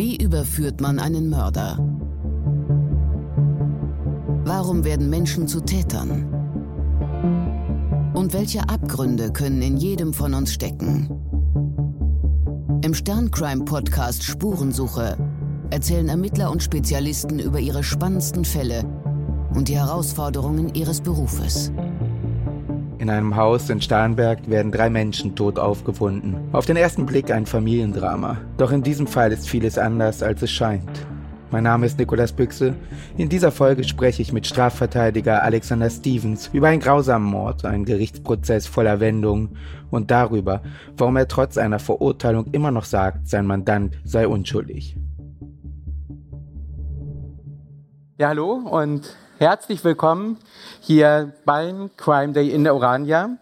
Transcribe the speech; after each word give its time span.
Wie 0.00 0.16
überführt 0.16 0.80
man 0.80 0.98
einen 0.98 1.28
Mörder? 1.28 1.76
Warum 4.46 4.82
werden 4.82 5.10
Menschen 5.10 5.46
zu 5.46 5.60
Tätern? 5.60 6.24
Und 8.14 8.32
welche 8.32 8.66
Abgründe 8.66 9.30
können 9.30 9.60
in 9.60 9.76
jedem 9.76 10.14
von 10.14 10.32
uns 10.32 10.54
stecken? 10.54 11.10
Im 12.82 12.94
Sterncrime-Podcast 12.94 14.22
Spurensuche 14.22 15.18
erzählen 15.68 16.08
Ermittler 16.08 16.50
und 16.50 16.62
Spezialisten 16.62 17.38
über 17.38 17.60
ihre 17.60 17.84
spannendsten 17.84 18.46
Fälle 18.46 18.86
und 19.54 19.68
die 19.68 19.76
Herausforderungen 19.76 20.74
ihres 20.74 21.02
Berufes. 21.02 21.70
In 23.00 23.08
einem 23.08 23.34
Haus 23.34 23.70
in 23.70 23.80
Starnberg 23.80 24.50
werden 24.50 24.70
drei 24.70 24.90
Menschen 24.90 25.34
tot 25.34 25.58
aufgefunden. 25.58 26.36
Auf 26.52 26.66
den 26.66 26.76
ersten 26.76 27.06
Blick 27.06 27.30
ein 27.30 27.46
Familiendrama. 27.46 28.36
Doch 28.58 28.72
in 28.72 28.82
diesem 28.82 29.06
Fall 29.06 29.32
ist 29.32 29.48
vieles 29.48 29.78
anders, 29.78 30.22
als 30.22 30.42
es 30.42 30.50
scheint. 30.50 31.06
Mein 31.50 31.64
Name 31.64 31.86
ist 31.86 31.98
Nikolas 31.98 32.30
Büchse. 32.30 32.74
In 33.16 33.30
dieser 33.30 33.52
Folge 33.52 33.84
spreche 33.84 34.20
ich 34.20 34.34
mit 34.34 34.46
Strafverteidiger 34.46 35.42
Alexander 35.42 35.88
Stevens 35.88 36.50
über 36.52 36.68
einen 36.68 36.82
grausamen 36.82 37.26
Mord, 37.26 37.64
einen 37.64 37.86
Gerichtsprozess 37.86 38.66
voller 38.66 39.00
Wendungen 39.00 39.56
und 39.90 40.10
darüber, 40.10 40.60
warum 40.98 41.16
er 41.16 41.26
trotz 41.26 41.56
einer 41.56 41.78
Verurteilung 41.78 42.48
immer 42.52 42.70
noch 42.70 42.84
sagt, 42.84 43.26
sein 43.28 43.46
Mandant 43.46 43.98
sei 44.04 44.28
unschuldig. 44.28 44.98
Ja, 48.18 48.28
hallo 48.28 48.52
und 48.52 49.16
Herzlich 49.40 49.82
willkommen 49.84 50.36
hier 50.82 51.32
beim 51.46 51.88
Crime 51.96 52.34
Day 52.34 52.50
in 52.50 52.62
der 52.62 52.74
Orania. 52.74 53.38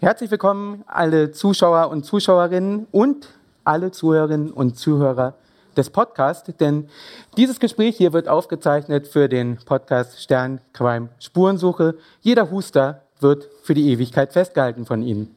Herzlich 0.00 0.28
willkommen 0.28 0.82
alle 0.88 1.30
Zuschauer 1.30 1.88
und 1.88 2.04
Zuschauerinnen 2.04 2.88
und 2.90 3.28
alle 3.62 3.92
Zuhörerinnen 3.92 4.50
und 4.50 4.76
Zuhörer 4.76 5.34
des 5.76 5.90
Podcasts, 5.90 6.52
denn 6.58 6.88
dieses 7.36 7.60
Gespräch 7.60 7.96
hier 7.96 8.12
wird 8.12 8.26
aufgezeichnet 8.26 9.06
für 9.06 9.28
den 9.28 9.58
Podcast 9.64 10.20
Stern 10.20 10.60
Crime 10.72 11.10
Spurensuche. 11.20 11.94
Jeder 12.22 12.50
Huster 12.50 13.02
wird 13.20 13.46
für 13.62 13.74
die 13.74 13.88
Ewigkeit 13.92 14.32
festgehalten 14.32 14.84
von 14.84 15.00
Ihnen. 15.00 15.36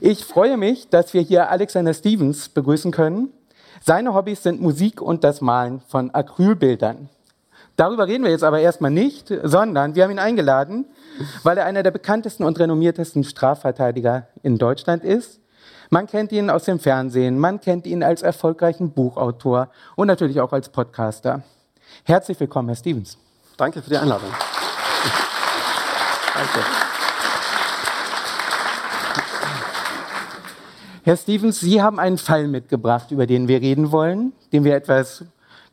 Ich 0.00 0.24
freue 0.24 0.56
mich, 0.56 0.88
dass 0.90 1.12
wir 1.12 1.22
hier 1.22 1.50
Alexander 1.50 1.92
Stevens 1.92 2.50
begrüßen 2.50 2.92
können. 2.92 3.30
Seine 3.82 4.14
Hobbys 4.14 4.44
sind 4.44 4.60
Musik 4.60 5.02
und 5.02 5.24
das 5.24 5.40
Malen 5.40 5.80
von 5.88 6.14
Acrylbildern. 6.14 7.08
Darüber 7.76 8.06
reden 8.06 8.22
wir 8.22 8.30
jetzt 8.30 8.44
aber 8.44 8.60
erstmal 8.60 8.92
nicht, 8.92 9.32
sondern 9.42 9.96
wir 9.96 10.04
haben 10.04 10.12
ihn 10.12 10.20
eingeladen, 10.20 10.86
weil 11.42 11.58
er 11.58 11.64
einer 11.64 11.82
der 11.82 11.90
bekanntesten 11.90 12.44
und 12.44 12.58
renommiertesten 12.58 13.24
Strafverteidiger 13.24 14.28
in 14.42 14.58
Deutschland 14.58 15.02
ist. 15.02 15.40
Man 15.90 16.06
kennt 16.06 16.32
ihn 16.32 16.50
aus 16.50 16.64
dem 16.64 16.78
Fernsehen, 16.78 17.38
man 17.38 17.60
kennt 17.60 17.86
ihn 17.86 18.02
als 18.02 18.22
erfolgreichen 18.22 18.92
Buchautor 18.92 19.70
und 19.96 20.06
natürlich 20.06 20.40
auch 20.40 20.52
als 20.52 20.68
Podcaster. 20.68 21.42
Herzlich 22.04 22.38
willkommen, 22.38 22.68
Herr 22.68 22.76
Stevens. 22.76 23.18
Danke 23.56 23.82
für 23.82 23.90
die 23.90 23.96
Einladung. 23.96 24.30
Danke. 26.34 26.66
Herr 31.02 31.16
Stevens, 31.16 31.60
Sie 31.60 31.82
haben 31.82 31.98
einen 31.98 32.18
Fall 32.18 32.48
mitgebracht, 32.48 33.10
über 33.10 33.26
den 33.26 33.46
wir 33.46 33.60
reden 33.60 33.92
wollen, 33.92 34.32
den 34.52 34.64
wir 34.64 34.74
etwas 34.74 35.24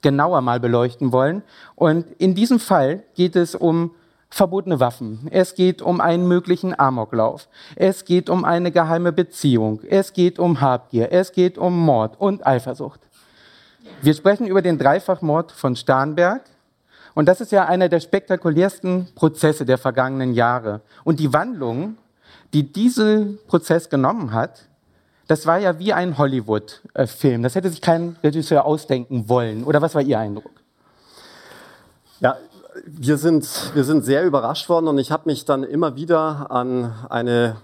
genauer 0.02 0.42
mal 0.42 0.60
beleuchten 0.60 1.12
wollen. 1.12 1.44
Und 1.76 2.06
in 2.18 2.36
diesem 2.36 2.60
Fall 2.60 3.04
geht 3.16 3.36
es 3.36 3.56
um 3.56 3.92
verbotene 4.30 4.80
Waffen. 4.80 5.28
Es 5.30 5.56
geht 5.56 5.82
um 5.82 6.00
einen 6.02 6.28
möglichen 6.28 6.78
Amoklauf. 6.80 7.48
Es 7.76 8.06
geht 8.06 8.30
um 8.30 8.46
eine 8.46 8.72
geheime 8.72 9.12
Beziehung. 9.12 9.82
Es 9.88 10.14
geht 10.14 10.40
um 10.40 10.62
Habgier. 10.62 11.12
Es 11.12 11.34
geht 11.34 11.58
um 11.58 11.78
Mord 11.78 12.20
und 12.20 12.48
Eifersucht. 12.48 13.02
Wir 14.02 14.14
sprechen 14.14 14.48
über 14.48 14.62
den 14.62 14.80
Dreifachmord 14.80 15.52
von 15.52 15.76
Starnberg. 15.76 16.42
Und 17.14 17.28
das 17.28 17.42
ist 17.42 17.52
ja 17.52 17.66
einer 17.66 17.90
der 17.90 18.00
spektakulärsten 18.00 19.10
Prozesse 19.16 19.66
der 19.66 19.78
vergangenen 19.78 20.34
Jahre. 20.34 20.82
Und 21.04 21.20
die 21.20 21.34
Wandlung, 21.34 21.98
die 22.54 22.72
dieser 22.72 23.26
Prozess 23.48 23.90
genommen 23.90 24.32
hat, 24.32 24.70
das 25.32 25.46
war 25.46 25.60
ja 25.60 25.80
wie 25.80 25.94
ein 25.94 26.18
Hollywood-Film. 26.18 27.42
Das 27.42 27.56
hätte 27.56 27.70
sich 27.70 27.80
kein 27.80 28.18
Regisseur 28.22 28.66
ausdenken 28.66 29.30
wollen. 29.30 29.64
Oder 29.64 29.82
was 29.82 29.96
war 29.96 30.02
Ihr 30.02 30.20
Eindruck? 30.20 30.52
Ja, 32.20 32.36
wir 32.86 33.18
sind, 33.18 33.48
wir 33.74 33.86
sind 33.86 34.04
sehr 34.04 34.26
überrascht 34.26 34.68
worden 34.68 34.90
und 34.90 34.98
ich 34.98 35.10
habe 35.10 35.30
mich 35.30 35.46
dann 35.46 35.64
immer 35.64 35.96
wieder 35.96 36.52
an 36.52 36.94
eine 37.08 37.56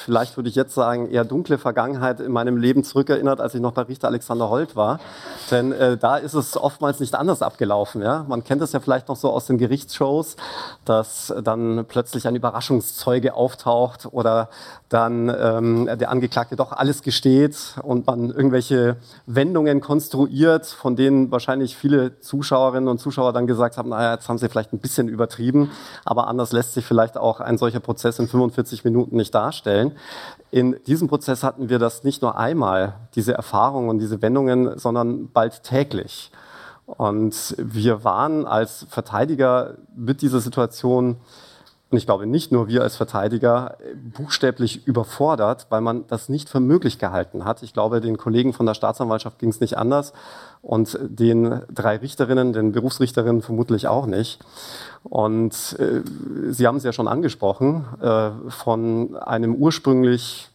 vielleicht 0.00 0.36
würde 0.36 0.48
ich 0.48 0.54
jetzt 0.54 0.74
sagen, 0.74 1.10
eher 1.10 1.24
dunkle 1.24 1.58
Vergangenheit 1.58 2.20
in 2.20 2.32
meinem 2.32 2.56
Leben 2.56 2.84
zurückerinnert, 2.84 3.40
als 3.40 3.54
ich 3.54 3.60
noch 3.60 3.72
bei 3.72 3.82
Richter 3.82 4.08
Alexander 4.08 4.50
Holt 4.50 4.76
war. 4.76 5.00
Denn 5.50 5.72
äh, 5.72 5.96
da 5.96 6.16
ist 6.16 6.34
es 6.34 6.56
oftmals 6.56 7.00
nicht 7.00 7.14
anders 7.14 7.42
abgelaufen. 7.42 8.02
Ja? 8.02 8.24
Man 8.28 8.44
kennt 8.44 8.62
es 8.62 8.72
ja 8.72 8.80
vielleicht 8.80 9.08
noch 9.08 9.16
so 9.16 9.30
aus 9.30 9.46
den 9.46 9.58
Gerichtsshows, 9.58 10.36
dass 10.84 11.32
dann 11.42 11.84
plötzlich 11.88 12.26
ein 12.26 12.36
Überraschungszeuge 12.36 13.34
auftaucht 13.34 14.08
oder 14.10 14.48
dann 14.88 15.28
ähm, 15.28 15.88
der 15.98 16.10
Angeklagte 16.10 16.56
doch 16.56 16.72
alles 16.72 17.02
gesteht 17.02 17.76
und 17.82 18.06
man 18.06 18.30
irgendwelche 18.30 18.96
Wendungen 19.26 19.80
konstruiert, 19.80 20.66
von 20.66 20.96
denen 20.96 21.30
wahrscheinlich 21.30 21.76
viele 21.76 22.18
Zuschauerinnen 22.20 22.88
und 22.88 22.98
Zuschauer 22.98 23.32
dann 23.32 23.46
gesagt 23.46 23.76
haben, 23.76 23.90
naja, 23.90 24.14
jetzt 24.14 24.28
haben 24.28 24.38
sie 24.38 24.48
vielleicht 24.48 24.72
ein 24.72 24.80
bisschen 24.80 25.08
übertrieben, 25.08 25.70
aber 26.04 26.26
anders 26.26 26.52
lässt 26.52 26.74
sich 26.74 26.84
vielleicht 26.84 27.16
auch 27.16 27.40
ein 27.40 27.56
solcher 27.56 27.80
Prozess 27.80 28.18
in 28.18 28.26
45 28.26 28.84
Minuten 28.84 29.16
nicht 29.16 29.34
darstellen. 29.34 29.89
In 30.50 30.76
diesem 30.86 31.08
Prozess 31.08 31.42
hatten 31.42 31.68
wir 31.68 31.78
das 31.78 32.04
nicht 32.04 32.22
nur 32.22 32.36
einmal, 32.36 32.94
diese 33.14 33.34
Erfahrungen 33.34 33.88
und 33.88 33.98
diese 33.98 34.20
Wendungen, 34.22 34.78
sondern 34.78 35.30
bald 35.30 35.62
täglich. 35.62 36.32
Und 36.86 37.54
wir 37.56 38.02
waren 38.02 38.46
als 38.46 38.86
Verteidiger 38.90 39.76
mit 39.94 40.22
dieser 40.22 40.40
Situation 40.40 41.18
und 41.90 41.98
ich 41.98 42.06
glaube 42.06 42.26
nicht 42.26 42.52
nur 42.52 42.68
wir 42.68 42.82
als 42.82 42.96
Verteidiger, 42.96 43.76
buchstäblich 44.16 44.86
überfordert, 44.86 45.66
weil 45.70 45.80
man 45.80 46.06
das 46.06 46.28
nicht 46.28 46.48
für 46.48 46.60
möglich 46.60 47.00
gehalten 47.00 47.44
hat. 47.44 47.64
Ich 47.64 47.72
glaube, 47.72 48.00
den 48.00 48.16
Kollegen 48.16 48.52
von 48.52 48.64
der 48.64 48.74
Staatsanwaltschaft 48.74 49.40
ging 49.40 49.48
es 49.48 49.60
nicht 49.60 49.76
anders 49.76 50.12
und 50.62 50.98
den 51.00 51.62
drei 51.72 51.96
Richterinnen, 51.96 52.52
den 52.52 52.72
Berufsrichterinnen 52.72 53.42
vermutlich 53.42 53.88
auch 53.88 54.06
nicht. 54.06 54.40
Und 55.04 55.76
äh, 55.78 56.02
Sie 56.50 56.66
haben 56.66 56.76
es 56.76 56.84
ja 56.84 56.92
schon 56.92 57.08
angesprochen, 57.08 57.84
äh, 58.00 58.30
von 58.50 59.16
einem 59.16 59.54
ursprünglich 59.54 60.50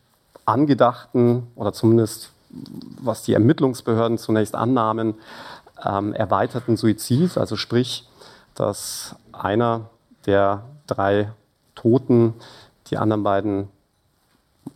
angedachten 0.45 1.47
oder 1.55 1.73
zumindest 1.73 2.31
was 3.01 3.23
die 3.23 3.33
Ermittlungsbehörden 3.33 4.17
zunächst 4.17 4.55
annahmen, 4.55 5.15
ähm, 5.83 6.13
erweiterten 6.13 6.77
Suizid, 6.77 7.37
also 7.37 7.55
sprich, 7.55 8.07
dass 8.53 9.15
einer 9.33 9.89
der 10.25 10.63
drei 10.87 11.31
Toten 11.75 12.33
die 12.87 12.97
anderen 12.97 13.23
beiden 13.23 13.67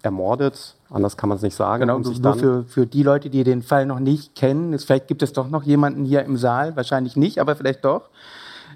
ermordet. 0.04 0.76
Anders 0.90 1.18
kann 1.18 1.30
man 1.30 1.38
es 1.38 1.42
nicht 1.42 1.56
sagen. 1.56 1.82
Genau, 1.82 2.00
nur 2.00 2.36
für, 2.36 2.64
für 2.64 2.86
die 2.86 3.04
Leute, 3.04 3.30
die 3.30 3.44
den 3.44 3.62
Fall 3.62 3.86
noch 3.86 4.00
nicht 4.00 4.36
kennen, 4.36 4.74
ist, 4.74 4.86
vielleicht 4.86 5.08
gibt 5.08 5.22
es 5.22 5.34
doch 5.34 5.50
noch 5.50 5.64
jemanden 5.64 6.06
hier 6.06 6.24
im 6.24 6.38
Saal, 6.38 6.76
wahrscheinlich 6.76 7.16
nicht, 7.16 7.40
aber 7.40 7.56
vielleicht 7.56 7.86
doch. 7.86 8.10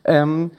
Ähm, 0.03 0.51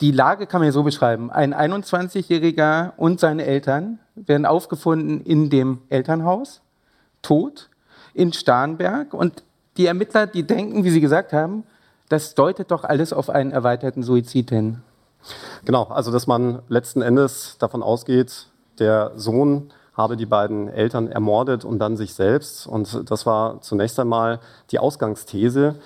die 0.00 0.12
Lage 0.12 0.46
kann 0.46 0.60
man 0.60 0.66
ja 0.66 0.72
so 0.72 0.82
beschreiben. 0.82 1.30
Ein 1.30 1.54
21-Jähriger 1.54 2.92
und 2.96 3.20
seine 3.20 3.44
Eltern 3.44 3.98
werden 4.14 4.46
aufgefunden 4.46 5.20
in 5.20 5.50
dem 5.50 5.78
Elternhaus, 5.90 6.62
tot, 7.22 7.68
in 8.14 8.32
Starnberg. 8.32 9.12
Und 9.12 9.42
die 9.76 9.86
Ermittler, 9.86 10.26
die 10.26 10.46
denken, 10.46 10.84
wie 10.84 10.90
Sie 10.90 11.00
gesagt 11.00 11.32
haben, 11.32 11.64
das 12.08 12.34
deutet 12.34 12.70
doch 12.70 12.84
alles 12.84 13.12
auf 13.12 13.30
einen 13.30 13.52
erweiterten 13.52 14.02
Suizid 14.02 14.50
hin. 14.50 14.82
Genau, 15.64 15.84
also 15.84 16.10
dass 16.10 16.26
man 16.26 16.62
letzten 16.68 17.02
Endes 17.02 17.56
davon 17.58 17.82
ausgeht, 17.82 18.46
der 18.78 19.12
Sohn 19.16 19.70
habe 19.94 20.16
die 20.16 20.26
beiden 20.26 20.68
Eltern 20.68 21.08
ermordet 21.08 21.64
und 21.64 21.78
dann 21.78 21.96
sich 21.96 22.14
selbst. 22.14 22.66
Und 22.66 23.10
das 23.10 23.26
war 23.26 23.60
zunächst 23.60 23.98
einmal 24.00 24.40
die 24.70 24.78
Ausgangsthese, 24.78 25.76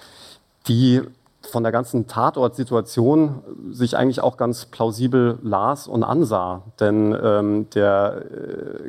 die 0.68 1.02
von 1.50 1.62
der 1.62 1.72
ganzen 1.72 2.06
Tatortsituation 2.06 3.42
sich 3.70 3.96
eigentlich 3.96 4.20
auch 4.20 4.36
ganz 4.36 4.66
plausibel 4.66 5.38
las 5.42 5.86
und 5.86 6.04
ansah. 6.04 6.62
Denn 6.80 7.16
ähm, 7.22 7.70
der, 7.74 8.22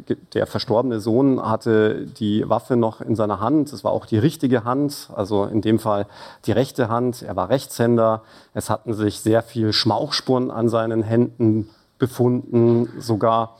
äh, 0.07 0.15
der 0.33 0.47
verstorbene 0.47 0.99
Sohn 0.99 1.41
hatte 1.41 2.05
die 2.05 2.47
Waffe 2.47 2.75
noch 2.75 3.01
in 3.01 3.15
seiner 3.15 3.39
Hand. 3.39 3.71
Es 3.73 3.83
war 3.83 3.91
auch 3.91 4.05
die 4.05 4.17
richtige 4.17 4.63
Hand, 4.63 5.09
also 5.15 5.45
in 5.45 5.61
dem 5.61 5.79
Fall 5.79 6.07
die 6.45 6.51
rechte 6.51 6.89
Hand. 6.89 7.21
Er 7.21 7.35
war 7.35 7.49
Rechtshänder. 7.49 8.23
Es 8.53 8.69
hatten 8.69 8.93
sich 8.93 9.19
sehr 9.19 9.41
viel 9.41 9.73
Schmauchspuren 9.73 10.51
an 10.51 10.69
seinen 10.69 11.03
Händen 11.03 11.69
befunden, 11.97 12.89
sogar 12.99 13.57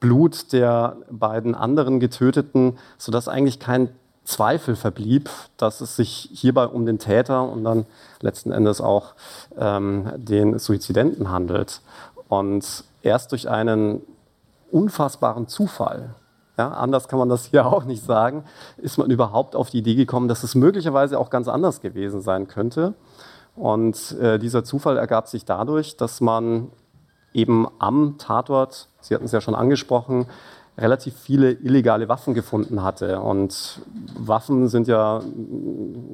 Blut 0.00 0.52
der 0.52 0.96
beiden 1.10 1.54
anderen 1.54 2.00
Getöteten, 2.00 2.78
sodass 2.98 3.28
eigentlich 3.28 3.58
kein 3.58 3.88
Zweifel 4.24 4.76
verblieb, 4.76 5.30
dass 5.56 5.80
es 5.80 5.96
sich 5.96 6.28
hierbei 6.32 6.66
um 6.66 6.84
den 6.84 6.98
Täter 6.98 7.48
und 7.48 7.64
dann 7.64 7.86
letzten 8.20 8.52
Endes 8.52 8.80
auch 8.80 9.14
ähm, 9.56 10.10
den 10.16 10.58
Suizidenten 10.58 11.30
handelt. 11.30 11.80
Und 12.28 12.84
erst 13.02 13.32
durch 13.32 13.48
einen 13.48 14.02
unfassbaren 14.70 15.46
Zufall 15.46 16.14
ja, 16.58 16.70
anders 16.70 17.08
kann 17.08 17.18
man 17.18 17.28
das 17.28 17.46
hier 17.46 17.66
auch 17.66 17.84
nicht 17.84 18.02
sagen, 18.04 18.44
ist 18.78 18.98
man 18.98 19.10
überhaupt 19.10 19.54
auf 19.54 19.70
die 19.70 19.78
Idee 19.78 19.94
gekommen, 19.94 20.28
dass 20.28 20.42
es 20.42 20.54
möglicherweise 20.54 21.18
auch 21.18 21.30
ganz 21.30 21.48
anders 21.48 21.80
gewesen 21.80 22.22
sein 22.22 22.48
könnte. 22.48 22.94
Und 23.54 24.12
äh, 24.20 24.38
dieser 24.38 24.64
Zufall 24.64 24.96
ergab 24.96 25.28
sich 25.28 25.44
dadurch, 25.44 25.96
dass 25.96 26.20
man 26.20 26.70
eben 27.32 27.66
am 27.78 28.16
Tatort, 28.18 28.88
Sie 29.06 29.14
hatten 29.14 29.24
es 29.24 29.32
ja 29.32 29.40
schon 29.40 29.54
angesprochen, 29.54 30.26
relativ 30.76 31.14
viele 31.16 31.52
illegale 31.52 32.08
Waffen 32.08 32.34
gefunden 32.34 32.82
hatte. 32.82 33.20
Und 33.20 33.80
Waffen 34.18 34.68
sind 34.68 34.88
ja 34.88 35.22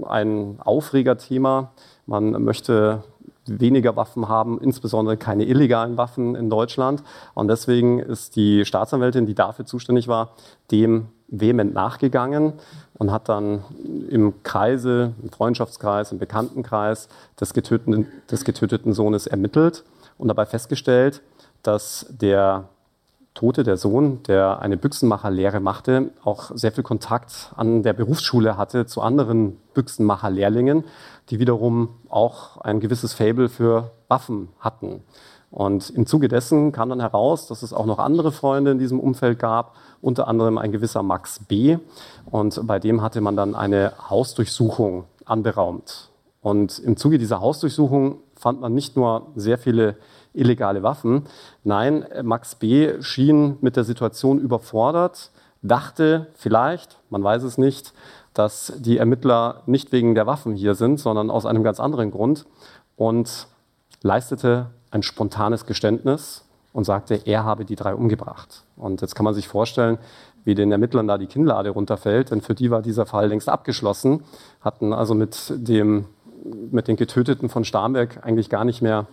ein 0.06 0.58
Aufregerthema. 0.60 1.72
Man 2.06 2.30
möchte 2.44 3.02
weniger 3.46 3.96
Waffen 3.96 4.28
haben, 4.28 4.60
insbesondere 4.60 5.16
keine 5.16 5.44
illegalen 5.44 5.96
Waffen 5.96 6.36
in 6.36 6.48
Deutschland. 6.48 7.02
Und 7.34 7.48
deswegen 7.48 7.98
ist 7.98 8.36
die 8.36 8.64
Staatsanwältin, 8.64 9.26
die 9.26 9.34
dafür 9.34 9.64
zuständig 9.64 10.06
war, 10.06 10.34
dem 10.70 11.08
vehement 11.28 11.72
nachgegangen 11.72 12.52
und 12.98 13.10
hat 13.10 13.28
dann 13.28 13.64
im 14.10 14.42
Kreise, 14.42 15.14
im 15.22 15.30
Freundschaftskreis, 15.30 16.12
im 16.12 16.18
Bekanntenkreis 16.18 17.08
des 17.40 17.54
getöteten, 17.54 18.06
des 18.30 18.44
getöteten 18.44 18.92
Sohnes 18.92 19.26
ermittelt 19.26 19.82
und 20.18 20.28
dabei 20.28 20.44
festgestellt, 20.44 21.22
dass 21.62 22.06
der 22.10 22.68
Tote, 23.34 23.62
der 23.62 23.76
Sohn, 23.76 24.22
der 24.24 24.60
eine 24.60 24.76
Büchsenmacherlehre 24.76 25.60
machte, 25.60 26.10
auch 26.22 26.50
sehr 26.54 26.72
viel 26.72 26.84
Kontakt 26.84 27.52
an 27.56 27.82
der 27.82 27.94
Berufsschule 27.94 28.56
hatte 28.56 28.86
zu 28.86 29.00
anderen 29.00 29.56
Büchsenmacherlehrlingen, 29.74 30.84
die 31.30 31.38
wiederum 31.38 31.88
auch 32.08 32.58
ein 32.58 32.80
gewisses 32.80 33.14
Fable 33.14 33.48
für 33.48 33.90
Waffen 34.08 34.48
hatten. 34.60 35.02
Und 35.50 35.90
im 35.90 36.06
Zuge 36.06 36.28
dessen 36.28 36.72
kam 36.72 36.88
dann 36.88 37.00
heraus, 37.00 37.46
dass 37.46 37.62
es 37.62 37.72
auch 37.74 37.84
noch 37.84 37.98
andere 37.98 38.32
Freunde 38.32 38.70
in 38.70 38.78
diesem 38.78 38.98
Umfeld 38.98 39.38
gab, 39.38 39.76
unter 40.00 40.26
anderem 40.26 40.56
ein 40.56 40.72
gewisser 40.72 41.02
Max 41.02 41.40
B. 41.40 41.78
Und 42.30 42.66
bei 42.66 42.78
dem 42.78 43.02
hatte 43.02 43.20
man 43.20 43.36
dann 43.36 43.54
eine 43.54 43.92
Hausdurchsuchung 44.08 45.04
anberaumt. 45.26 46.10
Und 46.40 46.78
im 46.80 46.96
Zuge 46.96 47.18
dieser 47.18 47.40
Hausdurchsuchung 47.40 48.18
fand 48.34 48.60
man 48.60 48.74
nicht 48.74 48.96
nur 48.96 49.28
sehr 49.36 49.58
viele 49.58 49.96
illegale 50.34 50.82
Waffen. 50.82 51.24
Nein, 51.64 52.04
Max 52.22 52.54
B. 52.54 53.00
schien 53.02 53.56
mit 53.60 53.76
der 53.76 53.84
Situation 53.84 54.38
überfordert, 54.38 55.30
dachte 55.62 56.28
vielleicht, 56.34 56.98
man 57.10 57.22
weiß 57.22 57.42
es 57.42 57.58
nicht, 57.58 57.92
dass 58.34 58.72
die 58.78 58.98
Ermittler 58.98 59.62
nicht 59.66 59.92
wegen 59.92 60.14
der 60.14 60.26
Waffen 60.26 60.54
hier 60.54 60.74
sind, 60.74 60.98
sondern 60.98 61.30
aus 61.30 61.46
einem 61.46 61.62
ganz 61.62 61.80
anderen 61.80 62.10
Grund 62.10 62.46
und 62.96 63.46
leistete 64.02 64.70
ein 64.90 65.02
spontanes 65.02 65.66
Geständnis 65.66 66.44
und 66.72 66.84
sagte, 66.84 67.20
er 67.26 67.44
habe 67.44 67.64
die 67.64 67.76
drei 67.76 67.94
umgebracht. 67.94 68.64
Und 68.76 69.02
jetzt 69.02 69.14
kann 69.14 69.24
man 69.24 69.34
sich 69.34 69.48
vorstellen, 69.48 69.98
wie 70.44 70.54
den 70.54 70.72
Ermittlern 70.72 71.06
da 71.06 71.18
die 71.18 71.26
Kinnlade 71.26 71.70
runterfällt, 71.70 72.30
denn 72.30 72.40
für 72.40 72.54
die 72.54 72.70
war 72.70 72.82
dieser 72.82 73.06
Fall 73.06 73.28
längst 73.28 73.48
abgeschlossen, 73.48 74.24
hatten 74.60 74.92
also 74.92 75.14
mit, 75.14 75.52
dem, 75.54 76.06
mit 76.70 76.88
den 76.88 76.96
Getöteten 76.96 77.48
von 77.48 77.64
Starnberg 77.64 78.24
eigentlich 78.24 78.50
gar 78.50 78.64
nicht 78.64 78.82
mehr 78.82 79.06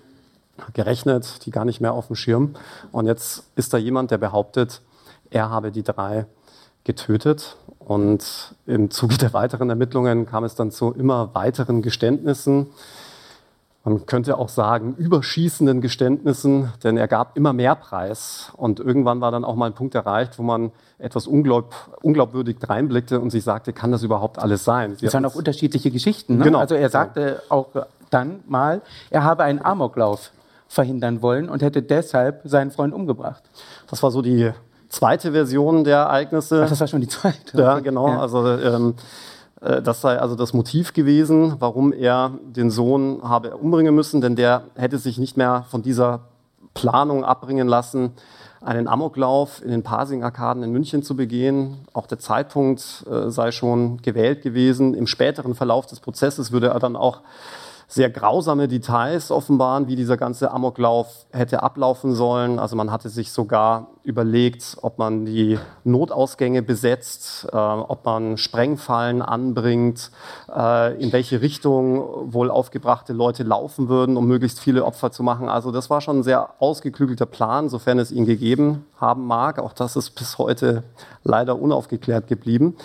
gerechnet, 0.74 1.46
die 1.46 1.52
gar 1.52 1.66
nicht 1.66 1.82
mehr 1.82 1.94
auf 1.94 2.08
dem 2.08 2.16
Schirm. 2.16 2.56
Und 2.92 3.06
jetzt 3.06 3.44
ist 3.56 3.74
da 3.74 3.78
jemand, 3.78 4.12
der 4.12 4.18
behauptet, 4.18 4.82
er 5.30 5.50
habe 5.50 5.72
die 5.72 5.84
drei 5.84 6.26
getötet. 6.84 7.58
Und 7.80 8.56
im 8.66 8.92
Zuge 8.92 9.18
der 9.18 9.34
weiteren 9.34 9.70
Ermittlungen 9.70 10.26
kam 10.26 10.44
es 10.44 10.56
dann 10.56 10.72
zu 10.72 10.92
immer 10.92 11.34
weiteren 11.34 11.82
Geständnissen. 11.82 12.68
Man 13.84 14.06
könnte 14.06 14.38
auch 14.38 14.50
sagen, 14.50 14.94
überschießenden 14.98 15.82
Geständnissen, 15.82 16.72
denn 16.84 16.98
er 16.98 17.08
gab 17.08 17.38
immer 17.38 17.54
mehr 17.54 17.76
Preis. 17.76 18.52
Und 18.58 18.80
irgendwann 18.80 19.22
war 19.22 19.32
dann 19.32 19.46
auch 19.46 19.56
mal 19.56 19.68
ein 19.68 19.74
Punkt 19.74 19.96
erreicht, 19.96 20.38
wo 20.38 20.44
man 20.44 20.72
etwas 21.00 21.28
unglaub, 21.28 21.74
unglaubwürdig 22.02 22.58
reinblickte 22.68 23.20
und 23.20 23.30
sich 23.30 23.44
sagte, 23.44 23.72
kann 23.72 23.92
das 23.92 24.04
überhaupt 24.04 24.38
alles 24.38 24.66
sein? 24.66 24.96
Sie 24.96 25.06
das 25.06 25.14
waren 25.14 25.26
auch 25.26 25.36
unterschiedliche 25.36 25.92
Geschichten. 25.92 26.38
Ne? 26.38 26.44
Genau. 26.44 26.60
Also 26.60 26.76
er 26.76 26.90
sagte 26.90 27.42
auch 27.50 27.70
dann 28.10 28.42
mal, 28.48 28.82
er 29.10 29.24
habe 29.24 29.44
einen 29.44 29.64
Amoklauf 29.64 30.32
verhindern 30.69 31.21
wollen 31.21 31.50
und 31.50 31.62
hätte 31.62 31.81
deshalb 31.81 32.42
seinen 32.45 32.71
Freund 32.71 32.94
umgebracht. 32.94 33.44
Das 33.89 34.01
war 34.04 34.12
so 34.12 34.21
die 34.21 34.51
zweite 34.88 35.31
Version 35.31 35.83
der 35.83 35.98
Ereignisse. 35.98 36.62
Ach, 36.63 36.69
das 36.69 36.80
war 36.80 36.88
schon 36.88 37.01
die 37.01 37.07
zweite. 37.07 37.57
Ja, 37.60 37.80
genau. 37.80 38.07
Ja. 38.07 38.21
Also 38.21 38.48
ähm, 38.48 38.94
äh, 39.62 39.81
das 39.81 40.00
sei 40.01 40.18
also 40.18 40.36
das 40.36 40.54
Motiv 40.54 40.94
gewesen, 40.94 41.56
warum 41.60 41.92
er 41.92 42.31
den 42.44 42.69
Sohn 42.69 43.19
habe 43.24 43.57
umbringen 43.57 43.95
müssen, 43.95 44.21
denn 44.21 44.36
der 44.36 44.63
hätte 44.75 45.00
sich 45.00 45.18
nicht 45.18 45.38
mehr 45.38 45.66
von 45.69 45.81
dieser 45.81 46.21
Planung 46.75 47.25
abbringen 47.25 47.68
lassen, 47.68 48.12
einen 48.62 48.88
Amoklauf 48.88 49.63
in 49.63 49.72
den 49.72 49.81
Pasing-Arkaden 49.81 50.62
in 50.62 50.72
München 50.72 51.01
zu 51.01 51.15
begehen. 51.15 51.77
Auch 51.94 52.06
der 52.06 52.19
Zeitpunkt 52.19 53.06
äh, 53.10 53.31
sei 53.31 53.51
schon 53.51 54.01
gewählt 54.04 54.44
gewesen. 54.44 54.94
Im 54.94 55.07
späteren 55.07 55.56
Verlauf 55.56 55.88
des 55.88 56.00
Prozesses 56.00 56.51
würde 56.51 56.68
er 56.68 56.80
dann 56.80 56.95
auch 56.95 57.22
sehr 57.91 58.12
grausame 58.12 58.68
Details 58.68 59.31
offenbaren, 59.31 59.88
wie 59.88 59.95
dieser 59.95 60.15
ganze 60.15 60.51
Amoklauf 60.51 61.25
hätte 61.31 61.63
ablaufen 61.63 62.13
sollen. 62.13 62.59
Also 62.59 62.75
man 62.75 62.91
hatte 62.91 63.09
sich 63.09 63.31
sogar 63.31 63.88
überlegt, 64.03 64.77
ob 64.83 65.00
man 65.00 65.25
die 65.25 65.57
Notausgänge 65.83 66.62
besetzt, 66.62 67.47
äh, 67.51 67.57
ob 67.57 68.06
man 68.06 68.38
Sprengfallen 68.38 69.24
anbringt, 69.24 70.12
äh, 70.56 71.01
in 71.01 71.12
welche 71.12 71.41
Richtung 71.41 72.31
wohl 72.31 72.51
aufgebrachte 72.51 73.13
Leute 73.13 73.41
laufen 73.41 73.89
würden, 73.89 74.18
um 74.18 74.27
möglichst 74.27 74.59
viele 74.59 74.86
Opfer 74.86 75.12
zu 75.12 75.24
machen. 75.24 75.50
Also 75.50 75.71
das 75.71 75.89
war 75.89 76.00
schon 76.00 76.19
ein 76.19 76.24
sehr 76.24 76.47
ausgeklügelter 76.59 77.25
Plan, 77.25 77.69
sofern 77.69 77.97
es 77.97 78.12
ihn 78.12 78.27
gegeben 78.27 78.86
haben 79.01 79.25
mag. 79.25 79.57
Auch 79.57 79.74
das 79.74 79.95
ist 79.95 80.12
bis 80.12 80.38
heute 80.38 80.83
leider 81.24 81.59
unaufgeklärt 81.59 82.27
geblieben. 82.27 82.75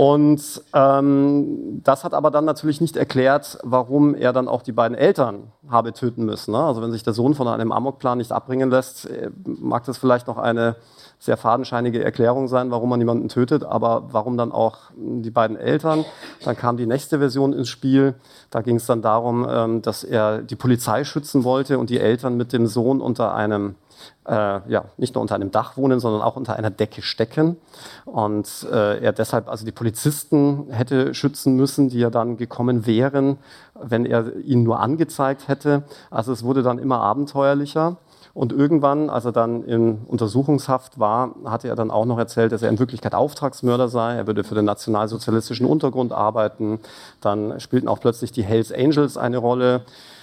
Und 0.00 0.62
ähm, 0.72 1.82
das 1.84 2.04
hat 2.04 2.14
aber 2.14 2.30
dann 2.30 2.46
natürlich 2.46 2.80
nicht 2.80 2.96
erklärt, 2.96 3.58
warum 3.62 4.14
er 4.14 4.32
dann 4.32 4.48
auch 4.48 4.62
die 4.62 4.72
beiden 4.72 4.96
Eltern 4.96 5.52
habe 5.68 5.92
töten 5.92 6.24
müssen. 6.24 6.52
Ne? 6.52 6.58
Also 6.58 6.80
wenn 6.80 6.90
sich 6.90 7.02
der 7.02 7.12
Sohn 7.12 7.34
von 7.34 7.46
einem 7.46 7.70
Amokplan 7.70 8.16
nicht 8.16 8.32
abbringen 8.32 8.70
lässt, 8.70 9.10
äh, 9.10 9.28
mag 9.44 9.84
das 9.84 9.98
vielleicht 9.98 10.26
noch 10.26 10.38
eine 10.38 10.76
sehr 11.18 11.36
fadenscheinige 11.36 12.02
Erklärung 12.02 12.48
sein, 12.48 12.70
warum 12.70 12.88
man 12.88 12.98
jemanden 12.98 13.28
tötet, 13.28 13.62
aber 13.62 14.04
warum 14.10 14.38
dann 14.38 14.52
auch 14.52 14.78
die 14.96 15.30
beiden 15.30 15.58
Eltern? 15.58 16.06
Dann 16.46 16.56
kam 16.56 16.78
die 16.78 16.86
nächste 16.86 17.18
Version 17.18 17.52
ins 17.52 17.68
Spiel. 17.68 18.14
Da 18.48 18.62
ging 18.62 18.76
es 18.76 18.86
dann 18.86 19.02
darum, 19.02 19.46
ähm, 19.46 19.82
dass 19.82 20.02
er 20.02 20.40
die 20.40 20.56
Polizei 20.56 21.04
schützen 21.04 21.44
wollte 21.44 21.78
und 21.78 21.90
die 21.90 22.00
Eltern 22.00 22.38
mit 22.38 22.54
dem 22.54 22.66
Sohn 22.66 23.02
unter 23.02 23.34
einem 23.34 23.74
äh, 24.26 24.32
ja, 24.70 24.84
nicht 24.96 25.14
nur 25.14 25.22
unter 25.22 25.34
einem 25.34 25.50
Dach 25.50 25.76
wohnen, 25.76 26.00
sondern 26.00 26.22
auch 26.22 26.36
unter 26.36 26.56
einer 26.56 26.70
Decke 26.70 27.02
stecken. 27.02 27.56
Und 28.04 28.66
äh, 28.70 28.98
er 29.02 29.12
deshalb 29.12 29.48
also 29.48 29.64
die 29.64 29.72
Polizisten 29.72 30.66
hätte 30.70 31.14
schützen 31.14 31.56
müssen, 31.56 31.88
die 31.88 31.98
ja 31.98 32.10
dann 32.10 32.36
gekommen 32.36 32.86
wären, 32.86 33.38
wenn 33.74 34.06
er 34.06 34.36
ihn 34.36 34.62
nur 34.62 34.80
angezeigt 34.80 35.48
hätte. 35.48 35.82
Also 36.10 36.32
es 36.32 36.44
wurde 36.44 36.62
dann 36.62 36.78
immer 36.78 37.00
abenteuerlicher. 37.00 37.96
Und 38.32 38.52
irgendwann, 38.52 39.10
als 39.10 39.24
er 39.24 39.32
dann 39.32 39.64
in 39.64 40.02
Untersuchungshaft 40.06 41.00
war, 41.00 41.34
hatte 41.44 41.68
er 41.68 41.74
dann 41.74 41.90
auch 41.90 42.04
noch 42.04 42.18
erzählt, 42.18 42.52
dass 42.52 42.62
er 42.62 42.68
in 42.68 42.78
Wirklichkeit 42.78 43.14
Auftragsmörder 43.14 43.88
sei. 43.88 44.14
Er 44.14 44.26
würde 44.26 44.44
für 44.44 44.54
den 44.54 44.64
nationalsozialistischen 44.66 45.66
Untergrund 45.66 46.12
arbeiten. 46.12 46.78
Dann 47.20 47.58
spielten 47.58 47.88
auch 47.88 47.98
plötzlich 47.98 48.30
die 48.30 48.44
Hells 48.44 48.72
Angels 48.72 49.16
eine 49.16 49.38
Rolle. 49.38 49.82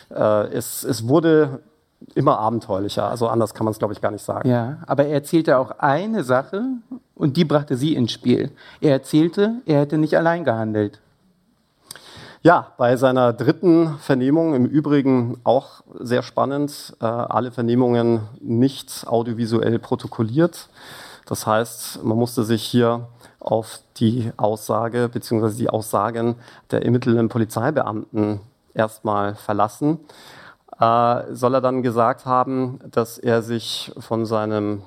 Äh, 0.10 0.54
es, 0.54 0.86
es 0.86 1.08
wurde 1.08 1.60
immer 2.16 2.40
abenteuerlicher. 2.40 3.10
Also 3.10 3.28
anders 3.28 3.54
kann 3.54 3.66
man 3.66 3.72
es, 3.72 3.80
glaube 3.80 3.94
ich, 3.94 4.02
gar 4.02 4.12
nicht 4.12 4.24
sagen. 4.24 4.50
Ja, 4.50 4.78
aber 4.86 5.06
er 5.06 5.14
erzählte 5.14 5.58
auch 5.58 5.72
eine 5.80 6.24
Sache 6.24 6.64
und 7.16 7.38
die 7.38 7.46
brachte 7.46 7.76
sie 7.76 7.96
ins 7.96 8.12
Spiel. 8.12 8.52
Er 8.82 8.92
erzählte, 8.92 9.56
er 9.66 9.82
hätte 9.82 9.98
nicht 9.98 10.16
allein 10.16 10.44
gehandelt. 10.44 11.00
Ja, 12.44 12.72
bei 12.78 12.96
seiner 12.98 13.34
dritten 13.34 13.98
Vernehmung, 13.98 14.54
im 14.54 14.66
Übrigen 14.66 15.40
auch 15.44 15.82
sehr 16.00 16.22
spannend, 16.22 16.96
äh, 17.02 17.06
alle 17.06 17.52
Vernehmungen 17.52 18.22
nicht 18.40 19.06
audiovisuell 19.08 19.80
protokolliert. 19.80 20.70
Das 21.26 21.46
heißt, 21.46 22.04
man 22.04 22.18
musste 22.18 22.44
sich 22.44 22.64
hier 22.64 23.08
auf 23.40 23.82
die 23.98 24.32
Aussage 24.38 25.10
bzw. 25.12 25.58
die 25.58 25.70
Aussagen 25.70 26.36
der 26.72 26.86
ermittelnden 26.86 27.28
Polizeibeamten 27.28 28.40
erstmal 28.74 29.36
verlassen 29.36 30.00
äh, 30.80 31.34
soll 31.34 31.56
er 31.56 31.62
dann 31.62 31.82
gesagt 31.82 32.26
haben, 32.26 32.80
dass 32.92 33.18
er 33.18 33.42
sich 33.42 33.92
von 33.98 34.26
seinem 34.26 34.84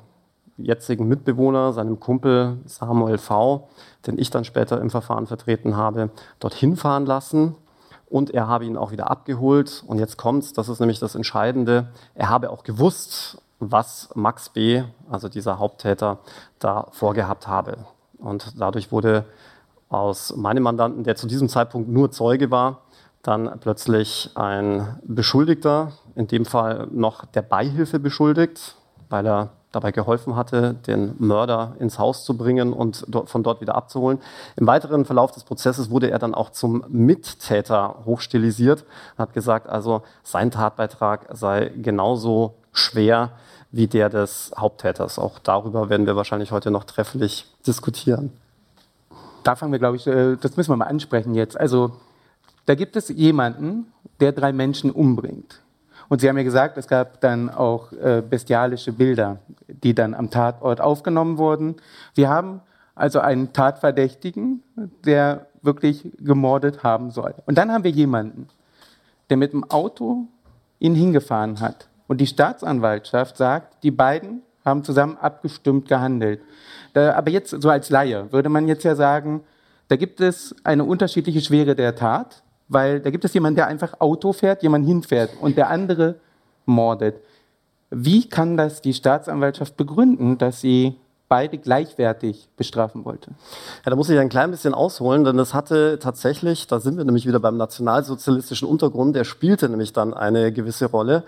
jetzigen 0.56 1.08
Mitbewohner, 1.08 1.72
seinem 1.72 2.00
Kumpel 2.00 2.58
Samuel 2.66 3.18
V., 3.18 3.68
den 4.06 4.18
ich 4.18 4.30
dann 4.30 4.44
später 4.44 4.80
im 4.80 4.90
Verfahren 4.90 5.26
vertreten 5.26 5.76
habe, 5.76 6.10
dorthin 6.38 6.76
fahren 6.76 7.06
lassen. 7.06 7.54
Und 8.08 8.30
er 8.30 8.48
habe 8.48 8.64
ihn 8.64 8.76
auch 8.76 8.90
wieder 8.90 9.10
abgeholt. 9.10 9.84
Und 9.86 9.98
jetzt 9.98 10.16
kommt's, 10.16 10.52
das 10.52 10.68
ist 10.68 10.80
nämlich 10.80 10.98
das 10.98 11.14
Entscheidende. 11.14 11.88
Er 12.14 12.28
habe 12.28 12.50
auch 12.50 12.64
gewusst, 12.64 13.40
was 13.60 14.10
Max 14.14 14.48
B., 14.48 14.82
also 15.10 15.28
dieser 15.28 15.58
Haupttäter, 15.58 16.18
da 16.58 16.88
vorgehabt 16.90 17.46
habe. 17.46 17.78
Und 18.18 18.60
dadurch 18.60 18.90
wurde 18.90 19.24
aus 19.88 20.36
meinem 20.36 20.62
Mandanten, 20.62 21.04
der 21.04 21.16
zu 21.16 21.26
diesem 21.26 21.48
Zeitpunkt 21.48 21.88
nur 21.88 22.10
Zeuge 22.10 22.50
war, 22.50 22.82
dann 23.22 23.58
plötzlich 23.60 24.30
ein 24.34 24.98
Beschuldigter, 25.02 25.92
in 26.14 26.26
dem 26.26 26.44
Fall 26.44 26.88
noch 26.90 27.24
der 27.26 27.42
Beihilfe 27.42 27.98
beschuldigt, 27.98 28.76
weil 29.08 29.26
er 29.26 29.50
dabei 29.72 29.92
geholfen 29.92 30.34
hatte, 30.34 30.74
den 30.74 31.14
Mörder 31.18 31.76
ins 31.78 31.98
Haus 31.98 32.24
zu 32.24 32.36
bringen 32.36 32.72
und 32.72 33.06
von 33.26 33.42
dort 33.42 33.60
wieder 33.60 33.76
abzuholen. 33.76 34.18
Im 34.56 34.66
weiteren 34.66 35.04
Verlauf 35.04 35.30
des 35.30 35.44
Prozesses 35.44 35.90
wurde 35.90 36.10
er 36.10 36.18
dann 36.18 36.34
auch 36.34 36.50
zum 36.50 36.84
Mittäter 36.88 37.96
hochstilisiert 38.04 38.82
und 38.82 39.18
hat 39.18 39.32
gesagt, 39.32 39.68
also 39.68 40.02
sein 40.24 40.50
Tatbeitrag 40.50 41.26
sei 41.30 41.70
genauso 41.76 42.54
schwer 42.72 43.30
wie 43.70 43.86
der 43.86 44.08
des 44.08 44.50
Haupttäters. 44.56 45.18
Auch 45.18 45.38
darüber 45.38 45.88
werden 45.88 46.06
wir 46.06 46.16
wahrscheinlich 46.16 46.50
heute 46.50 46.72
noch 46.72 46.84
trefflich 46.84 47.46
diskutieren. 47.64 48.32
Da 49.44 49.54
fangen 49.54 49.72
wir, 49.72 49.78
glaube 49.78 49.96
ich, 49.96 50.06
äh, 50.06 50.36
das 50.36 50.56
müssen 50.56 50.70
wir 50.72 50.76
mal 50.76 50.86
ansprechen 50.86 51.34
jetzt. 51.34 51.58
Also 51.58 51.92
da 52.66 52.74
gibt 52.74 52.96
es 52.96 53.08
jemanden, 53.08 53.92
der 54.20 54.32
drei 54.32 54.52
Menschen 54.52 54.90
umbringt. 54.90 55.60
Und 56.08 56.20
Sie 56.20 56.28
haben 56.28 56.36
ja 56.36 56.42
gesagt, 56.42 56.76
es 56.76 56.88
gab 56.88 57.20
dann 57.20 57.48
auch 57.50 57.92
äh, 57.92 58.22
bestialische 58.28 58.92
Bilder, 58.92 59.38
die 59.68 59.94
dann 59.94 60.12
am 60.12 60.30
Tatort 60.30 60.80
aufgenommen 60.80 61.38
wurden. 61.38 61.76
Wir 62.14 62.28
haben 62.28 62.60
also 62.96 63.20
einen 63.20 63.52
Tatverdächtigen, 63.52 64.62
der 65.04 65.46
wirklich 65.62 66.10
gemordet 66.18 66.82
haben 66.82 67.10
soll. 67.10 67.34
Und 67.46 67.58
dann 67.58 67.70
haben 67.70 67.84
wir 67.84 67.90
jemanden, 67.90 68.48
der 69.30 69.36
mit 69.36 69.52
dem 69.52 69.62
Auto 69.70 70.26
ihn 70.80 70.94
hingefahren 70.94 71.60
hat. 71.60 71.88
Und 72.08 72.20
die 72.20 72.26
Staatsanwaltschaft 72.26 73.36
sagt, 73.36 73.84
die 73.84 73.92
beiden 73.92 74.42
haben 74.64 74.82
zusammen 74.82 75.16
abgestimmt 75.16 75.88
gehandelt. 75.88 76.40
Da, 76.92 77.14
aber 77.14 77.30
jetzt 77.30 77.50
so 77.50 77.70
als 77.70 77.88
Laie 77.90 78.32
würde 78.32 78.48
man 78.48 78.66
jetzt 78.66 78.82
ja 78.82 78.96
sagen, 78.96 79.42
da 79.88 79.96
gibt 79.96 80.20
es 80.20 80.54
eine 80.64 80.84
unterschiedliche 80.84 81.40
Schwere 81.40 81.76
der 81.76 81.94
Tat 81.94 82.42
weil 82.70 83.00
da 83.00 83.10
gibt 83.10 83.24
es 83.26 83.34
jemanden, 83.34 83.56
der 83.56 83.66
einfach 83.66 84.00
Auto 84.00 84.32
fährt, 84.32 84.62
jemand 84.62 84.86
hinfährt 84.86 85.32
und 85.40 85.58
der 85.58 85.68
andere 85.68 86.14
mordet. 86.64 87.16
Wie 87.90 88.28
kann 88.28 88.56
das 88.56 88.80
die 88.80 88.94
Staatsanwaltschaft 88.94 89.76
begründen, 89.76 90.38
dass 90.38 90.60
sie 90.60 90.96
beide 91.30 91.58
gleichwertig 91.58 92.48
bestrafen 92.56 93.04
wollte. 93.04 93.30
Ja, 93.84 93.90
da 93.90 93.94
muss 93.94 94.10
ich 94.10 94.18
ein 94.18 94.28
klein 94.28 94.50
bisschen 94.50 94.74
ausholen, 94.74 95.22
denn 95.22 95.36
das 95.36 95.54
hatte 95.54 96.00
tatsächlich, 96.00 96.66
da 96.66 96.80
sind 96.80 96.96
wir 96.96 97.04
nämlich 97.04 97.24
wieder 97.24 97.38
beim 97.38 97.56
nationalsozialistischen 97.56 98.66
Untergrund, 98.66 99.14
der 99.14 99.22
spielte 99.22 99.68
nämlich 99.68 99.92
dann 99.92 100.12
eine 100.12 100.50
gewisse 100.50 100.86
Rolle. 100.86 101.22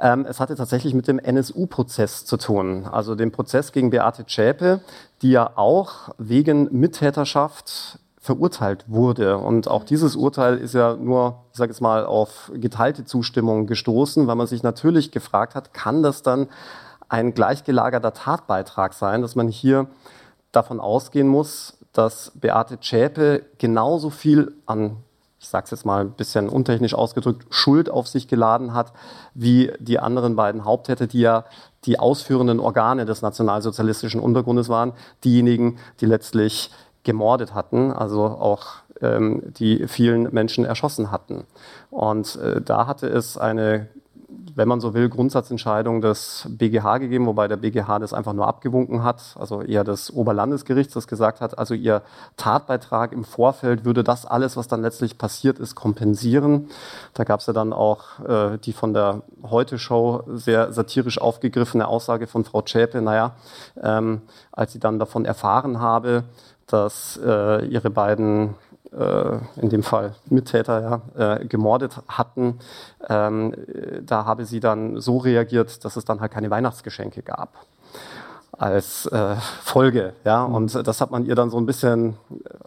Ähm, 0.00 0.26
es 0.28 0.40
hatte 0.40 0.56
tatsächlich 0.56 0.94
mit 0.94 1.06
dem 1.06 1.20
NSU-Prozess 1.20 2.24
zu 2.24 2.38
tun, 2.38 2.88
also 2.90 3.14
dem 3.14 3.30
Prozess 3.30 3.70
gegen 3.70 3.90
Beate 3.90 4.26
Zschäpe, 4.26 4.80
die 5.22 5.30
ja 5.30 5.52
auch 5.54 6.10
wegen 6.18 6.68
Mittäterschaft 6.72 8.00
verurteilt 8.26 8.84
wurde. 8.88 9.38
Und 9.38 9.68
auch 9.68 9.84
dieses 9.84 10.16
Urteil 10.16 10.58
ist 10.58 10.74
ja 10.74 10.96
nur, 10.96 11.44
ich 11.52 11.58
sage 11.58 11.70
jetzt 11.70 11.80
mal, 11.80 12.04
auf 12.04 12.50
geteilte 12.54 13.04
Zustimmung 13.04 13.68
gestoßen, 13.68 14.26
weil 14.26 14.34
man 14.34 14.48
sich 14.48 14.64
natürlich 14.64 15.12
gefragt 15.12 15.54
hat, 15.54 15.72
kann 15.72 16.02
das 16.02 16.22
dann 16.22 16.48
ein 17.08 17.34
gleichgelagerter 17.34 18.12
Tatbeitrag 18.12 18.94
sein, 18.94 19.22
dass 19.22 19.36
man 19.36 19.46
hier 19.46 19.86
davon 20.50 20.80
ausgehen 20.80 21.28
muss, 21.28 21.78
dass 21.92 22.32
Beate 22.34 22.80
Zschäpe 22.80 23.44
genauso 23.58 24.10
viel 24.10 24.52
an, 24.66 24.96
ich 25.38 25.46
sage 25.46 25.66
es 25.66 25.70
jetzt 25.70 25.86
mal 25.86 26.00
ein 26.00 26.10
bisschen 26.10 26.48
untechnisch 26.48 26.94
ausgedrückt, 26.94 27.46
Schuld 27.50 27.88
auf 27.88 28.08
sich 28.08 28.26
geladen 28.26 28.74
hat, 28.74 28.92
wie 29.34 29.70
die 29.78 30.00
anderen 30.00 30.34
beiden 30.34 30.64
Haupttäter, 30.64 31.06
die 31.06 31.20
ja 31.20 31.44
die 31.84 32.00
ausführenden 32.00 32.58
Organe 32.58 33.04
des 33.04 33.22
nationalsozialistischen 33.22 34.20
Untergrundes 34.20 34.68
waren, 34.68 34.94
diejenigen, 35.22 35.78
die 36.00 36.06
letztlich 36.06 36.72
gemordet 37.06 37.54
hatten, 37.54 37.92
also 37.92 38.24
auch 38.24 38.66
ähm, 39.00 39.42
die 39.46 39.86
vielen 39.86 40.34
Menschen 40.34 40.64
erschossen 40.64 41.10
hatten. 41.10 41.44
Und 41.90 42.36
äh, 42.36 42.60
da 42.60 42.86
hatte 42.86 43.06
es 43.06 43.38
eine, 43.38 43.86
wenn 44.56 44.66
man 44.66 44.80
so 44.80 44.92
will, 44.92 45.08
Grundsatzentscheidung 45.08 46.00
des 46.00 46.48
BGH 46.50 46.98
gegeben, 46.98 47.26
wobei 47.26 47.46
der 47.46 47.58
BGH 47.58 48.00
das 48.00 48.12
einfach 48.12 48.32
nur 48.32 48.48
abgewunken 48.48 49.04
hat, 49.04 49.36
also 49.38 49.62
eher 49.62 49.84
des 49.84 50.12
Oberlandesgerichts, 50.12 50.94
das 50.94 51.06
gesagt 51.06 51.40
hat, 51.40 51.58
also 51.58 51.74
ihr 51.74 52.02
Tatbeitrag 52.36 53.12
im 53.12 53.24
Vorfeld 53.24 53.84
würde 53.84 54.02
das 54.02 54.26
alles, 54.26 54.56
was 54.56 54.66
dann 54.66 54.82
letztlich 54.82 55.16
passiert 55.16 55.60
ist, 55.60 55.76
kompensieren. 55.76 56.68
Da 57.14 57.22
gab 57.22 57.40
es 57.40 57.46
ja 57.46 57.52
dann 57.52 57.72
auch 57.72 58.18
äh, 58.26 58.58
die 58.58 58.72
von 58.72 58.94
der 58.94 59.22
Heute-Show 59.44 60.24
sehr 60.26 60.72
satirisch 60.72 61.20
aufgegriffene 61.20 61.86
Aussage 61.86 62.26
von 62.26 62.44
Frau 62.44 62.62
Zschäpe, 62.62 63.00
naja, 63.00 63.36
ähm, 63.80 64.22
als 64.50 64.72
sie 64.72 64.80
dann 64.80 64.98
davon 64.98 65.24
erfahren 65.24 65.80
habe, 65.80 66.24
dass 66.66 67.18
äh, 67.24 67.66
ihre 67.66 67.90
beiden, 67.90 68.54
äh, 68.92 69.38
in 69.60 69.68
dem 69.68 69.82
Fall 69.82 70.14
Mittäter, 70.28 71.02
ja, 71.16 71.36
äh, 71.36 71.46
gemordet 71.46 72.00
hatten. 72.08 72.58
Ähm, 73.08 73.54
da 74.02 74.24
habe 74.24 74.44
sie 74.44 74.60
dann 74.60 75.00
so 75.00 75.18
reagiert, 75.18 75.84
dass 75.84 75.96
es 75.96 76.04
dann 76.04 76.20
halt 76.20 76.32
keine 76.32 76.50
Weihnachtsgeschenke 76.50 77.22
gab 77.22 77.50
als 78.58 79.06
äh, 79.06 79.36
Folge. 79.62 80.14
Ja? 80.24 80.46
Mhm. 80.46 80.54
Und 80.54 80.86
das 80.86 81.00
hat 81.00 81.10
man 81.10 81.26
ihr 81.26 81.34
dann 81.34 81.50
so 81.50 81.58
ein 81.58 81.66
bisschen, 81.66 82.16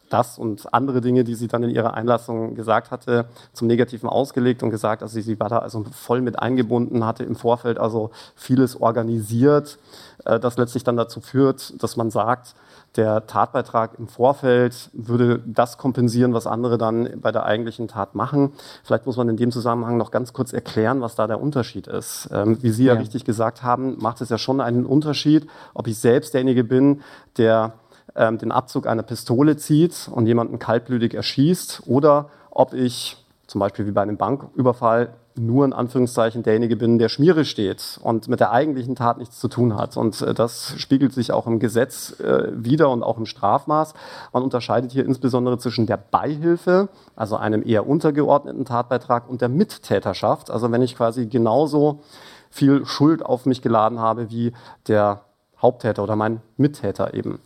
das 0.09 0.37
und 0.37 0.73
andere 0.73 1.01
Dinge, 1.01 1.23
die 1.23 1.35
sie 1.35 1.47
dann 1.47 1.63
in 1.63 1.69
ihrer 1.69 1.93
Einlassung 1.93 2.55
gesagt 2.55 2.91
hatte, 2.91 3.25
zum 3.53 3.67
Negativen 3.67 4.09
ausgelegt 4.09 4.63
und 4.63 4.69
gesagt, 4.69 5.01
also 5.01 5.19
sie 5.19 5.39
war 5.39 5.49
da 5.49 5.59
also 5.59 5.85
voll 5.91 6.21
mit 6.21 6.39
eingebunden, 6.39 7.05
hatte 7.05 7.23
im 7.23 7.35
Vorfeld 7.35 7.79
also 7.79 8.11
vieles 8.35 8.79
organisiert, 8.79 9.77
äh, 10.25 10.39
das 10.39 10.57
letztlich 10.57 10.83
dann 10.83 10.97
dazu 10.97 11.21
führt, 11.21 11.81
dass 11.81 11.97
man 11.97 12.11
sagt, 12.11 12.55
der 12.95 13.27
Tatbeitrag 13.27 13.97
im 13.99 14.07
Vorfeld 14.07 14.89
würde 14.93 15.41
das 15.45 15.77
kompensieren, 15.77 16.33
was 16.33 16.47
andere 16.47 16.77
dann 16.77 17.21
bei 17.21 17.31
der 17.31 17.45
eigentlichen 17.45 17.87
Tat 17.87 18.15
machen. 18.15 18.53
Vielleicht 18.83 19.05
muss 19.05 19.17
man 19.17 19.29
in 19.29 19.37
dem 19.37 19.51
Zusammenhang 19.51 19.97
noch 19.97 20.11
ganz 20.11 20.33
kurz 20.33 20.53
erklären, 20.53 21.01
was 21.01 21.15
da 21.15 21.27
der 21.27 21.41
Unterschied 21.41 21.87
ist. 21.87 22.29
Ähm, 22.33 22.61
wie 22.61 22.71
Sie 22.71 22.85
ja. 22.85 22.93
ja 22.93 22.99
richtig 22.99 23.25
gesagt 23.25 23.63
haben, 23.63 23.97
macht 23.99 24.21
es 24.21 24.29
ja 24.29 24.37
schon 24.37 24.59
einen 24.59 24.85
Unterschied, 24.85 25.47
ob 25.73 25.87
ich 25.87 25.99
selbst 25.99 26.33
derjenige 26.33 26.63
bin, 26.63 27.01
der 27.37 27.73
ähm, 28.15 28.37
den 28.37 28.51
Abzug 28.51 28.87
einer 28.87 29.03
Pistole 29.03 29.57
zieht 29.57 30.09
und 30.11 30.25
jemanden 30.25 30.57
kaltblütig 30.57 31.13
erschießt 31.13 31.83
oder 31.85 32.29
ob 32.49 32.73
ich 32.73 33.23
zum 33.45 33.59
Beispiel 33.59 33.85
wie 33.85 33.91
bei 33.91 34.01
einem 34.01 34.17
Banküberfall 34.17 35.13
nur 35.35 35.65
in 35.65 35.73
Anführungszeichen 35.73 36.43
derjenige 36.43 36.75
bin, 36.75 36.99
der 36.99 37.09
Schmiere 37.09 37.45
steht 37.45 37.99
und 38.03 38.27
mit 38.27 38.39
der 38.39 38.51
eigentlichen 38.51 38.95
Tat 38.95 39.17
nichts 39.17 39.39
zu 39.39 39.47
tun 39.47 39.75
hat. 39.77 39.97
Und 39.97 40.21
äh, 40.21 40.33
das 40.33 40.73
spiegelt 40.77 41.13
sich 41.13 41.31
auch 41.31 41.47
im 41.47 41.59
Gesetz 41.59 42.19
äh, 42.19 42.51
wieder 42.51 42.89
und 42.89 43.03
auch 43.03 43.17
im 43.17 43.25
Strafmaß. 43.25 43.93
Man 44.33 44.43
unterscheidet 44.43 44.91
hier 44.91 45.05
insbesondere 45.05 45.57
zwischen 45.57 45.85
der 45.85 45.97
Beihilfe, 45.97 46.89
also 47.15 47.37
einem 47.37 47.65
eher 47.65 47.87
untergeordneten 47.87 48.65
Tatbeitrag, 48.65 49.29
und 49.29 49.41
der 49.41 49.49
Mittäterschaft. 49.49 50.51
Also 50.51 50.71
wenn 50.71 50.81
ich 50.81 50.95
quasi 50.95 51.27
genauso 51.27 52.01
viel 52.49 52.85
Schuld 52.85 53.25
auf 53.25 53.45
mich 53.45 53.61
geladen 53.61 53.99
habe 53.99 54.31
wie 54.31 54.53
der 54.87 55.21
Haupttäter 55.61 56.03
oder 56.03 56.15
mein 56.15 56.41
Mittäter 56.57 57.13
eben. 57.13 57.39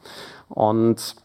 Und 0.49 1.15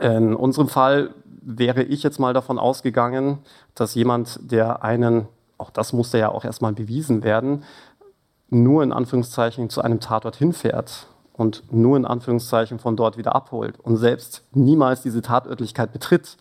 in 0.00 0.34
unserem 0.34 0.68
Fall 0.68 1.10
wäre 1.40 1.82
ich 1.82 2.02
jetzt 2.02 2.18
mal 2.18 2.34
davon 2.34 2.58
ausgegangen, 2.58 3.38
dass 3.74 3.94
jemand, 3.94 4.38
der 4.50 4.82
einen 4.82 5.28
auch 5.58 5.70
das 5.70 5.92
musste 5.92 6.18
ja 6.18 6.30
auch 6.30 6.44
erstmal 6.44 6.72
bewiesen 6.72 7.22
werden, 7.22 7.64
nur 8.48 8.82
in 8.82 8.92
Anführungszeichen 8.92 9.68
zu 9.70 9.82
einem 9.82 10.00
Tatort 10.00 10.36
hinfährt 10.36 11.06
und 11.34 11.62
nur 11.72 11.96
in 11.96 12.04
Anführungszeichen 12.04 12.78
von 12.78 12.96
dort 12.96 13.16
wieder 13.16 13.34
abholt 13.34 13.78
und 13.80 13.96
selbst 13.96 14.44
niemals 14.52 15.02
diese 15.02 15.22
Tatörtlichkeit 15.22 15.92
betritt, 15.92 16.36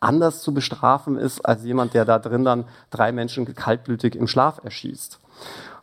anders 0.00 0.42
zu 0.42 0.52
bestrafen 0.52 1.16
ist 1.16 1.40
als 1.46 1.64
jemand, 1.64 1.94
der 1.94 2.04
da 2.04 2.18
drin 2.18 2.44
dann 2.44 2.64
drei 2.90 3.12
Menschen 3.12 3.52
kaltblütig 3.54 4.16
im 4.16 4.26
Schlaf 4.26 4.60
erschießt. 4.62 5.20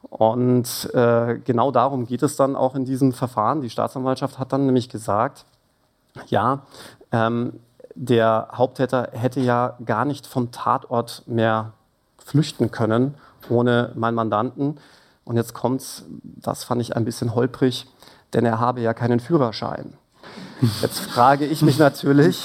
Und 0.03 0.93
äh, 0.93 1.39
genau 1.43 1.71
darum 1.71 2.05
geht 2.05 2.23
es 2.23 2.35
dann 2.35 2.55
auch 2.55 2.75
in 2.75 2.85
diesem 2.85 3.13
Verfahren. 3.13 3.61
Die 3.61 3.69
Staatsanwaltschaft 3.69 4.39
hat 4.39 4.53
dann 4.53 4.65
nämlich 4.65 4.89
gesagt, 4.89 5.45
ja, 6.27 6.63
ähm, 7.11 7.53
der 7.95 8.50
Haupttäter 8.53 9.09
hätte 9.11 9.39
ja 9.39 9.77
gar 9.85 10.05
nicht 10.05 10.27
vom 10.27 10.51
Tatort 10.51 11.23
mehr 11.27 11.73
flüchten 12.25 12.72
können 12.72 13.16
ohne 13.50 13.92
meinen 13.96 14.16
Mandanten. 14.16 14.78
Und 15.24 15.36
jetzt 15.36 15.54
kommt's, 15.54 16.06
das 16.22 16.63
fand 16.63 16.82
ich 16.82 16.96
ein 16.96 17.06
bisschen 17.06 17.36
holprig, 17.36 17.88
denn 18.34 18.46
er 18.46 18.60
habe 18.60 18.82
ja 18.82 18.94
keinen 18.94 19.20
Führerschein. 19.20 19.94
Jetzt 20.82 21.00
frage 21.00 21.46
ich 21.46 21.62
mich 21.62 21.80
natürlich, 21.80 22.44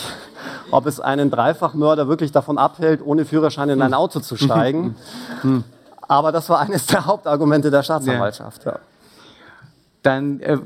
ob 0.70 0.86
es 0.86 1.00
einen 1.00 1.30
Dreifachmörder 1.30 2.08
wirklich 2.08 2.32
davon 2.32 2.58
abhält, 2.58 3.00
ohne 3.04 3.24
Führerschein 3.24 3.68
in 3.70 3.82
ein 3.82 3.94
Auto 3.94 4.20
zu 4.20 4.36
steigen. 4.36 4.96
Aber 6.08 6.32
das 6.32 6.48
war 6.48 6.60
eines 6.60 6.86
der 6.86 7.06
Hauptargumente 7.06 7.70
der 7.70 7.82
Staatsanwaltschaft. 7.82 8.64
Ja. 8.64 8.78
Dann 10.02 10.40
äh, 10.40 10.58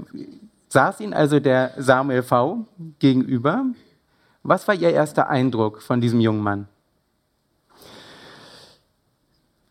saß 0.68 1.00
Ihnen 1.00 1.14
also 1.14 1.40
der 1.40 1.72
Samuel 1.78 2.22
V. 2.22 2.66
gegenüber. 2.98 3.64
Was 4.42 4.68
war 4.68 4.74
Ihr 4.74 4.90
erster 4.90 5.28
Eindruck 5.28 5.82
von 5.82 6.00
diesem 6.00 6.20
jungen 6.20 6.42
Mann? 6.42 6.68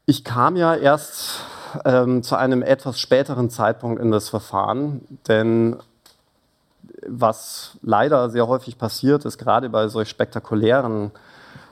Ich 0.09 0.23
kam 0.23 0.55
ja 0.55 0.73
erst 0.73 1.41
ähm, 1.85 2.23
zu 2.23 2.35
einem 2.35 2.63
etwas 2.63 2.99
späteren 2.99 3.51
Zeitpunkt 3.51 4.01
in 4.01 4.09
das 4.09 4.27
Verfahren, 4.27 5.01
denn 5.27 5.75
was 7.05 7.77
leider 7.83 8.31
sehr 8.31 8.47
häufig 8.47 8.79
passiert, 8.79 9.23
ist 9.23 9.37
gerade 9.37 9.69
bei 9.69 9.87
solch 9.87 10.09
spektakulären 10.09 11.11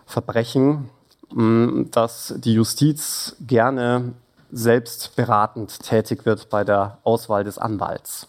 Verbrechen, 0.06 0.92
mh, 1.34 1.86
dass 1.90 2.36
die 2.38 2.54
Justiz 2.54 3.36
gerne 3.40 4.14
selbst 4.52 5.16
beratend 5.16 5.82
tätig 5.82 6.28
wird 6.28 6.52
bei 6.52 6.64
der 6.64 7.00
Auswahl 7.04 7.44
des 7.44 7.58
Anwalts. 7.58 8.28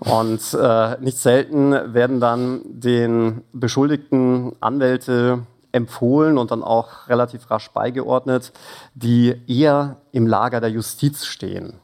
Und 0.00 0.52
äh, 0.52 1.00
nicht 1.00 1.16
selten 1.16 1.94
werden 1.94 2.20
dann 2.20 2.60
den 2.66 3.42
beschuldigten 3.54 4.54
Anwälte 4.60 5.46
empfohlen 5.74 6.38
und 6.38 6.50
dann 6.50 6.62
auch 6.62 7.08
relativ 7.08 7.50
rasch 7.50 7.70
beigeordnet, 7.70 8.52
die 8.94 9.34
eher 9.48 9.96
im 10.12 10.26
Lager 10.26 10.60
der 10.60 10.70
Justiz 10.70 11.24
stehen. 11.24 11.74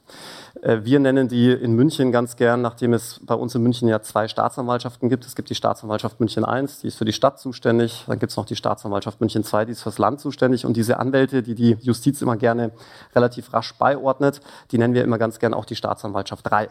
Äh, 0.62 0.84
wir 0.84 1.00
nennen 1.00 1.26
die 1.26 1.50
in 1.50 1.74
München 1.74 2.12
ganz 2.12 2.36
gern, 2.36 2.62
nachdem 2.62 2.92
es 2.92 3.20
bei 3.24 3.34
uns 3.34 3.54
in 3.56 3.62
München 3.62 3.88
ja 3.88 4.00
zwei 4.00 4.28
Staatsanwaltschaften 4.28 5.08
gibt. 5.08 5.24
Es 5.24 5.34
gibt 5.34 5.50
die 5.50 5.56
Staatsanwaltschaft 5.56 6.20
München 6.20 6.44
I, 6.44 6.66
die 6.82 6.86
ist 6.86 6.96
für 6.96 7.04
die 7.04 7.12
Stadt 7.12 7.40
zuständig. 7.40 8.04
Dann 8.06 8.20
gibt 8.20 8.30
es 8.30 8.36
noch 8.36 8.46
die 8.46 8.56
Staatsanwaltschaft 8.56 9.20
München 9.20 9.42
II, 9.42 9.66
die 9.66 9.72
ist 9.72 9.82
fürs 9.82 9.98
Land 9.98 10.20
zuständig. 10.20 10.64
Und 10.64 10.76
diese 10.76 10.98
Anwälte, 10.98 11.42
die 11.42 11.56
die 11.56 11.76
Justiz 11.80 12.22
immer 12.22 12.36
gerne 12.36 12.70
relativ 13.14 13.52
rasch 13.52 13.74
beiordnet, 13.74 14.40
die 14.70 14.78
nennen 14.78 14.94
wir 14.94 15.02
immer 15.02 15.18
ganz 15.18 15.40
gern 15.40 15.52
auch 15.52 15.64
die 15.64 15.76
Staatsanwaltschaft 15.76 16.46
III. 16.50 16.68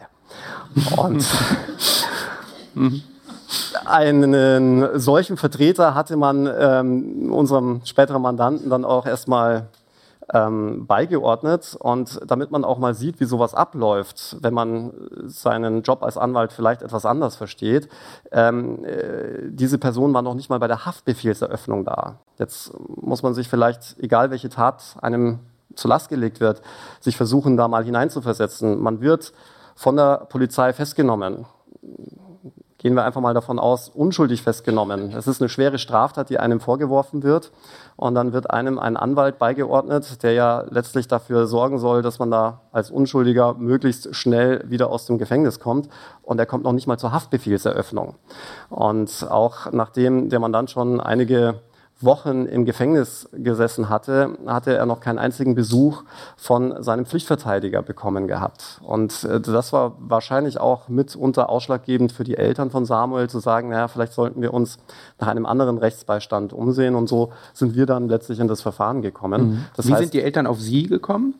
Und 0.96 1.26
einen 3.86 4.98
solchen 4.98 5.36
Vertreter 5.36 5.94
hatte 5.94 6.16
man 6.16 6.46
ähm, 6.46 7.32
unserem 7.32 7.82
späteren 7.84 8.22
Mandanten 8.22 8.70
dann 8.70 8.84
auch 8.84 9.06
erstmal 9.06 9.68
ähm, 10.32 10.86
beigeordnet. 10.86 11.76
Und 11.78 12.20
damit 12.26 12.50
man 12.50 12.64
auch 12.64 12.78
mal 12.78 12.94
sieht, 12.94 13.20
wie 13.20 13.24
sowas 13.24 13.54
abläuft, 13.54 14.36
wenn 14.40 14.54
man 14.54 14.92
seinen 15.24 15.82
Job 15.82 16.02
als 16.02 16.16
Anwalt 16.16 16.52
vielleicht 16.52 16.82
etwas 16.82 17.04
anders 17.04 17.36
versteht, 17.36 17.88
ähm, 18.32 18.84
äh, 18.84 19.50
diese 19.50 19.78
Person 19.78 20.14
war 20.14 20.22
noch 20.22 20.34
nicht 20.34 20.50
mal 20.50 20.58
bei 20.58 20.68
der 20.68 20.86
Haftbefehlseröffnung 20.86 21.84
da. 21.84 22.16
Jetzt 22.38 22.72
muss 22.88 23.22
man 23.22 23.34
sich 23.34 23.48
vielleicht, 23.48 23.96
egal 23.98 24.30
welche 24.30 24.48
Tat 24.48 24.96
einem 25.00 25.40
zur 25.74 25.88
Last 25.88 26.08
gelegt 26.08 26.40
wird, 26.40 26.62
sich 27.00 27.16
versuchen, 27.16 27.56
da 27.56 27.68
mal 27.68 27.84
hineinzuversetzen. 27.84 28.80
Man 28.80 29.00
wird 29.00 29.32
von 29.76 29.96
der 29.96 30.26
Polizei 30.28 30.72
festgenommen 30.72 31.46
gehen 32.80 32.94
wir 32.94 33.04
einfach 33.04 33.20
mal 33.20 33.34
davon 33.34 33.58
aus, 33.58 33.90
unschuldig 33.90 34.42
festgenommen. 34.42 35.12
Es 35.14 35.26
ist 35.26 35.42
eine 35.42 35.50
schwere 35.50 35.78
Straftat, 35.78 36.30
die 36.30 36.38
einem 36.38 36.60
vorgeworfen 36.60 37.22
wird. 37.22 37.52
Und 37.96 38.14
dann 38.14 38.32
wird 38.32 38.50
einem 38.50 38.78
ein 38.78 38.96
Anwalt 38.96 39.38
beigeordnet, 39.38 40.22
der 40.22 40.32
ja 40.32 40.64
letztlich 40.70 41.06
dafür 41.06 41.46
sorgen 41.46 41.78
soll, 41.78 42.00
dass 42.00 42.18
man 42.18 42.30
da 42.30 42.62
als 42.72 42.90
Unschuldiger 42.90 43.52
möglichst 43.52 44.14
schnell 44.14 44.64
wieder 44.66 44.88
aus 44.88 45.04
dem 45.04 45.18
Gefängnis 45.18 45.60
kommt. 45.60 45.90
Und 46.22 46.38
er 46.38 46.46
kommt 46.46 46.64
noch 46.64 46.72
nicht 46.72 46.86
mal 46.86 46.96
zur 46.96 47.12
Haftbefehlseröffnung. 47.12 48.14
Und 48.70 49.26
auch 49.28 49.70
nachdem 49.72 50.30
der 50.30 50.40
Mandant 50.40 50.70
schon 50.70 51.00
einige 51.00 51.60
Wochen 52.02 52.46
im 52.46 52.64
Gefängnis 52.64 53.28
gesessen 53.32 53.88
hatte, 53.88 54.38
hatte 54.46 54.74
er 54.74 54.86
noch 54.86 55.00
keinen 55.00 55.18
einzigen 55.18 55.54
Besuch 55.54 56.02
von 56.36 56.82
seinem 56.82 57.04
Pflichtverteidiger 57.04 57.82
bekommen 57.82 58.26
gehabt. 58.26 58.80
Und 58.82 59.24
äh, 59.24 59.40
das 59.40 59.72
war 59.72 59.96
wahrscheinlich 59.98 60.58
auch 60.58 60.88
mitunter 60.88 61.50
ausschlaggebend 61.50 62.12
für 62.12 62.24
die 62.24 62.36
Eltern 62.36 62.70
von 62.70 62.86
Samuel 62.86 63.28
zu 63.28 63.38
sagen, 63.38 63.68
naja, 63.68 63.88
vielleicht 63.88 64.14
sollten 64.14 64.40
wir 64.40 64.54
uns 64.54 64.78
nach 65.18 65.28
einem 65.28 65.44
anderen 65.44 65.76
Rechtsbeistand 65.78 66.52
umsehen. 66.52 66.94
Und 66.94 67.08
so 67.08 67.32
sind 67.52 67.74
wir 67.74 67.86
dann 67.86 68.08
letztlich 68.08 68.40
in 68.40 68.48
das 68.48 68.62
Verfahren 68.62 69.02
gekommen. 69.02 69.42
Mhm. 69.42 69.64
Das 69.76 69.86
Wie 69.86 69.92
heißt, 69.92 70.02
sind 70.02 70.14
die 70.14 70.22
Eltern 70.22 70.46
auf 70.46 70.60
Sie 70.60 70.84
gekommen? 70.84 71.34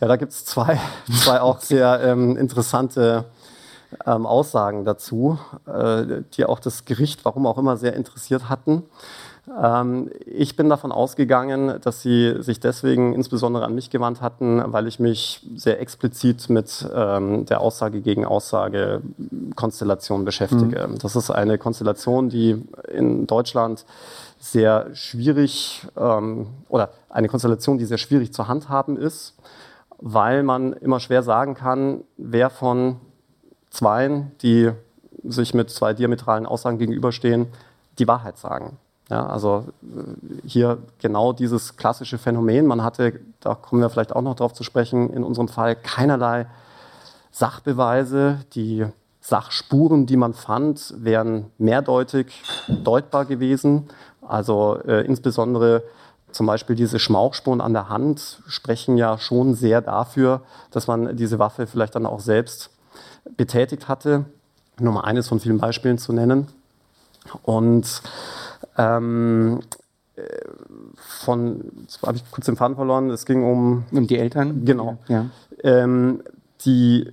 Ja, 0.00 0.08
da 0.08 0.16
gibt 0.16 0.32
es 0.32 0.44
zwei, 0.44 0.80
zwei 1.12 1.40
auch 1.40 1.60
sehr 1.60 2.00
ähm, 2.02 2.36
interessante 2.36 3.26
ähm, 4.06 4.26
Aussagen 4.26 4.84
dazu, 4.84 5.38
äh, 5.66 6.22
die 6.36 6.44
auch 6.44 6.58
das 6.58 6.84
Gericht, 6.84 7.24
warum 7.24 7.46
auch 7.46 7.58
immer, 7.58 7.76
sehr 7.76 7.94
interessiert 7.94 8.48
hatten. 8.48 8.84
Ähm, 9.62 10.10
ich 10.24 10.56
bin 10.56 10.68
davon 10.68 10.90
ausgegangen, 10.90 11.78
dass 11.82 12.00
sie 12.00 12.42
sich 12.42 12.60
deswegen 12.60 13.12
insbesondere 13.12 13.64
an 13.64 13.74
mich 13.74 13.90
gewandt 13.90 14.20
hatten, 14.22 14.62
weil 14.66 14.86
ich 14.86 14.98
mich 14.98 15.46
sehr 15.54 15.80
explizit 15.80 16.48
mit 16.48 16.88
ähm, 16.94 17.44
der 17.46 17.60
Aussage 17.60 18.00
gegen 18.00 18.24
Aussage 18.24 19.02
Konstellation 19.54 20.24
beschäftige. 20.24 20.88
Mhm. 20.88 20.98
Das 20.98 21.14
ist 21.14 21.30
eine 21.30 21.58
Konstellation, 21.58 22.30
die 22.30 22.62
in 22.90 23.26
Deutschland 23.26 23.84
sehr 24.38 24.94
schwierig 24.94 25.86
ähm, 25.96 26.46
oder 26.68 26.90
eine 27.10 27.28
Konstellation, 27.28 27.78
die 27.78 27.84
sehr 27.84 27.98
schwierig 27.98 28.32
zu 28.32 28.48
handhaben 28.48 28.96
ist, 28.96 29.34
weil 29.98 30.42
man 30.42 30.72
immer 30.72 31.00
schwer 31.00 31.22
sagen 31.22 31.54
kann, 31.54 32.02
wer 32.16 32.50
von 32.50 32.96
Zweien, 33.70 34.32
die 34.42 34.70
sich 35.22 35.54
mit 35.54 35.70
zwei 35.70 35.94
diametralen 35.94 36.46
Aussagen 36.46 36.78
gegenüberstehen, 36.78 37.46
die 37.98 38.08
Wahrheit 38.08 38.38
sagen. 38.38 38.78
Ja, 39.14 39.26
also 39.26 39.66
hier 40.44 40.78
genau 40.98 41.32
dieses 41.32 41.76
klassische 41.76 42.18
Phänomen. 42.18 42.66
Man 42.66 42.82
hatte, 42.82 43.20
da 43.38 43.54
kommen 43.54 43.80
wir 43.80 43.88
vielleicht 43.88 44.12
auch 44.12 44.22
noch 44.22 44.34
darauf 44.34 44.54
zu 44.54 44.64
sprechen, 44.64 45.10
in 45.10 45.22
unserem 45.22 45.46
Fall 45.46 45.76
keinerlei 45.76 46.46
Sachbeweise. 47.30 48.40
Die 48.54 48.84
Sachspuren, 49.20 50.06
die 50.06 50.16
man 50.16 50.34
fand, 50.34 50.94
wären 50.96 51.52
mehrdeutig 51.58 52.42
deutbar 52.66 53.24
gewesen. 53.24 53.86
Also 54.20 54.80
äh, 54.84 55.06
insbesondere 55.06 55.84
zum 56.32 56.46
Beispiel 56.46 56.74
diese 56.74 56.98
Schmauchspuren 56.98 57.60
an 57.60 57.72
der 57.72 57.90
Hand 57.90 58.42
sprechen 58.48 58.96
ja 58.96 59.16
schon 59.18 59.54
sehr 59.54 59.80
dafür, 59.80 60.40
dass 60.72 60.88
man 60.88 61.16
diese 61.16 61.38
Waffe 61.38 61.68
vielleicht 61.68 61.94
dann 61.94 62.06
auch 62.06 62.18
selbst 62.18 62.70
betätigt 63.36 63.86
hatte. 63.86 64.24
Nur 64.80 64.92
mal 64.92 65.02
eines 65.02 65.28
von 65.28 65.38
vielen 65.38 65.58
Beispielen 65.58 65.98
zu 65.98 66.12
nennen. 66.12 66.48
Und 67.44 68.02
ähm, 68.76 69.60
äh, 70.16 70.22
von, 70.96 71.60
habe 72.02 72.16
ich 72.16 72.30
kurz 72.30 72.46
den 72.46 72.56
Faden 72.56 72.76
verloren, 72.76 73.10
es 73.10 73.26
ging 73.26 73.42
um... 73.44 73.84
Um 73.90 74.06
die 74.06 74.18
Eltern? 74.18 74.64
Genau. 74.64 74.98
Ja. 75.08 75.26
Ähm, 75.62 76.22
die, 76.64 77.12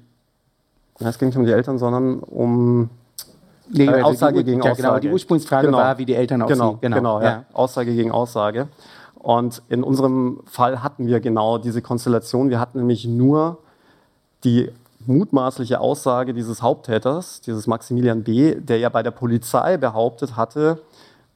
ja, 0.99 1.09
es 1.09 1.17
ging 1.17 1.29
nicht 1.29 1.37
um 1.37 1.45
die 1.45 1.51
Eltern, 1.51 1.77
sondern 1.77 2.19
um... 2.19 2.89
Nee, 3.69 3.85
äh, 3.85 4.01
Aussage 4.01 4.39
die, 4.39 4.51
gegen 4.51 4.63
ja, 4.63 4.71
Aussage. 4.71 4.87
Genau, 4.87 4.99
die 4.99 5.09
Ursprungsfrage 5.09 5.67
genau. 5.67 5.77
war, 5.77 5.97
wie 5.97 6.05
die 6.05 6.15
Eltern 6.15 6.41
aussehen. 6.41 6.57
Genau, 6.57 6.77
genau, 6.81 6.95
genau 6.97 7.21
ja. 7.21 7.25
ja. 7.25 7.45
Aussage 7.53 7.95
gegen 7.95 8.11
Aussage. 8.11 8.67
Und 9.15 9.61
in 9.69 9.83
unserem 9.83 10.41
Fall 10.45 10.83
hatten 10.83 11.07
wir 11.07 11.19
genau 11.19 11.57
diese 11.57 11.81
Konstellation. 11.81 12.49
Wir 12.49 12.59
hatten 12.59 12.79
nämlich 12.79 13.05
nur 13.05 13.59
die 14.43 14.71
mutmaßliche 15.05 15.79
Aussage 15.79 16.33
dieses 16.33 16.61
Haupttäters, 16.61 17.41
dieses 17.41 17.67
Maximilian 17.67 18.23
B., 18.23 18.55
der 18.55 18.79
ja 18.79 18.89
bei 18.89 19.03
der 19.03 19.11
Polizei 19.11 19.77
behauptet 19.77 20.35
hatte, 20.35 20.81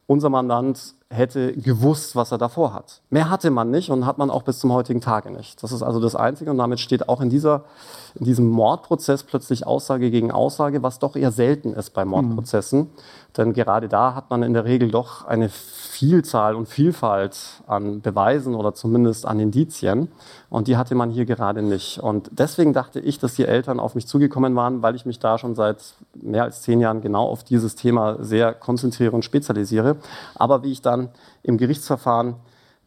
unser 0.08 0.30
Mandant 0.30 0.96
hätte 1.10 1.54
gewusst, 1.54 2.16
was 2.16 2.32
er 2.32 2.38
davor 2.38 2.74
hat. 2.74 3.02
Mehr 3.10 3.30
hatte 3.30 3.50
man 3.50 3.72
nicht 3.72 3.90
und 3.90 4.06
hat 4.06 4.18
man 4.18 4.30
auch 4.30 4.44
bis 4.44 4.60
zum 4.60 4.72
heutigen 4.74 5.02
Tage 5.02 5.32
nicht. 5.32 5.64
Das 5.64 5.72
ist 5.72 5.82
also 5.82 6.00
das 6.00 6.16
Einzige 6.16 6.52
und 6.52 6.58
damit 6.58 6.80
steht 6.80 7.10
auch 7.10 7.22
in, 7.22 7.30
dieser, 7.30 7.64
in 8.16 8.26
diesem 8.26 8.48
Mordprozess 8.48 9.24
plötzlich 9.24 9.66
Aussage 9.66 10.12
gegen 10.12 10.32
Aussage, 10.32 10.84
was 10.84 11.00
doch 11.00 11.16
eher 11.16 11.32
selten 11.32 11.74
ist 11.74 11.92
bei 11.92 12.06
Mordprozessen. 12.06 12.80
Mhm. 12.80 12.90
Denn 13.38 13.54
gerade 13.54 13.90
da 13.90 14.16
hat 14.16 14.30
man 14.30 14.44
in 14.44 14.54
der 14.54 14.64
Regel 14.64 14.92
doch 14.92 15.26
eine 15.26 15.50
Vielzahl 15.50 16.56
und 16.56 16.68
Vielfalt 16.68 17.38
an 17.68 18.02
Beweisen 18.02 18.56
oder 18.56 18.74
zumindest 18.74 19.26
an 19.26 19.40
Indizien. 19.40 20.10
Und 20.50 20.68
die 20.68 20.78
hatte 20.78 20.96
man 20.96 21.10
hier 21.10 21.26
gerade 21.26 21.62
nicht. 21.62 22.00
Und 22.00 22.30
deswegen 22.34 22.74
dachte 22.74 23.00
ich, 23.00 23.20
dass 23.20 23.36
die 23.36 23.46
Eltern 23.46 23.80
auf 23.80 23.96
mich 23.96 24.08
zugekommen 24.08 24.56
waren, 24.56 24.82
weil 24.82 24.96
ich 24.96 25.06
mich 25.06 25.20
da 25.20 25.38
schon 25.38 25.56
seit 25.56 25.96
mehr 26.14 26.44
als 26.44 26.62
zehn 26.62 26.80
Jahren 26.80 27.02
genau 27.02 27.28
auf 27.28 27.44
dieses 27.44 27.76
Thema 27.76 28.24
sehr 28.24 28.54
konzentriere 28.54 29.12
und 29.12 29.26
spezialisiere. 29.26 29.98
Aber 30.36 30.64
wie 30.64 30.72
ich 30.72 30.82
dann 30.82 31.10
im 31.44 31.58
Gerichtsverfahren 31.58 32.36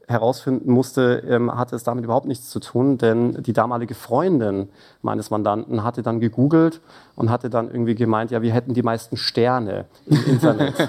herausfinden 0.08 0.72
musste, 0.72 1.22
ähm, 1.28 1.54
hatte 1.54 1.76
es 1.76 1.84
damit 1.84 2.04
überhaupt 2.04 2.26
nichts 2.26 2.48
zu 2.48 2.60
tun, 2.60 2.98
denn 2.98 3.42
die 3.42 3.52
damalige 3.52 3.94
Freundin 3.94 4.68
meines 5.02 5.30
Mandanten 5.30 5.84
hatte 5.84 6.02
dann 6.02 6.18
gegoogelt 6.18 6.80
und 7.14 7.30
hatte 7.30 7.50
dann 7.50 7.70
irgendwie 7.70 7.94
gemeint, 7.94 8.30
ja, 8.30 8.40
wir 8.40 8.52
hätten 8.52 8.72
die 8.74 8.82
meisten 8.82 9.16
Sterne 9.16 9.84
im 10.06 10.24
Internet. 10.24 10.74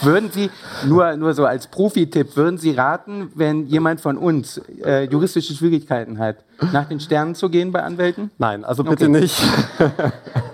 Würden 0.00 0.30
Sie, 0.32 0.50
nur, 0.86 1.16
nur 1.16 1.34
so 1.34 1.44
als 1.44 1.66
Profi-Tipp, 1.66 2.36
würden 2.36 2.58
Sie 2.58 2.72
raten, 2.72 3.30
wenn 3.34 3.66
jemand 3.66 4.00
von 4.00 4.16
uns 4.16 4.60
äh, 4.84 5.04
juristische 5.04 5.54
Schwierigkeiten 5.54 6.18
hat, 6.18 6.36
nach 6.72 6.88
den 6.88 6.98
Sternen 6.98 7.34
zu 7.34 7.48
gehen 7.48 7.72
bei 7.72 7.82
Anwälten? 7.82 8.30
Nein, 8.38 8.64
also 8.64 8.84
bitte 8.84 9.08
okay. 9.08 9.20
nicht. 9.20 9.42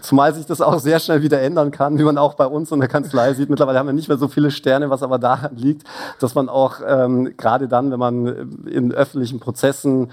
Zumal 0.00 0.34
sich 0.34 0.46
das 0.46 0.60
auch 0.60 0.78
sehr 0.78 0.98
schnell 1.00 1.22
wieder 1.22 1.40
ändern 1.40 1.70
kann, 1.70 1.98
wie 1.98 2.02
man 2.02 2.18
auch 2.18 2.34
bei 2.34 2.46
uns 2.46 2.70
in 2.70 2.80
der 2.80 2.88
Kanzlei 2.88 3.32
sieht. 3.34 3.48
Mittlerweile 3.48 3.78
haben 3.78 3.86
wir 3.86 3.92
nicht 3.92 4.08
mehr 4.08 4.18
so 4.18 4.28
viele 4.28 4.50
Sterne, 4.50 4.90
was 4.90 5.02
aber 5.02 5.18
daran 5.18 5.56
liegt, 5.56 5.84
dass 6.20 6.34
man 6.34 6.48
auch 6.48 6.76
ähm, 6.86 7.36
gerade 7.36 7.68
dann, 7.68 7.90
wenn 7.90 7.98
man 7.98 8.66
in 8.66 8.92
öffentlichen 8.92 9.40
Prozessen 9.40 10.12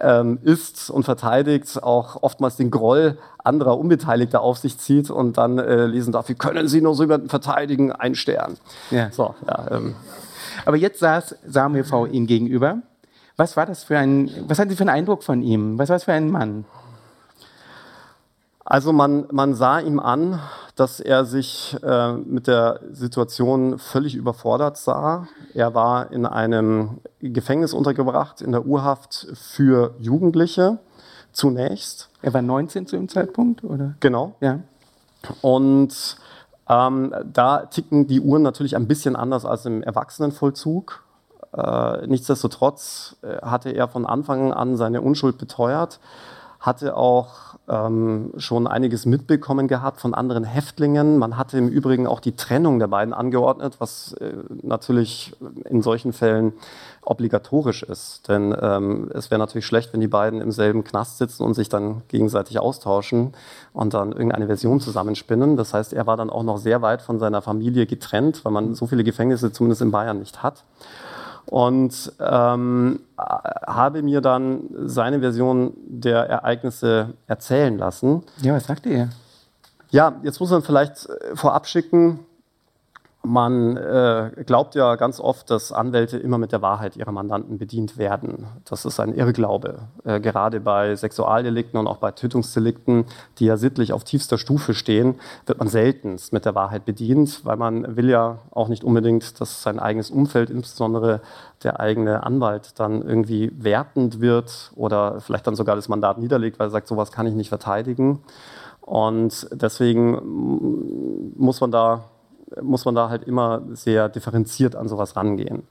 ähm, 0.00 0.38
ist 0.42 0.90
und 0.90 1.04
verteidigt, 1.04 1.82
auch 1.82 2.22
oftmals 2.22 2.56
den 2.56 2.70
Groll 2.70 3.18
anderer 3.38 3.78
Unbeteiligter 3.78 4.40
auf 4.40 4.58
sich 4.58 4.78
zieht 4.78 5.10
und 5.10 5.38
dann 5.38 5.58
äh, 5.58 5.86
lesen 5.86 6.12
darf, 6.12 6.28
wie 6.28 6.34
können 6.34 6.68
Sie 6.68 6.80
nur 6.80 6.94
so 6.94 7.04
jemanden 7.04 7.28
verteidigen? 7.28 7.92
Ein 7.92 8.14
Stern. 8.14 8.56
Ja. 8.90 9.10
So, 9.10 9.34
ja, 9.46 9.66
ähm. 9.70 9.94
Aber 10.66 10.76
jetzt 10.76 11.00
saß 11.00 11.36
Samuel 11.46 11.84
V. 11.84 12.06
Ihnen 12.06 12.26
gegenüber. 12.26 12.78
Was 13.36 13.56
war 13.56 13.64
das 13.64 13.84
für 13.84 13.96
ein, 13.96 14.30
was 14.48 14.58
hatten 14.58 14.70
Sie 14.70 14.76
für 14.76 14.82
einen 14.82 14.90
Eindruck 14.90 15.22
von 15.22 15.42
ihm? 15.42 15.78
Was 15.78 15.88
war 15.88 15.96
das 15.96 16.04
für 16.04 16.12
ein 16.12 16.30
Mann? 16.30 16.64
Also 18.70 18.92
man, 18.92 19.26
man 19.32 19.54
sah 19.54 19.80
ihm 19.80 19.98
an, 19.98 20.38
dass 20.76 21.00
er 21.00 21.24
sich 21.24 21.76
äh, 21.82 22.12
mit 22.12 22.46
der 22.46 22.78
Situation 22.92 23.80
völlig 23.80 24.14
überfordert 24.14 24.76
sah. 24.76 25.26
Er 25.54 25.74
war 25.74 26.12
in 26.12 26.24
einem 26.24 27.00
Gefängnis 27.18 27.74
untergebracht, 27.74 28.40
in 28.40 28.52
der 28.52 28.64
Urhaft 28.64 29.26
für 29.34 29.96
Jugendliche 29.98 30.78
zunächst. 31.32 32.10
Er 32.22 32.32
war 32.32 32.42
19 32.42 32.86
zu 32.86 32.94
dem 32.94 33.08
Zeitpunkt, 33.08 33.64
oder? 33.64 33.96
Genau. 33.98 34.36
Ja. 34.40 34.60
Und 35.42 36.16
ähm, 36.68 37.12
da 37.24 37.66
ticken 37.66 38.06
die 38.06 38.20
Uhren 38.20 38.42
natürlich 38.42 38.76
ein 38.76 38.86
bisschen 38.86 39.16
anders 39.16 39.44
als 39.44 39.66
im 39.66 39.82
Erwachsenenvollzug. 39.82 41.02
Äh, 41.56 42.06
nichtsdestotrotz 42.06 43.16
äh, 43.22 43.38
hatte 43.42 43.70
er 43.70 43.88
von 43.88 44.06
Anfang 44.06 44.52
an 44.52 44.76
seine 44.76 45.00
Unschuld 45.00 45.38
beteuert, 45.38 45.98
hatte 46.60 46.96
auch 46.96 47.49
ähm, 47.70 48.32
schon 48.36 48.66
einiges 48.66 49.06
mitbekommen 49.06 49.68
gehabt 49.68 50.00
von 50.00 50.12
anderen 50.12 50.44
Häftlingen. 50.44 51.18
Man 51.18 51.36
hatte 51.36 51.56
im 51.56 51.68
Übrigen 51.68 52.06
auch 52.06 52.20
die 52.20 52.34
Trennung 52.34 52.78
der 52.78 52.88
beiden 52.88 53.14
angeordnet, 53.14 53.76
was 53.78 54.12
äh, 54.14 54.32
natürlich 54.62 55.32
in 55.64 55.80
solchen 55.80 56.12
Fällen 56.12 56.52
obligatorisch 57.02 57.82
ist. 57.82 58.28
Denn 58.28 58.54
ähm, 58.60 59.10
es 59.14 59.30
wäre 59.30 59.38
natürlich 59.38 59.66
schlecht, 59.66 59.92
wenn 59.92 60.00
die 60.00 60.08
beiden 60.08 60.40
im 60.40 60.50
selben 60.50 60.84
Knast 60.84 61.18
sitzen 61.18 61.44
und 61.44 61.54
sich 61.54 61.68
dann 61.68 62.02
gegenseitig 62.08 62.58
austauschen 62.58 63.32
und 63.72 63.94
dann 63.94 64.12
irgendeine 64.12 64.46
Version 64.46 64.80
zusammenspinnen. 64.80 65.56
Das 65.56 65.72
heißt, 65.72 65.92
er 65.92 66.06
war 66.06 66.16
dann 66.16 66.30
auch 66.30 66.42
noch 66.42 66.58
sehr 66.58 66.82
weit 66.82 67.02
von 67.02 67.18
seiner 67.18 67.40
Familie 67.40 67.86
getrennt, 67.86 68.44
weil 68.44 68.52
man 68.52 68.74
so 68.74 68.86
viele 68.86 69.04
Gefängnisse 69.04 69.52
zumindest 69.52 69.82
in 69.82 69.92
Bayern 69.92 70.18
nicht 70.18 70.42
hat 70.42 70.64
und 71.46 72.12
ähm, 72.20 73.00
habe 73.16 74.02
mir 74.02 74.20
dann 74.20 74.62
seine 74.86 75.20
Version 75.20 75.72
der 75.86 76.28
Ereignisse 76.28 77.14
erzählen 77.26 77.76
lassen. 77.76 78.22
Ja, 78.42 78.54
was 78.54 78.64
sagte 78.66 78.90
er? 78.90 79.08
Ja, 79.90 80.14
jetzt 80.22 80.40
muss 80.40 80.50
man 80.50 80.62
vielleicht 80.62 81.08
vorab 81.34 81.66
schicken, 81.66 82.20
man 83.22 83.76
äh, 83.76 84.30
glaubt 84.46 84.74
ja 84.74 84.96
ganz 84.96 85.20
oft, 85.20 85.50
dass 85.50 85.72
Anwälte 85.72 86.16
immer 86.16 86.38
mit 86.38 86.52
der 86.52 86.62
Wahrheit 86.62 86.96
ihrer 86.96 87.12
Mandanten 87.12 87.58
bedient 87.58 87.98
werden. 87.98 88.46
Das 88.64 88.86
ist 88.86 88.98
ein 88.98 89.14
Irrglaube. 89.14 89.80
Äh, 90.04 90.20
gerade 90.20 90.58
bei 90.60 90.96
Sexualdelikten 90.96 91.78
und 91.78 91.86
auch 91.86 91.98
bei 91.98 92.12
Tötungsdelikten, 92.12 93.04
die 93.38 93.44
ja 93.44 93.58
sittlich 93.58 93.92
auf 93.92 94.04
tiefster 94.04 94.38
Stufe 94.38 94.72
stehen, 94.72 95.16
wird 95.44 95.58
man 95.58 95.68
seltenst 95.68 96.32
mit 96.32 96.46
der 96.46 96.54
Wahrheit 96.54 96.86
bedient, 96.86 97.44
weil 97.44 97.58
man 97.58 97.94
will 97.94 98.08
ja 98.08 98.38
auch 98.52 98.68
nicht 98.68 98.84
unbedingt, 98.84 99.38
dass 99.38 99.62
sein 99.62 99.78
eigenes 99.78 100.10
Umfeld, 100.10 100.48
insbesondere 100.48 101.20
der 101.62 101.78
eigene 101.78 102.22
Anwalt, 102.22 102.80
dann 102.80 103.02
irgendwie 103.02 103.52
wertend 103.54 104.22
wird 104.22 104.72
oder 104.76 105.20
vielleicht 105.20 105.46
dann 105.46 105.56
sogar 105.56 105.76
das 105.76 105.90
Mandat 105.90 106.18
niederlegt, 106.18 106.58
weil 106.58 106.68
er 106.68 106.70
sagt, 106.70 106.88
sowas 106.88 107.12
kann 107.12 107.26
ich 107.26 107.34
nicht 107.34 107.50
verteidigen. 107.50 108.20
Und 108.80 109.46
deswegen 109.52 111.32
muss 111.36 111.60
man 111.60 111.70
da 111.70 112.04
muss 112.62 112.84
man 112.84 112.94
da 112.94 113.08
halt 113.08 113.24
immer 113.24 113.62
sehr 113.72 114.08
differenziert 114.08 114.76
an 114.76 114.88
sowas 114.88 115.16
rangehen. 115.16 115.64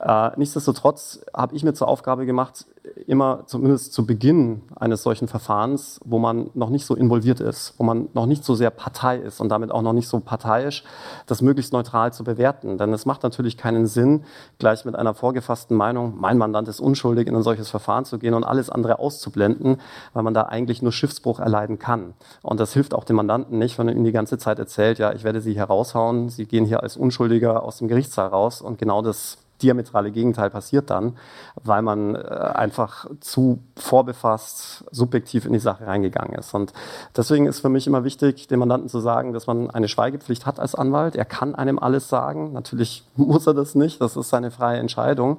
Äh, 0.00 0.30
nichtsdestotrotz 0.36 1.24
habe 1.34 1.54
ich 1.54 1.62
mir 1.62 1.72
zur 1.72 1.88
Aufgabe 1.88 2.26
gemacht, 2.26 2.66
immer 3.06 3.44
zumindest 3.46 3.92
zu 3.92 4.06
Beginn 4.06 4.62
eines 4.76 5.02
solchen 5.02 5.28
Verfahrens, 5.28 6.00
wo 6.04 6.18
man 6.18 6.50
noch 6.54 6.68
nicht 6.68 6.84
so 6.84 6.94
involviert 6.94 7.40
ist, 7.40 7.74
wo 7.78 7.84
man 7.84 8.08
noch 8.12 8.26
nicht 8.26 8.44
so 8.44 8.54
sehr 8.54 8.70
Partei 8.70 9.16
ist 9.16 9.40
und 9.40 9.48
damit 9.48 9.70
auch 9.70 9.82
noch 9.82 9.92
nicht 9.92 10.08
so 10.08 10.20
parteiisch, 10.20 10.84
das 11.26 11.42
möglichst 11.42 11.72
neutral 11.72 12.12
zu 12.12 12.24
bewerten. 12.24 12.76
Denn 12.76 12.92
es 12.92 13.06
macht 13.06 13.22
natürlich 13.22 13.56
keinen 13.56 13.86
Sinn, 13.86 14.24
gleich 14.58 14.84
mit 14.84 14.96
einer 14.96 15.14
vorgefassten 15.14 15.76
Meinung, 15.76 16.14
mein 16.18 16.38
Mandant 16.38 16.68
ist 16.68 16.80
unschuldig, 16.80 17.28
in 17.28 17.36
ein 17.36 17.42
solches 17.42 17.70
Verfahren 17.70 18.04
zu 18.04 18.18
gehen 18.18 18.34
und 18.34 18.44
alles 18.44 18.70
andere 18.70 18.98
auszublenden, 18.98 19.80
weil 20.12 20.22
man 20.22 20.34
da 20.34 20.42
eigentlich 20.42 20.82
nur 20.82 20.92
Schiffsbruch 20.92 21.38
erleiden 21.38 21.78
kann. 21.78 22.14
Und 22.42 22.58
das 22.58 22.72
hilft 22.72 22.94
auch 22.94 23.04
dem 23.04 23.16
Mandanten 23.16 23.58
nicht, 23.58 23.78
wenn 23.78 23.86
man 23.86 23.96
ihm 23.96 24.04
die 24.04 24.12
ganze 24.12 24.38
Zeit 24.38 24.58
erzählt, 24.58 24.98
ja, 24.98 25.12
ich 25.12 25.24
werde 25.24 25.40
Sie 25.40 25.54
hier 25.54 25.64
raushauen, 25.64 26.28
Sie 26.28 26.46
gehen 26.46 26.66
hier 26.66 26.82
als 26.82 26.96
Unschuldiger 26.96 27.62
aus 27.62 27.78
dem 27.78 27.88
Gerichtssaal 27.88 28.28
raus 28.28 28.60
und 28.60 28.78
genau 28.78 29.00
das 29.00 29.38
diametrale 29.64 30.10
Gegenteil 30.10 30.50
passiert 30.50 30.90
dann, 30.90 31.16
weil 31.62 31.82
man 31.82 32.14
äh, 32.14 32.18
einfach 32.18 33.06
zu 33.20 33.60
vorbefasst, 33.76 34.84
subjektiv 34.90 35.46
in 35.46 35.52
die 35.52 35.58
Sache 35.58 35.86
reingegangen 35.86 36.38
ist. 36.38 36.54
Und 36.54 36.72
deswegen 37.16 37.46
ist 37.46 37.60
für 37.60 37.70
mich 37.70 37.86
immer 37.86 38.04
wichtig, 38.04 38.46
dem 38.46 38.60
Mandanten 38.60 38.88
zu 38.88 39.00
sagen, 39.00 39.32
dass 39.32 39.46
man 39.46 39.70
eine 39.70 39.88
Schweigepflicht 39.88 40.46
hat 40.46 40.60
als 40.60 40.74
Anwalt. 40.74 41.16
Er 41.16 41.24
kann 41.24 41.54
einem 41.54 41.78
alles 41.78 42.08
sagen. 42.08 42.52
Natürlich 42.52 43.04
muss 43.16 43.46
er 43.46 43.54
das 43.54 43.74
nicht. 43.74 44.00
Das 44.00 44.16
ist 44.16 44.28
seine 44.28 44.50
freie 44.50 44.78
Entscheidung. 44.78 45.38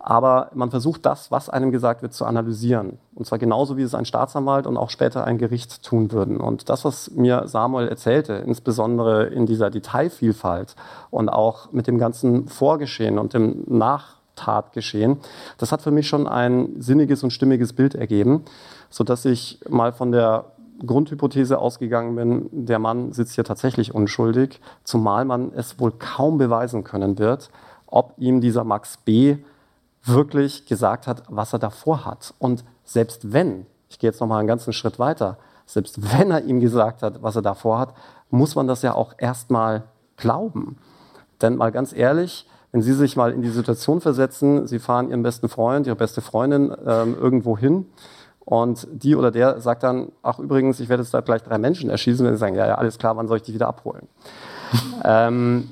Aber 0.00 0.50
man 0.54 0.70
versucht 0.70 1.04
das, 1.04 1.30
was 1.30 1.50
einem 1.50 1.70
gesagt 1.70 2.02
wird, 2.02 2.14
zu 2.14 2.24
analysieren. 2.24 2.98
Und 3.16 3.24
zwar 3.24 3.38
genauso, 3.38 3.78
wie 3.78 3.82
es 3.82 3.94
ein 3.94 4.04
Staatsanwalt 4.04 4.66
und 4.66 4.76
auch 4.76 4.90
später 4.90 5.24
ein 5.24 5.38
Gericht 5.38 5.82
tun 5.82 6.12
würden. 6.12 6.38
Und 6.38 6.68
das, 6.68 6.84
was 6.84 7.10
mir 7.12 7.48
Samuel 7.48 7.88
erzählte, 7.88 8.34
insbesondere 8.34 9.24
in 9.24 9.46
dieser 9.46 9.70
Detailvielfalt 9.70 10.76
und 11.10 11.30
auch 11.30 11.72
mit 11.72 11.86
dem 11.86 11.98
ganzen 11.98 12.46
Vorgeschehen 12.46 13.18
und 13.18 13.32
dem 13.32 13.64
Nachtatgeschehen, 13.66 15.18
das 15.58 15.72
hat 15.72 15.82
für 15.82 15.90
mich 15.90 16.08
schon 16.08 16.26
ein 16.26 16.80
sinniges 16.80 17.22
und 17.22 17.30
stimmiges 17.30 17.72
Bild 17.72 17.94
ergeben, 17.94 18.44
sodass 18.90 19.24
ich 19.24 19.60
mal 19.68 19.92
von 19.92 20.12
der 20.12 20.52
Grundhypothese 20.84 21.58
ausgegangen 21.58 22.16
bin, 22.16 22.66
der 22.66 22.78
Mann 22.78 23.12
sitzt 23.12 23.34
hier 23.34 23.44
tatsächlich 23.44 23.94
unschuldig, 23.94 24.60
zumal 24.84 25.24
man 25.24 25.52
es 25.54 25.80
wohl 25.80 25.92
kaum 25.92 26.38
beweisen 26.38 26.84
können 26.84 27.18
wird, 27.18 27.50
ob 27.86 28.14
ihm 28.18 28.40
dieser 28.40 28.64
Max 28.64 28.98
B. 28.98 29.38
wirklich 30.04 30.66
gesagt 30.66 31.06
hat, 31.06 31.22
was 31.28 31.52
er 31.52 31.58
davor 31.58 32.04
hat. 32.04 32.34
Und 32.38 32.64
selbst 32.84 33.32
wenn, 33.32 33.66
ich 33.88 33.98
gehe 33.98 34.10
jetzt 34.10 34.20
noch 34.20 34.28
mal 34.28 34.38
einen 34.38 34.48
ganzen 34.48 34.72
Schritt 34.72 34.98
weiter, 34.98 35.38
selbst 35.64 36.12
wenn 36.12 36.30
er 36.30 36.44
ihm 36.44 36.60
gesagt 36.60 37.02
hat, 37.02 37.22
was 37.22 37.36
er 37.36 37.42
davor 37.42 37.78
hat, 37.78 37.94
muss 38.30 38.54
man 38.54 38.66
das 38.68 38.82
ja 38.82 38.94
auch 38.94 39.14
erstmal 39.18 39.84
glauben. 40.16 40.78
Denn 41.42 41.56
mal 41.56 41.72
ganz 41.72 41.92
ehrlich, 41.92 42.48
wenn 42.76 42.82
Sie 42.82 42.92
sich 42.92 43.16
mal 43.16 43.32
in 43.32 43.40
die 43.40 43.48
Situation 43.48 44.02
versetzen, 44.02 44.66
Sie 44.66 44.78
fahren 44.78 45.08
Ihren 45.08 45.22
besten 45.22 45.48
Freund, 45.48 45.86
Ihre 45.86 45.96
beste 45.96 46.20
Freundin 46.20 46.76
ähm, 46.86 47.16
irgendwo 47.18 47.56
hin 47.56 47.86
und 48.44 48.86
die 48.92 49.16
oder 49.16 49.30
der 49.30 49.62
sagt 49.62 49.82
dann, 49.82 50.12
ach 50.22 50.38
übrigens, 50.38 50.78
ich 50.78 50.90
werde 50.90 51.02
jetzt 51.02 51.14
da 51.14 51.22
gleich 51.22 51.42
drei 51.42 51.56
Menschen 51.56 51.88
erschießen, 51.88 52.26
wenn 52.26 52.34
Sie 52.34 52.38
sagen, 52.38 52.54
ja, 52.54 52.66
ja, 52.66 52.74
alles 52.74 52.98
klar, 52.98 53.16
wann 53.16 53.28
soll 53.28 53.38
ich 53.38 53.44
die 53.44 53.54
wieder 53.54 53.66
abholen? 53.66 54.06
ähm, 55.04 55.70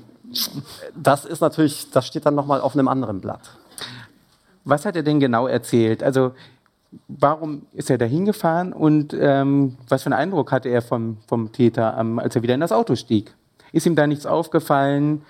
das 0.96 1.26
ist 1.26 1.42
natürlich, 1.42 1.90
das 1.90 2.06
steht 2.06 2.24
dann 2.24 2.34
nochmal 2.34 2.62
auf 2.62 2.72
einem 2.72 2.88
anderen 2.88 3.20
Blatt. 3.20 3.50
Was 4.64 4.86
hat 4.86 4.96
er 4.96 5.02
denn 5.02 5.20
genau 5.20 5.46
erzählt? 5.46 6.02
Also 6.02 6.32
warum 7.08 7.66
ist 7.74 7.90
er 7.90 7.98
da 7.98 8.06
hingefahren 8.06 8.72
und 8.72 9.12
ähm, 9.12 9.76
was 9.90 10.04
für 10.04 10.06
einen 10.06 10.18
Eindruck 10.18 10.52
hatte 10.52 10.70
er 10.70 10.80
vom, 10.80 11.18
vom 11.26 11.52
Täter, 11.52 11.98
ähm, 12.00 12.18
als 12.18 12.34
er 12.34 12.40
wieder 12.40 12.54
in 12.54 12.60
das 12.60 12.72
Auto 12.72 12.96
stieg? 12.96 13.34
Ist 13.72 13.84
ihm 13.84 13.94
da 13.94 14.06
nichts 14.06 14.24
aufgefallen? 14.24 15.20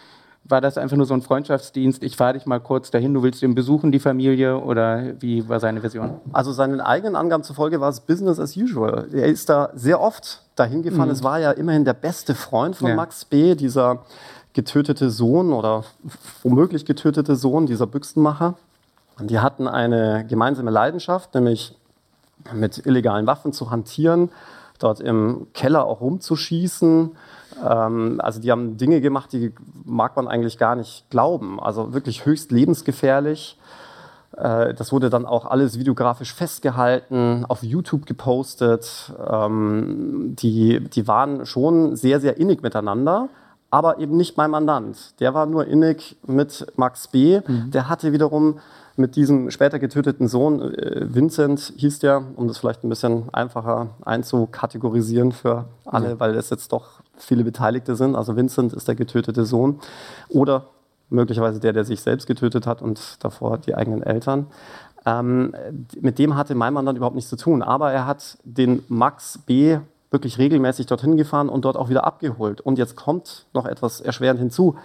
War 0.47 0.61
das 0.61 0.77
einfach 0.77 0.97
nur 0.97 1.07
so 1.07 1.15
ein 1.15 1.23
Freundschaftsdienst? 1.23 2.03
Ich 2.05 2.17
fahre 2.17 2.35
dich 2.35 2.45
mal 2.45 2.61
kurz 2.61 2.91
dahin, 2.91 3.15
du 3.15 3.23
willst 3.23 3.43
ihn 3.43 3.55
besuchen, 3.55 3.93
die 3.93 3.99
Familie? 3.99 4.59
Oder 4.59 5.15
wie 5.21 5.49
war 5.49 5.59
seine 5.59 5.81
Version? 5.81 6.21
Also 6.33 6.53
seinen 6.53 6.83
eigenen 6.83 7.17
Angaben 7.17 7.43
zufolge 7.43 7.81
war 7.81 7.89
es 7.89 8.01
Business 8.01 8.39
as 8.39 8.55
usual. 8.55 9.09
Er 9.13 9.27
ist 9.27 9.49
da 9.49 9.71
sehr 9.75 10.01
oft 10.03 10.43
dahin 10.55 10.83
gefahren. 10.83 11.09
Mhm. 11.09 11.15
Es 11.15 11.23
war 11.23 11.41
ja 11.41 11.51
immerhin 11.53 11.87
der 11.87 11.95
beste 11.95 12.35
Freund 12.35 12.77
von 12.77 12.89
ja. 12.89 12.95
Max 12.95 13.25
B., 13.25 13.55
dieser 13.55 14.05
getötete 14.53 15.11
Sohn 15.11 15.53
oder 15.53 15.85
womöglich 16.43 16.85
getötete 16.85 17.37
Sohn, 17.37 17.65
dieser 17.67 17.87
Büchsenmacher. 17.87 18.55
Und 19.19 19.31
die 19.31 19.39
hatten 19.39 19.67
eine 19.67 20.27
gemeinsame 20.29 20.71
Leidenschaft, 20.71 21.35
nämlich 21.35 21.75
mit 22.53 22.85
illegalen 22.85 23.27
Waffen 23.27 23.53
zu 23.53 23.71
hantieren, 23.71 24.31
dort 24.85 25.01
im 25.01 25.49
Keller 25.55 25.87
auch 25.87 26.01
rumzuschießen. 26.01 27.11
Ähm, 27.65 28.21
also 28.23 28.41
die 28.41 28.51
haben 28.51 28.77
Dinge 28.77 29.01
gemacht, 29.01 29.33
die 29.33 29.53
mag 29.85 30.17
man 30.17 30.29
eigentlich 30.29 30.59
gar 30.59 30.77
nicht 30.77 31.09
glauben. 31.11 31.61
Also 31.61 31.95
wirklich 31.95 32.27
höchst 32.27 32.53
lebensgefährlich. 32.53 33.59
Äh, 34.37 34.75
das 34.75 34.93
wurde 34.93 35.11
dann 35.11 35.27
auch 35.27 35.47
alles 35.47 35.79
videografisch 35.79 36.35
festgehalten, 36.35 37.45
auf 37.49 37.63
YouTube 37.63 38.07
gepostet. 38.07 39.13
Ähm, 39.31 40.35
die, 40.39 40.81
die 40.81 41.09
waren 41.09 41.47
schon 41.47 41.97
sehr, 41.97 42.21
sehr 42.21 42.37
innig 42.37 42.63
miteinander 42.63 43.29
aber 43.75 43.99
eben 43.99 44.17
nicht 44.17 44.37
mein 44.37 44.53
Mandant. 44.53 45.19
Der 45.19 45.35
war 45.35 45.47
nur 45.47 45.67
innig 45.67 46.17
mit 46.25 46.65
Max 46.77 47.09
B. 47.09 47.41
Mhm. 47.45 47.73
Der 47.73 47.89
hatte 47.89 48.13
wiederum 48.13 48.61
mit 48.97 49.17
diesem 49.17 49.51
später 49.51 49.79
getöteten 49.79 50.29
Sohn, 50.29 50.61
äh, 50.61 51.15
Vincent 51.15 51.73
hieß 51.77 51.99
der, 51.99 52.23
um 52.37 52.49
das 52.49 52.59
vielleicht 52.59 52.85
ein 52.85 52.89
bisschen 52.89 53.25
einfacher 53.33 53.89
einzukategorisieren 54.05 55.33
für 55.33 55.67
alle, 55.85 56.15
mhm. 56.15 56.21
weil 56.21 56.35
es 56.37 56.51
jetzt 56.51 56.73
doch 56.73 57.01
viele 57.17 57.45
Beteiligte 57.45 57.97
sind. 57.97 58.15
Also 58.17 58.37
Vincent 58.37 58.73
ist 58.73 58.87
der 58.87 58.95
getötete 58.95 59.45
Sohn 59.45 59.81
oder 60.29 60.67
möglicherweise 61.11 61.61
der, 61.61 61.73
der 61.73 61.85
sich 61.85 62.01
selbst 62.01 62.27
getötet 62.27 62.67
hat 62.67 62.83
und 62.83 63.23
davor 63.25 63.59
die 63.59 63.75
eigenen 63.75 64.03
Eltern. 64.03 64.47
Ähm, 65.07 65.55
mit 66.01 66.19
dem 66.19 66.37
hatte 66.37 66.55
mein 66.55 66.73
Mandant 66.73 66.97
überhaupt 66.97 67.17
nichts 67.17 67.31
zu 67.31 67.37
tun. 67.37 67.63
Aber 67.63 67.93
er 67.93 68.07
hat 68.07 68.39
den 68.45 68.83
Max 68.89 69.39
B 69.39 69.79
wirklich 70.11 70.39
regelmäßig 70.39 70.87
dorthin 70.87 71.17
gefahren 71.17 71.49
und 71.49 71.65
dort 71.65 71.77
auch 71.77 71.89
wieder 71.89 72.05
abgeholt. 72.05 72.61
Und 72.61 72.79
jetzt 72.79 72.97
kommt 72.97 73.47
noch 73.53 73.67
etwas 73.67 74.01
erschwerend 74.01 74.41
hinzu. 74.41 74.77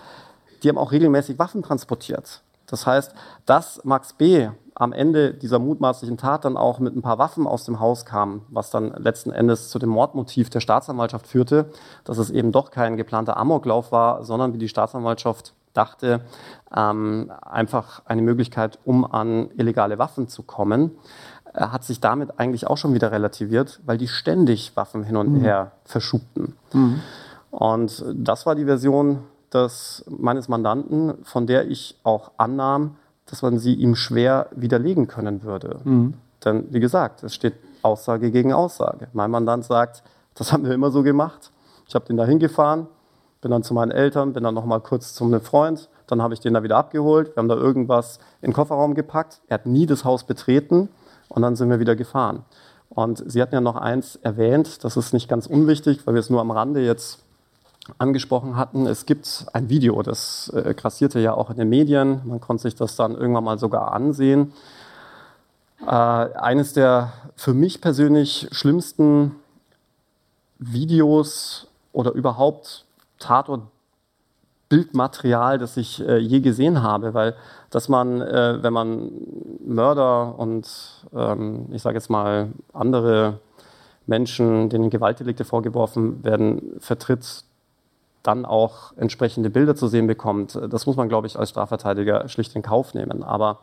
Die 0.63 0.69
haben 0.69 0.77
auch 0.77 0.91
regelmäßig 0.91 1.39
Waffen 1.39 1.61
transportiert. 1.63 2.41
Das 2.69 2.85
heißt, 2.85 3.13
dass 3.45 3.83
Max 3.83 4.13
B. 4.13 4.49
am 4.75 4.93
Ende 4.93 5.33
dieser 5.33 5.59
mutmaßlichen 5.59 6.17
Tat 6.17 6.45
dann 6.45 6.55
auch 6.55 6.79
mit 6.79 6.95
ein 6.95 7.01
paar 7.01 7.17
Waffen 7.17 7.47
aus 7.47 7.65
dem 7.65 7.79
Haus 7.79 8.05
kam, 8.05 8.43
was 8.49 8.69
dann 8.69 8.93
letzten 8.93 9.31
Endes 9.31 9.69
zu 9.69 9.79
dem 9.79 9.89
Mordmotiv 9.89 10.49
der 10.49 10.61
Staatsanwaltschaft 10.61 11.27
führte, 11.27 11.71
dass 12.05 12.17
es 12.17 12.29
eben 12.29 12.51
doch 12.51 12.71
kein 12.71 12.95
geplanter 12.95 13.37
Amoklauf 13.37 13.91
war, 13.91 14.23
sondern 14.23 14.53
wie 14.53 14.57
die 14.57 14.69
Staatsanwaltschaft 14.69 15.53
dachte, 15.73 16.21
ähm, 16.75 17.31
einfach 17.41 18.01
eine 18.05 18.21
Möglichkeit, 18.21 18.79
um 18.85 19.09
an 19.09 19.49
illegale 19.57 19.99
Waffen 19.99 20.27
zu 20.27 20.43
kommen, 20.43 20.91
äh, 21.53 21.61
hat 21.61 21.83
sich 21.83 21.99
damit 21.99 22.39
eigentlich 22.39 22.67
auch 22.67 22.77
schon 22.77 22.93
wieder 22.93 23.11
relativiert, 23.11 23.79
weil 23.85 23.97
die 23.97 24.07
ständig 24.07 24.75
Waffen 24.75 25.03
hin 25.03 25.15
und 25.15 25.33
mhm. 25.33 25.41
her 25.41 25.71
verschubten. 25.83 26.55
Mhm. 26.73 27.01
Und 27.51 28.05
das 28.13 28.45
war 28.45 28.55
die 28.55 28.65
Version 28.65 29.23
des, 29.53 30.03
meines 30.07 30.47
Mandanten, 30.47 31.23
von 31.23 31.47
der 31.47 31.69
ich 31.69 31.99
auch 32.03 32.31
annahm, 32.37 32.95
dass 33.25 33.41
man 33.41 33.59
sie 33.59 33.73
ihm 33.75 33.95
schwer 33.95 34.47
widerlegen 34.55 35.07
können 35.07 35.43
würde. 35.43 35.79
Mhm. 35.83 36.15
Denn 36.43 36.65
wie 36.71 36.79
gesagt, 36.79 37.23
es 37.23 37.35
steht 37.35 37.53
Aussage 37.81 38.31
gegen 38.31 38.53
Aussage. 38.53 39.07
Mein 39.13 39.31
Mandant 39.31 39.65
sagt, 39.65 40.03
das 40.35 40.51
haben 40.51 40.65
wir 40.65 40.73
immer 40.73 40.91
so 40.91 41.03
gemacht. 41.03 41.51
Ich 41.87 41.95
habe 41.95 42.05
den 42.05 42.17
da 42.17 42.25
hingefahren, 42.25 42.87
bin 43.41 43.51
dann 43.51 43.63
zu 43.63 43.73
meinen 43.73 43.91
Eltern, 43.91 44.33
bin 44.33 44.43
dann 44.43 44.53
noch 44.53 44.65
mal 44.65 44.79
kurz 44.79 45.13
zu 45.13 45.25
einem 45.25 45.41
Freund, 45.41 45.89
dann 46.07 46.21
habe 46.21 46.33
ich 46.33 46.39
den 46.39 46.53
da 46.53 46.63
wieder 46.63 46.77
abgeholt, 46.77 47.35
wir 47.35 47.37
haben 47.37 47.47
da 47.47 47.55
irgendwas 47.55 48.19
in 48.41 48.49
den 48.49 48.53
Kofferraum 48.53 48.95
gepackt. 48.95 49.41
Er 49.47 49.55
hat 49.55 49.65
nie 49.65 49.85
das 49.85 50.03
Haus 50.03 50.23
betreten 50.23 50.89
und 51.27 51.41
dann 51.41 51.55
sind 51.55 51.69
wir 51.69 51.79
wieder 51.79 51.95
gefahren. 51.95 52.43
Und 52.89 53.23
Sie 53.31 53.41
hatten 53.41 53.53
ja 53.53 53.61
noch 53.61 53.75
eins 53.75 54.15
erwähnt, 54.17 54.83
das 54.83 54.97
ist 54.97 55.13
nicht 55.13 55.29
ganz 55.29 55.45
unwichtig, 55.45 56.05
weil 56.05 56.15
wir 56.15 56.19
es 56.19 56.29
nur 56.29 56.41
am 56.41 56.51
Rande 56.51 56.81
jetzt 56.81 57.23
angesprochen 57.97 58.55
hatten. 58.55 58.85
Es 58.85 59.05
gibt 59.05 59.45
ein 59.53 59.69
Video, 59.69 60.01
das 60.01 60.51
äh, 60.55 60.73
grassierte 60.73 61.19
ja 61.19 61.33
auch 61.33 61.49
in 61.49 61.57
den 61.57 61.69
Medien. 61.69 62.21
Man 62.25 62.39
konnte 62.39 62.63
sich 62.63 62.75
das 62.75 62.95
dann 62.95 63.15
irgendwann 63.15 63.43
mal 63.43 63.59
sogar 63.59 63.93
ansehen. 63.93 64.53
Äh, 65.85 65.89
eines 65.89 66.73
der 66.73 67.13
für 67.35 67.53
mich 67.53 67.81
persönlich 67.81 68.47
schlimmsten 68.51 69.35
Videos 70.57 71.67
oder 71.93 72.11
überhaupt 72.11 72.85
Tatort 73.17 73.63
Bildmaterial, 74.69 75.57
das 75.57 75.77
ich 75.77 75.99
äh, 76.07 76.17
je 76.17 76.41
gesehen 76.41 76.83
habe, 76.83 77.15
weil 77.15 77.35
dass 77.71 77.89
man, 77.89 78.21
äh, 78.21 78.61
wenn 78.61 78.73
man 78.73 79.11
Mörder 79.65 80.37
und 80.37 80.67
ähm, 81.13 81.67
ich 81.71 81.81
sage 81.81 81.95
jetzt 81.95 82.09
mal 82.09 82.49
andere 82.73 83.39
Menschen, 84.05 84.69
denen 84.69 84.89
Gewaltdelikte 84.89 85.43
vorgeworfen 85.43 86.23
werden, 86.23 86.75
vertritt, 86.79 87.43
dann 88.23 88.45
auch 88.45 88.93
entsprechende 88.97 89.49
Bilder 89.49 89.75
zu 89.75 89.87
sehen 89.87 90.07
bekommt. 90.07 90.59
Das 90.69 90.85
muss 90.85 90.95
man, 90.95 91.09
glaube 91.09 91.27
ich, 91.27 91.37
als 91.37 91.49
Strafverteidiger 91.49 92.27
schlicht 92.27 92.55
in 92.55 92.61
Kauf 92.61 92.93
nehmen. 92.93 93.23
Aber 93.23 93.59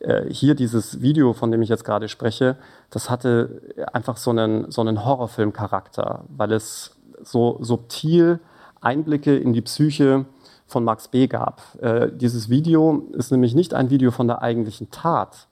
äh, 0.00 0.24
hier 0.32 0.54
dieses 0.54 1.00
Video, 1.00 1.32
von 1.32 1.50
dem 1.50 1.62
ich 1.62 1.68
jetzt 1.68 1.84
gerade 1.84 2.08
spreche, 2.08 2.56
das 2.90 3.10
hatte 3.10 3.62
einfach 3.92 4.16
so 4.16 4.30
einen, 4.30 4.70
so 4.70 4.80
einen 4.80 5.04
Horrorfilm-Charakter, 5.04 6.24
weil 6.28 6.52
es 6.52 6.96
so 7.22 7.58
subtil 7.60 8.40
Einblicke 8.80 9.36
in 9.36 9.52
die 9.52 9.62
Psyche 9.62 10.24
von 10.66 10.84
Max 10.84 11.08
B. 11.08 11.26
gab. 11.26 11.62
Äh, 11.80 12.10
dieses 12.12 12.48
Video 12.48 13.06
ist 13.12 13.32
nämlich 13.32 13.54
nicht 13.54 13.74
ein 13.74 13.90
Video 13.90 14.10
von 14.10 14.28
der 14.28 14.42
eigentlichen 14.42 14.90
Tat. 14.90 15.48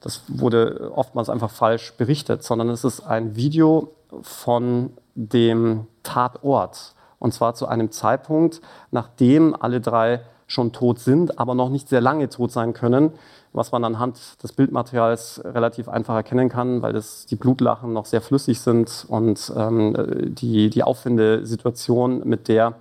Das 0.00 0.22
wurde 0.28 0.92
oftmals 0.94 1.28
einfach 1.28 1.50
falsch 1.50 1.92
berichtet, 1.96 2.42
sondern 2.42 2.70
es 2.70 2.84
ist 2.84 3.00
ein 3.00 3.36
Video 3.36 3.92
von 4.22 4.90
dem 5.14 5.86
Tatort. 6.02 6.94
Und 7.22 7.32
zwar 7.32 7.54
zu 7.54 7.68
einem 7.68 7.92
Zeitpunkt, 7.92 8.60
nachdem 8.90 9.54
alle 9.54 9.80
drei 9.80 10.22
schon 10.48 10.72
tot 10.72 10.98
sind, 10.98 11.38
aber 11.38 11.54
noch 11.54 11.68
nicht 11.68 11.88
sehr 11.88 12.00
lange 12.00 12.28
tot 12.28 12.50
sein 12.50 12.72
können, 12.72 13.12
was 13.52 13.70
man 13.70 13.84
anhand 13.84 14.42
des 14.42 14.52
Bildmaterials 14.52 15.40
relativ 15.44 15.88
einfach 15.88 16.16
erkennen 16.16 16.48
kann, 16.48 16.82
weil 16.82 16.92
das, 16.92 17.24
die 17.26 17.36
Blutlachen 17.36 17.92
noch 17.92 18.06
sehr 18.06 18.22
flüssig 18.22 18.60
sind 18.60 19.06
und 19.08 19.52
ähm, 19.56 20.34
die, 20.34 20.68
die 20.68 20.82
Auffindesituation 20.82 22.26
mit 22.26 22.48
der 22.48 22.74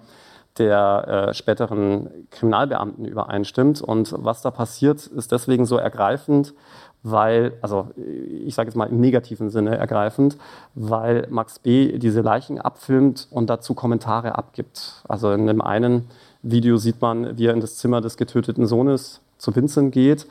der 0.58 1.30
äh, 1.30 1.34
späteren 1.34 2.28
Kriminalbeamten 2.30 3.06
übereinstimmt. 3.06 3.82
Und 3.82 4.14
was 4.18 4.42
da 4.42 4.52
passiert, 4.52 5.08
ist 5.08 5.32
deswegen 5.32 5.66
so 5.66 5.78
ergreifend, 5.78 6.54
weil, 7.04 7.54
also 7.62 7.88
ich 7.96 8.54
sage 8.54 8.70
jetzt 8.70 8.76
mal 8.76 8.90
im 8.90 9.00
negativen 9.00 9.50
Sinne 9.50 9.78
ergreifend, 9.78 10.38
weil 10.76 11.28
Max 11.30 11.60
B. 11.60 11.98
diese 11.98 12.22
Leichen 12.22 12.60
abfilmt 12.60 13.28
und 13.32 13.50
dazu 13.50 13.74
Kommentare 13.74 14.38
abgibt. 14.38 15.04
Also 15.08 15.32
in 15.32 15.48
dem 15.48 15.62
einen 15.62 16.08
Video 16.44 16.78
sieht 16.78 17.02
man, 17.02 17.38
wie 17.38 17.48
er 17.48 17.54
in 17.54 17.62
das 17.62 17.78
Zimmer 17.78 18.02
des 18.02 18.18
getöteten 18.18 18.66
Sohnes 18.66 19.22
zu 19.42 19.56
Vincent 19.56 19.92
geht, 19.92 20.28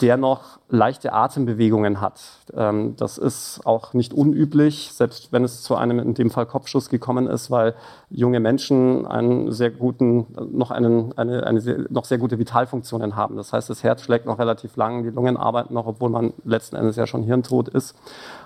der 0.00 0.16
noch 0.16 0.58
leichte 0.68 1.12
Atembewegungen 1.12 2.00
hat. 2.00 2.20
Ähm, 2.54 2.96
das 2.96 3.16
ist 3.16 3.60
auch 3.64 3.94
nicht 3.94 4.12
unüblich, 4.12 4.90
selbst 4.92 5.32
wenn 5.32 5.44
es 5.44 5.62
zu 5.62 5.76
einem 5.76 6.00
in 6.00 6.14
dem 6.14 6.28
Fall 6.28 6.44
Kopfschuss 6.44 6.90
gekommen 6.90 7.28
ist, 7.28 7.52
weil 7.52 7.74
junge 8.10 8.40
Menschen 8.40 9.06
einen 9.06 9.52
sehr 9.52 9.70
guten, 9.70 10.26
noch, 10.50 10.72
einen, 10.72 11.16
eine, 11.16 11.46
eine 11.46 11.60
sehr, 11.60 11.86
noch 11.88 12.04
sehr 12.04 12.18
gute 12.18 12.38
Vitalfunktionen 12.40 13.14
haben. 13.14 13.36
Das 13.36 13.52
heißt, 13.52 13.70
das 13.70 13.84
Herz 13.84 14.02
schlägt 14.02 14.26
noch 14.26 14.40
relativ 14.40 14.76
lang, 14.76 15.04
die 15.04 15.10
Lungen 15.10 15.36
arbeiten 15.36 15.72
noch, 15.72 15.86
obwohl 15.86 16.10
man 16.10 16.34
letzten 16.44 16.74
Endes 16.74 16.96
ja 16.96 17.06
schon 17.06 17.22
hirntot 17.22 17.68
ist. 17.68 17.94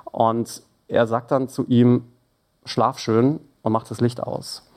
Und 0.04 0.62
er 0.88 1.06
sagt 1.06 1.30
dann 1.30 1.48
zu 1.48 1.64
ihm, 1.68 2.04
schlaf 2.66 2.98
schön 2.98 3.40
und 3.62 3.72
mach 3.72 3.84
das 3.84 4.02
Licht 4.02 4.22
aus. 4.22 4.70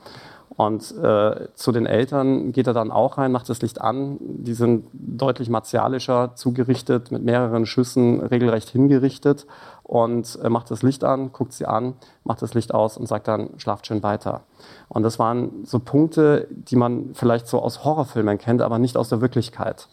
Und 0.48 0.96
äh, 0.96 1.48
zu 1.54 1.72
den 1.72 1.86
Eltern 1.86 2.52
geht 2.52 2.66
er 2.66 2.72
dann 2.72 2.90
auch 2.90 3.18
rein, 3.18 3.32
macht 3.32 3.48
das 3.48 3.60
Licht 3.62 3.80
an. 3.80 4.16
Die 4.20 4.54
sind 4.54 4.86
deutlich 4.92 5.50
martialischer 5.50 6.34
zugerichtet, 6.34 7.10
mit 7.10 7.24
mehreren 7.24 7.66
Schüssen 7.66 8.20
regelrecht 8.20 8.70
hingerichtet 8.70 9.46
und 9.82 10.38
äh, 10.42 10.48
macht 10.48 10.70
das 10.70 10.82
Licht 10.82 11.04
an, 11.04 11.32
guckt 11.32 11.52
sie 11.52 11.66
an, 11.66 11.94
macht 12.24 12.42
das 12.42 12.54
Licht 12.54 12.72
aus 12.72 12.96
und 12.96 13.06
sagt 13.06 13.28
dann, 13.28 13.50
schlaft 13.58 13.86
schön 13.86 14.02
weiter. 14.02 14.42
Und 14.88 15.02
das 15.02 15.18
waren 15.18 15.64
so 15.64 15.78
Punkte, 15.78 16.48
die 16.50 16.76
man 16.76 17.10
vielleicht 17.14 17.48
so 17.48 17.60
aus 17.60 17.84
Horrorfilmen 17.84 18.38
kennt, 18.38 18.62
aber 18.62 18.78
nicht 18.78 18.96
aus 18.96 19.08
der 19.08 19.20
Wirklichkeit. 19.20 19.88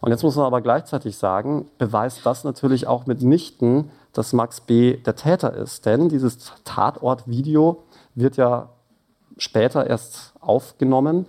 Und 0.00 0.10
jetzt 0.10 0.22
muss 0.22 0.36
man 0.36 0.46
aber 0.46 0.62
gleichzeitig 0.62 1.18
sagen, 1.18 1.68
beweist 1.78 2.24
das 2.24 2.42
natürlich 2.42 2.86
auch 2.86 3.06
mitnichten, 3.06 3.90
dass 4.12 4.32
Max 4.32 4.60
B. 4.60 4.96
der 4.96 5.14
Täter 5.14 5.52
ist. 5.52 5.86
Denn 5.86 6.08
dieses 6.08 6.52
Tatortvideo 6.64 7.84
wird 8.14 8.36
ja 8.36 8.70
später 9.40 9.86
erst 9.86 10.34
aufgenommen 10.40 11.26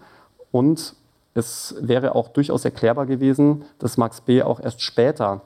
und 0.51 0.95
es 1.33 1.75
wäre 1.79 2.13
auch 2.15 2.27
durchaus 2.27 2.65
erklärbar 2.65 3.05
gewesen, 3.05 3.63
dass 3.79 3.97
Max 3.97 4.21
B. 4.21 4.43
auch 4.43 4.59
erst 4.59 4.81
später 4.81 5.41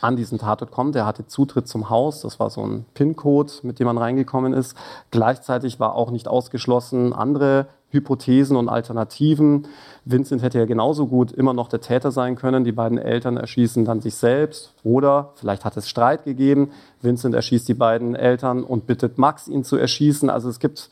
an 0.00 0.16
diesen 0.16 0.38
Tatort 0.38 0.70
kommt. 0.70 0.96
Er 0.96 1.06
hatte 1.06 1.26
Zutritt 1.26 1.68
zum 1.68 1.90
Haus, 1.90 2.22
das 2.22 2.38
war 2.40 2.50
so 2.50 2.64
ein 2.64 2.84
PIN-Code, 2.94 3.52
mit 3.62 3.78
dem 3.78 3.86
man 3.86 3.98
reingekommen 3.98 4.52
ist. 4.52 4.76
Gleichzeitig 5.10 5.80
war 5.80 5.94
auch 5.94 6.10
nicht 6.10 6.28
ausgeschlossen 6.28 7.12
andere 7.12 7.66
Hypothesen 7.90 8.56
und 8.56 8.68
Alternativen. 8.68 9.68
Vincent 10.04 10.42
hätte 10.42 10.58
ja 10.58 10.64
genauso 10.64 11.06
gut 11.06 11.30
immer 11.30 11.52
noch 11.52 11.68
der 11.68 11.80
Täter 11.80 12.10
sein 12.10 12.36
können. 12.36 12.64
Die 12.64 12.72
beiden 12.72 12.96
Eltern 12.96 13.36
erschießen 13.36 13.84
dann 13.84 14.00
sich 14.00 14.14
selbst. 14.14 14.72
Oder 14.82 15.32
vielleicht 15.34 15.64
hat 15.64 15.76
es 15.76 15.88
Streit 15.88 16.24
gegeben. 16.24 16.70
Vincent 17.02 17.34
erschießt 17.34 17.68
die 17.68 17.74
beiden 17.74 18.14
Eltern 18.14 18.64
und 18.64 18.86
bittet 18.86 19.18
Max, 19.18 19.46
ihn 19.46 19.62
zu 19.62 19.76
erschießen. 19.76 20.30
Also 20.30 20.48
es 20.48 20.58
gibt 20.58 20.88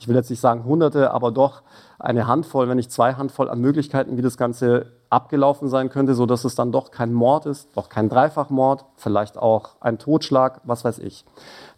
ich 0.00 0.08
will 0.08 0.16
jetzt 0.16 0.30
nicht 0.30 0.40
sagen 0.40 0.64
Hunderte, 0.64 1.12
aber 1.12 1.30
doch 1.30 1.62
eine 1.98 2.26
Handvoll, 2.26 2.68
wenn 2.68 2.78
nicht 2.78 2.90
zwei 2.90 3.14
Handvoll 3.14 3.50
an 3.50 3.60
Möglichkeiten, 3.60 4.16
wie 4.16 4.22
das 4.22 4.38
Ganze 4.38 4.86
abgelaufen 5.10 5.68
sein 5.68 5.90
könnte, 5.90 6.14
so 6.14 6.24
dass 6.24 6.44
es 6.44 6.54
dann 6.54 6.72
doch 6.72 6.90
kein 6.90 7.12
Mord 7.12 7.44
ist, 7.44 7.68
doch 7.76 7.90
kein 7.90 8.08
Dreifachmord, 8.08 8.86
vielleicht 8.96 9.36
auch 9.36 9.72
ein 9.80 9.98
Totschlag, 9.98 10.62
was 10.64 10.84
weiß 10.84 11.00
ich. 11.00 11.26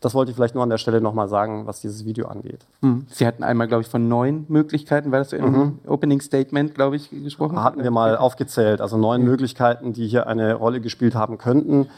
Das 0.01 0.15
wollte 0.15 0.31
ich 0.31 0.37
vielleicht 0.37 0.55
nur 0.55 0.63
an 0.63 0.71
der 0.71 0.79
Stelle 0.79 1.01
nochmal 1.01 1.29
sagen, 1.29 1.67
was 1.67 1.81
dieses 1.81 2.05
Video 2.05 2.29
angeht. 2.29 2.65
Hm. 2.83 3.07
Sie 3.11 3.27
hatten 3.27 3.43
einmal, 3.43 3.67
glaube 3.67 3.83
ich, 3.83 3.89
von 3.89 4.07
neun 4.07 4.45
Möglichkeiten, 4.49 5.11
war 5.11 5.19
das 5.19 5.31
so 5.31 5.37
im 5.37 5.51
mhm. 5.51 5.79
Opening 5.89 6.21
Statement, 6.21 6.77
glaube 6.77 6.95
ich, 6.95 7.11
gesprochen? 7.11 7.61
Hatten 7.65 7.83
wir 7.83 7.91
mal 7.91 8.17
aufgezählt, 8.17 8.81
also 8.81 8.97
neun 8.97 9.23
ja. 9.23 9.27
Möglichkeiten, 9.27 9.93
die 9.93 10.07
hier 10.07 10.29
eine 10.29 10.55
Rolle 10.55 10.81
gespielt 10.81 11.17
haben 11.17 11.39
könnten. 11.39 11.89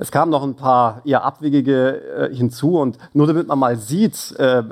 Es 0.00 0.10
kamen 0.10 0.30
noch 0.30 0.42
ein 0.42 0.56
paar 0.56 1.02
eher 1.04 1.24
abwegige 1.24 2.30
äh, 2.30 2.34
hinzu 2.34 2.78
und 2.78 2.96
nur 3.12 3.26
damit 3.26 3.48
man 3.48 3.58
mal 3.58 3.76
sieht, 3.76 4.34
äh, 4.38 4.62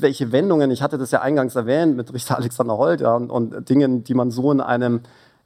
welche 0.00 0.32
Wendungen, 0.32 0.70
ich 0.70 0.82
hatte 0.82 0.96
das 0.96 1.10
ja 1.10 1.20
eingangs 1.20 1.54
erwähnt 1.54 1.98
mit 1.98 2.14
Richter 2.14 2.38
Alexander 2.38 2.78
Holt 2.78 3.02
ja, 3.02 3.14
und, 3.14 3.30
und 3.30 3.68
Dingen, 3.68 4.04
die 4.04 4.14
man 4.14 4.30
so 4.30 4.50
in 4.50 4.62
einem 4.62 5.02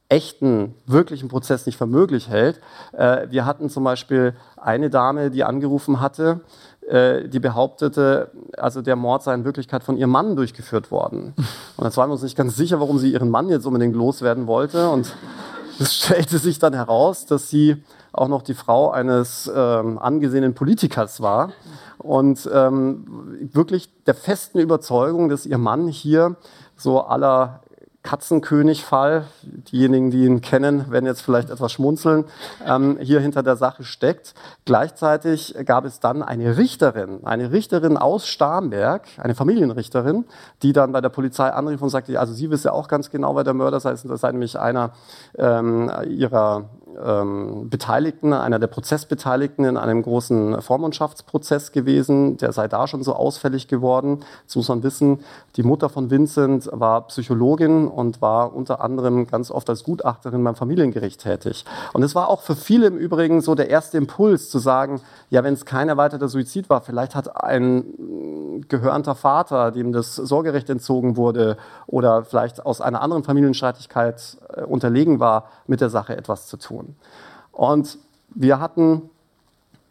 echten, 0.08 0.76
wirklichen 0.86 1.28
Prozess 1.28 1.66
nicht 1.66 1.78
für 1.78 1.86
möglich 1.86 2.28
hält. 2.28 2.60
Äh, 2.92 3.26
wir 3.30 3.44
hatten 3.44 3.70
zum 3.70 3.82
Beispiel 3.82 4.34
eine 4.56 4.88
Dame, 4.88 5.32
die 5.32 5.42
angerufen 5.42 6.00
hatte, 6.00 6.42
äh, 6.88 7.28
die 7.28 7.40
behauptete, 7.40 8.30
also 8.56 8.82
der 8.82 8.94
Mord 8.94 9.24
sei 9.24 9.34
in 9.34 9.44
Wirklichkeit 9.44 9.82
von 9.82 9.96
ihrem 9.96 10.10
Mann 10.10 10.36
durchgeführt 10.36 10.92
worden. 10.92 11.34
Und 11.76 11.84
jetzt 11.84 11.96
waren 11.96 12.08
wir 12.08 12.12
uns 12.12 12.22
nicht 12.22 12.36
ganz 12.36 12.54
sicher, 12.54 12.78
warum 12.78 12.98
sie 12.98 13.12
ihren 13.12 13.30
Mann 13.30 13.48
jetzt 13.48 13.66
unbedingt 13.66 13.96
loswerden 13.96 14.46
wollte. 14.46 14.90
Und 14.90 15.12
es 15.80 15.92
stellte 15.92 16.38
sich 16.38 16.60
dann 16.60 16.72
heraus, 16.72 17.26
dass 17.26 17.50
sie 17.50 17.82
auch 18.12 18.28
noch 18.28 18.42
die 18.42 18.54
Frau 18.54 18.90
eines 18.90 19.50
ähm, 19.54 19.98
angesehenen 19.98 20.54
Politikers 20.54 21.20
war 21.20 21.52
und 21.98 22.48
ähm, 22.52 23.48
wirklich 23.52 23.90
der 24.04 24.14
festen 24.14 24.58
Überzeugung, 24.58 25.28
dass 25.28 25.46
ihr 25.46 25.58
Mann 25.58 25.88
hier 25.88 26.36
so 26.76 27.00
aller 27.02 27.62
Katzenkönig-Fall, 28.02 29.26
diejenigen, 29.70 30.10
die 30.10 30.24
ihn 30.24 30.40
kennen, 30.40 30.90
werden 30.90 31.06
jetzt 31.06 31.20
vielleicht 31.20 31.50
etwas 31.50 31.70
schmunzeln, 31.70 32.24
ähm, 32.66 32.98
hier 33.00 33.20
hinter 33.20 33.44
der 33.44 33.54
Sache 33.54 33.84
steckt. 33.84 34.34
Gleichzeitig 34.64 35.54
gab 35.64 35.84
es 35.84 36.00
dann 36.00 36.22
eine 36.22 36.56
Richterin, 36.56 37.24
eine 37.24 37.52
Richterin 37.52 37.96
aus 37.96 38.26
Starnberg, 38.26 39.06
eine 39.18 39.36
Familienrichterin, 39.36 40.24
die 40.62 40.72
dann 40.72 40.90
bei 40.90 41.00
der 41.00 41.10
Polizei 41.10 41.48
anrief 41.48 41.80
und 41.80 41.90
sagte, 41.90 42.18
also 42.18 42.32
sie 42.32 42.50
wisse 42.50 42.72
auch 42.72 42.88
ganz 42.88 43.08
genau, 43.10 43.36
wer 43.36 43.44
der 43.44 43.54
Mörder 43.54 43.78
sei, 43.78 43.92
das 43.92 44.20
sei 44.20 44.32
nämlich 44.32 44.58
einer 44.58 44.90
ähm, 45.38 45.90
ihrer 46.08 46.70
ähm, 47.04 47.68
Beteiligten, 47.70 48.32
einer 48.32 48.58
der 48.58 48.66
Prozessbeteiligten 48.66 49.64
in 49.64 49.76
einem 49.76 50.02
großen 50.02 50.60
Vormundschaftsprozess 50.60 51.72
gewesen. 51.72 52.36
Der 52.38 52.52
sei 52.52 52.68
da 52.68 52.86
schon 52.86 53.02
so 53.02 53.14
ausfällig 53.14 53.68
geworden. 53.68 54.20
Jetzt 54.42 54.56
muss 54.56 54.68
man 54.68 54.82
wissen, 54.82 55.20
die 55.56 55.62
Mutter 55.62 55.88
von 55.88 56.10
Vincent 56.10 56.68
war 56.72 57.06
Psychologin 57.08 57.88
und 57.88 58.20
war 58.22 58.54
unter 58.54 58.80
anderem 58.80 59.26
ganz 59.26 59.50
oft 59.50 59.68
als 59.68 59.84
Gutachterin 59.84 60.42
beim 60.42 60.56
Familiengericht 60.56 61.22
tätig. 61.22 61.64
Und 61.92 62.02
es 62.02 62.14
war 62.14 62.28
auch 62.28 62.42
für 62.42 62.56
viele 62.56 62.86
im 62.86 62.96
Übrigen 62.96 63.40
so 63.40 63.54
der 63.54 63.70
erste 63.70 63.98
Impuls 63.98 64.50
zu 64.50 64.58
sagen, 64.58 65.00
ja, 65.30 65.44
wenn 65.44 65.54
es 65.54 65.64
kein 65.64 65.88
erweiterter 65.88 66.28
Suizid 66.28 66.70
war, 66.70 66.80
vielleicht 66.80 67.14
hat 67.14 67.42
ein 67.42 68.62
gehörnter 68.68 69.14
Vater, 69.14 69.70
dem 69.70 69.92
das 69.92 70.16
Sorgerecht 70.16 70.70
entzogen 70.70 71.16
wurde 71.16 71.56
oder 71.86 72.24
vielleicht 72.24 72.64
aus 72.64 72.80
einer 72.80 73.02
anderen 73.02 73.24
Familienstreitigkeit 73.24 74.38
äh, 74.54 74.62
unterlegen 74.62 75.20
war, 75.20 75.48
mit 75.66 75.80
der 75.80 75.90
Sache 75.90 76.16
etwas 76.16 76.46
zu 76.46 76.56
tun. 76.56 76.81
Und 77.52 77.98
wir 78.34 78.60
hatten, 78.60 79.10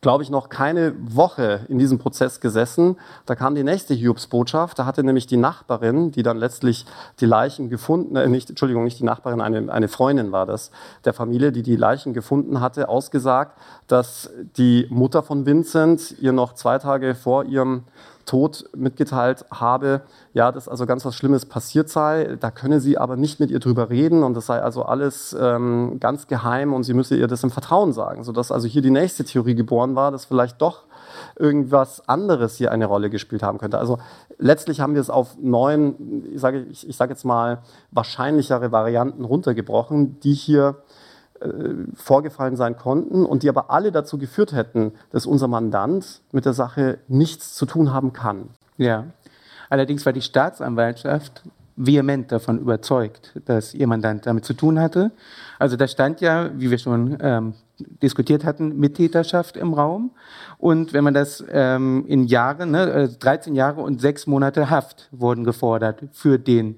glaube 0.02 0.24
ich, 0.24 0.32
noch 0.32 0.50
keine 0.50 0.96
Woche 1.00 1.66
in 1.70 1.78
diesem 1.78 2.00
Prozess 2.00 2.40
gesessen. 2.40 2.98
Da 3.28 3.36
kam 3.36 3.54
die 3.54 3.64
nächste 3.64 3.94
Hiobsbotschaft. 3.94 4.80
Da 4.80 4.86
hatte 4.86 5.04
nämlich 5.04 5.28
die 5.28 5.38
Nachbarin, 5.38 6.12
die 6.12 6.24
dann 6.24 6.38
letztlich 6.38 6.88
die 7.20 7.28
Leichen 7.28 7.70
gefunden, 7.70 8.16
äh, 8.16 8.28
nicht, 8.28 8.50
Entschuldigung, 8.50 8.84
nicht 8.84 9.00
die 9.00 9.04
Nachbarin, 9.04 9.42
eine, 9.42 9.72
eine 9.72 9.88
Freundin 9.88 10.32
war 10.32 10.48
das, 10.48 10.72
der 11.06 11.14
Familie, 11.14 11.52
die 11.52 11.62
die 11.62 11.76
Leichen 11.76 12.14
gefunden 12.14 12.62
hatte, 12.62 12.90
ausgesagt, 12.90 13.58
dass 13.88 14.32
die 14.58 14.88
Mutter 14.90 15.22
von 15.22 15.46
Vincent 15.46 16.16
ihr 16.20 16.32
noch 16.32 16.54
zwei 16.54 16.80
Tage 16.80 17.14
vor 17.14 17.46
ihrem 17.46 17.84
Tod 18.32 18.64
mitgeteilt 18.74 19.44
habe, 19.52 20.04
ja, 20.34 20.54
dass 20.54 20.70
also 20.70 20.86
ganz 20.86 21.04
was 21.04 21.16
Schlimmes 21.16 21.46
passiert 21.46 21.90
sei. 21.90 22.38
Da 22.40 22.50
könne 22.50 22.80
sie 22.80 22.98
aber 22.98 23.18
nicht 23.18 23.42
mit 23.42 23.52
ihr 23.52 23.60
drüber 23.60 23.90
reden 23.90 24.24
und 24.24 24.36
das 24.36 24.46
sei 24.46 24.62
also 24.62 24.84
alles 24.84 25.36
ähm, 25.38 25.98
ganz 26.00 26.28
geheim 26.28 26.74
und 26.74 26.84
sie 26.84 26.94
müsse 26.94 27.18
ihr 27.18 27.28
das 27.28 27.44
im 27.44 27.52
Vertrauen 27.52 27.92
sagen, 27.92 28.24
sodass 28.24 28.54
also 28.54 28.70
hier 28.70 28.82
die 28.82 28.90
nächste 28.90 29.26
Theorie 29.26 29.54
geboren 29.54 29.96
war, 29.96 30.12
dass 30.12 30.24
vielleicht 30.24 30.62
doch 30.62 30.84
irgendwas 31.38 32.08
anderes 32.08 32.56
hier 32.56 32.72
eine 32.72 32.86
Rolle 32.86 33.10
gespielt 33.10 33.44
haben 33.44 33.58
könnte. 33.58 33.78
Also 33.80 33.98
letztlich 34.38 34.80
haben 34.80 34.94
wir 34.94 35.02
es 35.02 35.10
auf 35.10 35.36
neun, 35.38 36.24
ich 36.34 36.40
sage 36.40 36.68
ich, 36.72 36.88
ich 36.88 36.96
sag 36.96 37.10
jetzt 37.10 37.26
mal, 37.26 37.64
wahrscheinlichere 37.92 38.72
Varianten 38.72 39.26
runtergebrochen, 39.26 40.22
die 40.22 40.34
hier 40.34 40.78
vorgefallen 41.96 42.56
sein 42.56 42.78
konnten 42.78 43.26
und 43.26 43.44
die 43.44 43.50
aber 43.50 43.72
alle 43.72 43.92
dazu 43.92 44.18
geführt 44.18 44.54
hätten, 44.54 44.94
dass 45.12 45.26
unser 45.26 45.48
Mandant 45.48 46.22
mit 46.32 46.46
der 46.46 46.54
Sache 46.54 47.00
nichts 47.08 47.56
zu 47.56 47.66
tun 47.66 47.94
haben 47.94 48.14
kann. 48.14 48.50
Ja, 48.78 49.06
allerdings 49.70 50.06
war 50.06 50.14
die 50.14 50.22
Staatsanwaltschaft 50.22 51.44
vehement 51.76 52.32
davon 52.32 52.60
überzeugt, 52.60 53.40
dass 53.46 53.74
ihr 53.74 53.88
Mandant 53.88 54.26
damit 54.26 54.46
zu 54.46 54.54
tun 54.54 54.80
hatte. 54.80 55.12
Also 55.58 55.78
da 55.78 55.88
stand 55.88 56.22
ja, 56.22 56.52
wie 56.56 56.70
wir 56.70 56.78
schon 56.78 57.18
ähm, 57.22 57.54
diskutiert 58.02 58.46
hatten, 58.46 58.78
Mittäterschaft 58.78 59.58
im 59.58 59.74
Raum. 59.74 60.12
Und 60.58 60.94
wenn 60.94 61.04
man 61.04 61.14
das 61.14 61.44
ähm, 61.50 62.06
in 62.08 62.26
Jahren, 62.26 62.72
ne, 62.72 63.10
13 63.20 63.54
äh, 63.54 63.58
Jahre 63.58 63.82
und 63.82 64.02
sechs 64.02 64.28
Monate 64.28 64.70
Haft 64.70 65.10
wurden 65.12 65.44
gefordert 65.44 66.04
für 66.12 66.38
den 66.38 66.76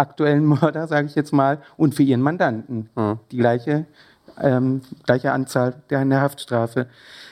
aktuellen 0.00 0.44
Mörder, 0.46 0.88
sage 0.88 1.06
ich 1.06 1.14
jetzt 1.14 1.32
mal, 1.32 1.58
und 1.76 1.94
für 1.94 2.02
ihren 2.02 2.22
Mandanten. 2.22 2.88
Mhm. 2.96 3.18
Die 3.30 3.36
gleiche, 3.36 3.86
ähm, 4.40 4.82
gleiche 5.04 5.32
Anzahl 5.32 5.74
der, 5.90 6.04
der 6.04 6.20
Haftstrafe. 6.20 6.86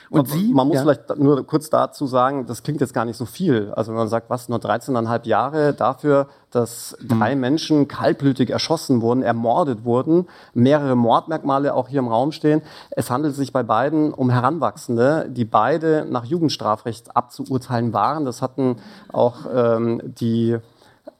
Und 0.09 0.27
man, 0.27 0.37
Sie, 0.37 0.53
man 0.53 0.67
muss 0.67 0.77
ja. 0.77 0.81
vielleicht 0.81 1.17
nur 1.17 1.45
kurz 1.45 1.69
dazu 1.69 2.07
sagen, 2.07 2.47
das 2.47 2.63
klingt 2.63 2.81
jetzt 2.81 2.93
gar 2.93 3.05
nicht 3.05 3.17
so 3.17 3.25
viel. 3.25 3.71
Also 3.75 3.91
wenn 3.91 3.97
man 3.97 4.07
sagt, 4.07 4.29
was, 4.29 4.49
nur 4.49 4.57
13,5 4.57 5.27
Jahre 5.27 5.73
dafür, 5.73 6.27
dass 6.49 6.97
mhm. 6.99 7.19
drei 7.19 7.35
Menschen 7.35 7.87
kaltblütig 7.87 8.49
erschossen 8.49 9.01
wurden, 9.01 9.21
ermordet 9.21 9.85
wurden, 9.85 10.27
mehrere 10.53 10.95
Mordmerkmale 10.95 11.75
auch 11.75 11.89
hier 11.89 11.99
im 11.99 12.07
Raum 12.07 12.31
stehen. 12.31 12.61
Es 12.89 13.11
handelt 13.11 13.35
sich 13.35 13.53
bei 13.53 13.61
beiden 13.61 14.11
um 14.11 14.31
Heranwachsende, 14.31 15.27
die 15.29 15.45
beide 15.45 16.05
nach 16.09 16.25
Jugendstrafrecht 16.25 17.15
abzuurteilen 17.15 17.93
waren. 17.93 18.25
Das 18.25 18.41
hatten 18.41 18.77
auch 19.13 19.45
ähm, 19.53 20.01
die 20.03 20.57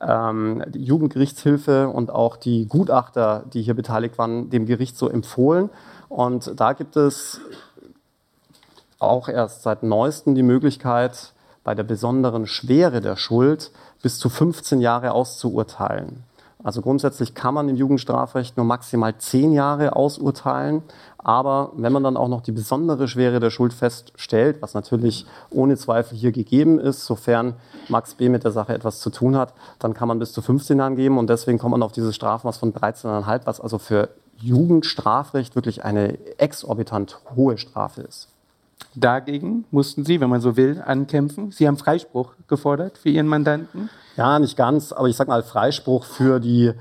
die 0.01 0.83
Jugendgerichtshilfe 0.83 1.89
und 1.89 2.09
auch 2.09 2.38
die 2.38 2.67
Gutachter, 2.67 3.43
die 3.53 3.62
hier 3.62 3.73
beteiligt 3.73 4.17
waren, 4.17 4.49
dem 4.49 4.65
Gericht 4.65 4.97
so 4.97 5.09
empfohlen. 5.09 5.69
Und 6.07 6.59
da 6.59 6.73
gibt 6.73 6.95
es 6.95 7.41
auch 8.97 9.27
erst 9.27 9.63
seit 9.63 9.83
neuestem 9.83 10.35
die 10.35 10.43
Möglichkeit, 10.43 11.33
bei 11.63 11.75
der 11.75 11.83
besonderen 11.83 12.47
Schwere 12.47 13.01
der 13.01 13.15
Schuld 13.15 13.71
bis 14.01 14.17
zu 14.17 14.29
15 14.29 14.79
Jahre 14.79 15.12
auszuurteilen. 15.12 16.23
Also 16.63 16.81
grundsätzlich 16.81 17.35
kann 17.35 17.53
man 17.53 17.69
im 17.69 17.75
Jugendstrafrecht 17.75 18.57
nur 18.57 18.65
maximal 18.65 19.17
10 19.17 19.53
Jahre 19.53 19.95
ausurteilen. 19.95 20.83
Aber 21.21 21.71
wenn 21.75 21.91
man 21.91 22.03
dann 22.03 22.15
auch 22.15 22.29
noch 22.29 22.41
die 22.41 22.53
besondere 22.53 23.10
Schwere 23.10 23.41
der 23.41 23.49
Schuld 23.49 23.73
feststellt, 23.73 24.62
was 24.62 24.73
natürlich 24.73 25.25
ohne 25.49 25.75
Zweifel 25.75 26.17
hier 26.17 26.32
gegeben 26.32 26.79
ist, 26.79 27.05
sofern 27.05 27.55
Max 27.89 28.15
B. 28.15 28.29
mit 28.29 28.45
der 28.45 28.51
Sache 28.51 28.73
etwas 28.73 29.01
zu 29.01 29.10
tun 29.10 29.36
hat, 29.36 29.53
dann 29.79 29.93
kann 29.93 30.08
man 30.08 30.19
bis 30.19 30.32
zu 30.32 30.41
15 30.41 30.77
Jahren 30.77 30.95
geben. 30.95 31.17
Und 31.17 31.29
deswegen 31.29 31.60
kommt 31.60 31.71
man 31.71 31.84
auf 31.84 31.91
dieses 31.91 32.15
Strafmaß 32.15 32.58
von 32.58 32.73
13,5, 32.73 33.41
was 33.43 33.60
also 33.60 33.77
für 33.79 34.10
Jugendstrafrecht 34.38 35.55
wirklich 35.55 35.84
eine 35.84 36.17
exorbitant 36.39 37.19
hohe 37.36 37.58
Strafe 37.58 38.01
ist. 38.01 38.29
Dagegen 38.95 39.65
mussten 39.71 40.05
Sie, 40.05 40.21
wenn 40.21 40.29
man 40.29 40.39
so 40.39 40.55
will, 40.55 40.82
ankämpfen. 40.84 41.51
Sie 41.51 41.67
haben 41.67 41.77
Freispruch 41.77 42.34
gefordert 42.47 42.97
für 42.97 43.10
Ihren 43.10 43.27
Mandanten. 43.27 43.89
Ja, 44.15 44.39
nicht 44.39 44.55
ganz, 44.55 44.93
aber 44.93 45.10
ich 45.10 45.17
sage 45.17 45.29
mal 45.29 45.43
Freispruch 45.43 46.05
für 46.05 46.39
die 46.39 46.71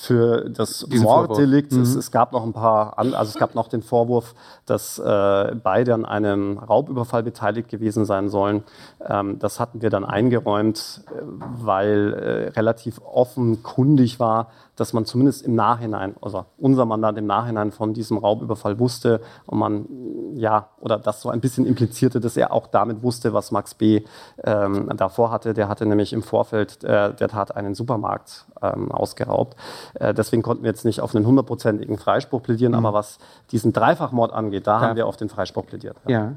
für 0.00 0.48
das 0.48 0.86
Morddelikt. 0.88 1.72
Mhm. 1.72 1.82
Es, 1.82 1.94
es, 1.94 2.10
gab 2.10 2.32
noch 2.32 2.42
ein 2.42 2.54
paar, 2.54 2.98
also 2.98 3.20
es 3.20 3.34
gab 3.34 3.54
noch 3.54 3.68
den 3.68 3.82
Vorwurf, 3.82 4.34
dass 4.64 4.98
äh, 4.98 5.54
beide 5.62 5.92
an 5.92 6.06
einem 6.06 6.56
Raubüberfall 6.56 7.22
beteiligt 7.22 7.68
gewesen 7.68 8.06
sein 8.06 8.30
sollen. 8.30 8.64
Ähm, 9.06 9.38
das 9.38 9.60
hatten 9.60 9.82
wir 9.82 9.90
dann 9.90 10.06
eingeräumt, 10.06 11.02
äh, 11.06 11.20
weil 11.20 12.14
äh, 12.14 12.48
relativ 12.50 13.00
offenkundig 13.04 14.18
war, 14.18 14.48
dass 14.80 14.94
man 14.94 15.04
zumindest 15.04 15.42
im 15.42 15.54
Nachhinein, 15.54 16.14
also 16.22 16.46
unser 16.56 16.86
Mandat 16.86 17.18
im 17.18 17.26
Nachhinein 17.26 17.70
von 17.70 17.92
diesem 17.92 18.16
Raubüberfall 18.16 18.78
wusste 18.78 19.20
und 19.46 19.58
man, 19.58 19.86
ja, 20.34 20.68
oder 20.80 20.98
das 20.98 21.20
so 21.20 21.28
ein 21.28 21.40
bisschen 21.40 21.66
implizierte, 21.66 22.18
dass 22.18 22.36
er 22.36 22.52
auch 22.52 22.66
damit 22.66 23.02
wusste, 23.02 23.34
was 23.34 23.50
Max 23.50 23.74
B. 23.74 24.02
Ähm, 24.42 24.88
davor 24.96 25.30
hatte. 25.30 25.52
Der 25.52 25.68
hatte 25.68 25.84
nämlich 25.84 26.12
im 26.12 26.22
Vorfeld 26.22 26.82
äh, 26.82 27.12
der 27.14 27.28
Tat 27.28 27.54
einen 27.54 27.74
Supermarkt 27.74 28.46
ähm, 28.62 28.90
ausgeraubt. 28.90 29.56
Äh, 29.94 30.14
deswegen 30.14 30.42
konnten 30.42 30.62
wir 30.62 30.70
jetzt 30.70 30.84
nicht 30.84 31.00
auf 31.00 31.14
einen 31.14 31.26
hundertprozentigen 31.26 31.98
Freispruch 31.98 32.42
plädieren, 32.42 32.72
mhm. 32.72 32.78
aber 32.78 32.94
was 32.94 33.18
diesen 33.50 33.72
Dreifachmord 33.72 34.32
angeht, 34.32 34.66
da 34.66 34.80
ja. 34.80 34.88
haben 34.88 34.96
wir 34.96 35.06
auf 35.06 35.16
den 35.16 35.28
Freispruch 35.28 35.66
plädiert. 35.66 35.96
Ja. 36.06 36.10
ja. 36.10 36.32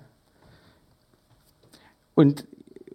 Und 2.16 2.46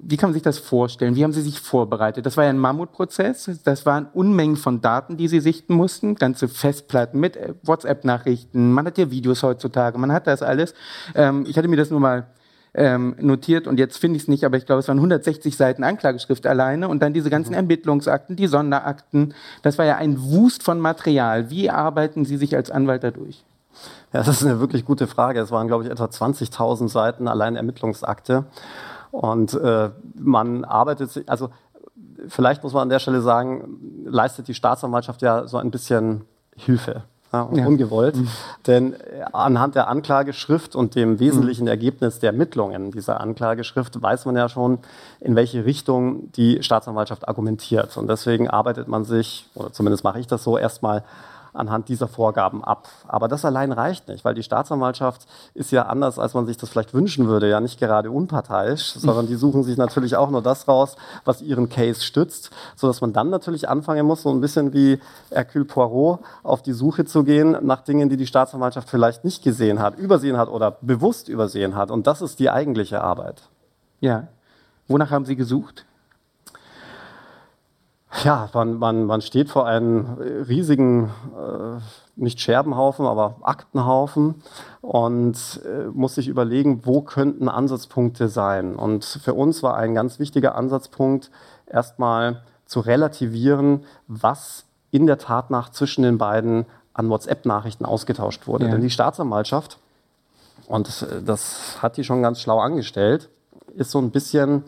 wie 0.01 0.17
kann 0.17 0.31
man 0.31 0.35
sich 0.35 0.43
das 0.43 0.59
vorstellen? 0.59 1.17
Wie 1.17 1.25
haben 1.25 1.33
Sie 1.33 1.43
sich 1.43 1.61
vorbereitet? 1.61 2.25
Das 2.25 2.37
war 2.37 2.45
ja 2.45 2.51
ein 2.51 2.59
Mammutprozess. 2.59 3.51
Das 3.65 3.85
waren 3.87 4.07
Unmengen 4.13 4.57
von 4.57 4.81
Daten, 4.81 5.17
die 5.17 5.29
Sie 5.29 5.41
sichten 5.41 5.75
mussten. 5.75 6.15
Ganze 6.15 6.49
Festplatten 6.49 7.19
mit 7.19 7.37
äh, 7.37 7.55
WhatsApp-Nachrichten. 7.63 8.73
Man 8.73 8.87
hat 8.87 8.99
ja 8.99 9.11
Videos 9.11 9.43
heutzutage. 9.43 9.99
Man 9.99 10.13
hat 10.13 10.27
das 10.27 10.43
alles. 10.43 10.75
Ähm, 11.15 11.45
ich 11.49 11.59
hatte 11.59 11.69
mir 11.69 11.77
das 11.77 11.91
nur 11.91 12.01
mal 12.01 12.29
ähm, 12.75 13.17
notiert 13.19 13.67
und 13.67 13.79
jetzt 13.79 13.99
finde 13.99 14.17
ich 14.17 14.23
es 14.23 14.29
nicht, 14.29 14.45
aber 14.45 14.57
ich 14.57 14.67
glaube, 14.67 14.81
es 14.81 14.89
waren 14.89 14.99
160 14.99 15.57
Seiten 15.57 15.83
Anklageschrift 15.83 16.47
alleine 16.47 16.89
und 16.89 17.03
dann 17.03 17.13
diese 17.13 17.31
ganzen 17.31 17.51
mhm. 17.51 17.57
Ermittlungsakten, 17.57 18.37
die 18.37 18.47
Sonderakten. 18.47 19.35
Das 19.63 19.79
war 19.79 19.85
ja 19.85 19.97
ein 19.97 20.21
Wust 20.23 20.63
von 20.63 20.79
Material. 20.79 21.51
Wie 21.51 21.71
arbeiten 21.71 22.25
Sie 22.25 22.37
sich 22.37 22.55
als 22.55 22.71
Anwalt 22.71 23.03
dadurch? 23.03 23.45
Ja, 24.13 24.21
das 24.21 24.29
ist 24.29 24.45
eine 24.45 24.61
wirklich 24.61 24.85
gute 24.85 25.07
Frage. 25.07 25.41
Es 25.41 25.51
waren, 25.51 25.67
glaube 25.67 25.85
ich, 25.85 25.91
etwa 25.91 26.05
20.000 26.05 26.89
Seiten 26.89 27.29
allein 27.29 27.57
Ermittlungsakte. 27.57 28.45
Und 29.19 29.53
äh, 29.55 29.91
man 30.15 30.65
arbeitet, 30.65 31.25
also 31.27 31.51
vielleicht 32.29 32.63
muss 32.63 32.73
man 32.73 32.83
an 32.83 32.89
der 32.89 33.01
Stelle 33.01 33.21
sagen, 33.21 34.05
leistet 34.05 34.47
die 34.47 34.55
Staatsanwaltschaft 34.55 35.23
ja 35.23 35.49
so 35.49 35.57
ein 35.57 35.73
bisschen 35.73 36.21
Hilfe 36.55 37.03
ja, 37.33 37.49
ja. 37.53 37.67
ungewollt. 37.67 38.15
Mhm. 38.15 38.29
Denn 38.69 38.93
äh, 38.93 39.25
anhand 39.33 39.75
der 39.75 39.89
Anklageschrift 39.89 40.77
und 40.77 40.95
dem 40.95 41.19
wesentlichen 41.19 41.65
mhm. 41.65 41.71
Ergebnis 41.71 42.21
der 42.21 42.31
Ermittlungen 42.31 42.93
dieser 42.93 43.21
Anklageschrift 43.21 44.01
weiß 44.01 44.25
man 44.27 44.37
ja 44.37 44.49
schon, 44.49 44.79
in 45.19 45.35
welche 45.35 45.65
Richtung 45.65 46.31
die 46.37 46.63
Staatsanwaltschaft 46.63 47.27
argumentiert. 47.27 47.97
Und 47.97 48.07
deswegen 48.09 48.49
arbeitet 48.49 48.87
man 48.87 49.05
sich, 49.05 49.49
oder 49.57 49.73
zumindest 49.73 50.05
mache 50.05 50.21
ich 50.21 50.29
das 50.29 50.45
so, 50.45 50.57
erstmal 50.57 51.03
anhand 51.59 51.89
dieser 51.89 52.09
Vorgaben 52.09 52.65
ab. 52.65 52.89
Aber 53.07 53.29
das 53.29 53.45
allein 53.45 53.73
reicht 53.73 54.09
nicht, 54.09 54.25
weil 54.25 54.35
die 54.35 54.43
Staatsanwaltschaft 54.43 55.27
ist 55.55 55.71
ja 55.71 55.87
anders, 55.87 56.19
als 56.19 56.35
man 56.35 56.47
sich 56.47 56.57
das 56.57 56.71
vielleicht 56.71 56.95
wünschen 56.95 57.29
würde, 57.29 57.49
ja 57.49 57.61
nicht 57.61 57.79
gerade 57.79 58.11
unparteiisch, 58.11 58.93
sondern 58.97 59.27
die 59.27 59.35
suchen 59.35 59.63
sich 59.63 59.77
natürlich 59.77 60.17
auch 60.17 60.31
nur 60.31 60.43
das 60.43 60.69
raus, 60.69 60.97
was 61.25 61.43
ihren 61.43 61.69
Case 61.69 62.03
stützt, 62.03 62.51
sodass 62.77 63.01
man 63.01 63.13
dann 63.13 63.31
natürlich 63.31 63.69
anfangen 63.69 64.07
muss, 64.07 64.23
so 64.23 64.31
ein 64.31 64.41
bisschen 64.41 64.73
wie 64.73 65.01
Hercule 65.31 65.65
Poirot 65.65 66.21
auf 66.43 66.63
die 66.63 66.73
Suche 66.73 67.05
zu 67.05 67.25
gehen 67.25 67.57
nach 67.63 67.83
Dingen, 67.83 68.09
die 68.09 68.17
die 68.17 68.27
Staatsanwaltschaft 68.27 68.89
vielleicht 68.89 69.25
nicht 69.25 69.43
gesehen 69.43 69.81
hat, 69.81 69.99
übersehen 69.99 70.37
hat 70.37 70.49
oder 70.49 70.79
bewusst 70.81 71.29
übersehen 71.29 71.75
hat. 71.75 71.91
Und 71.91 72.07
das 72.07 72.23
ist 72.23 72.39
die 72.39 72.51
eigentliche 72.51 73.03
Arbeit. 73.03 73.43
Ja. 74.01 74.29
Wonach 74.87 75.11
haben 75.11 75.25
Sie 75.25 75.37
gesucht? 75.37 75.85
Ja, 78.25 78.49
man, 78.55 78.79
man, 78.79 79.05
man 79.05 79.21
steht 79.21 79.51
vor 79.51 79.67
einem 79.67 80.17
riesigen, 80.49 81.11
äh, 81.37 81.81
nicht 82.17 82.41
Scherbenhaufen, 82.41 83.07
aber 83.07 83.37
Aktenhaufen 83.43 84.43
und 84.81 85.61
äh, 85.65 85.89
muss 85.93 86.15
sich 86.15 86.29
überlegen, 86.29 86.87
wo 86.87 87.03
könnten 87.03 87.49
Ansatzpunkte 87.49 88.29
sein. 88.29 88.77
Und 88.77 89.05
für 89.05 89.35
uns 89.35 89.63
war 89.63 89.77
ein 89.77 89.95
ganz 89.95 90.19
wichtiger 90.19 90.55
Ansatzpunkt, 90.55 91.31
erstmal 91.67 92.43
zu 92.65 92.81
relativieren, 92.81 93.85
was 94.07 94.65
in 94.91 95.07
der 95.07 95.19
Tatnacht 95.19 95.75
zwischen 95.75 96.03
den 96.03 96.17
beiden 96.17 96.65
an 96.95 97.11
WhatsApp-Nachrichten 97.11 97.85
ausgetauscht 97.85 98.47
wurde. 98.47 98.65
Ja. 98.65 98.73
Denn 98.73 98.81
die 98.81 98.91
Staatsanwaltschaft, 98.91 99.79
und 100.67 100.89
das, 100.89 101.07
das 101.25 101.83
hat 101.83 101.97
die 101.99 102.05
schon 102.05 102.23
ganz 102.23 102.41
schlau 102.41 102.59
angestellt, 102.59 103.29
ist 103.77 103.91
so 103.91 103.99
ein 103.99 104.11
bisschen 104.11 104.65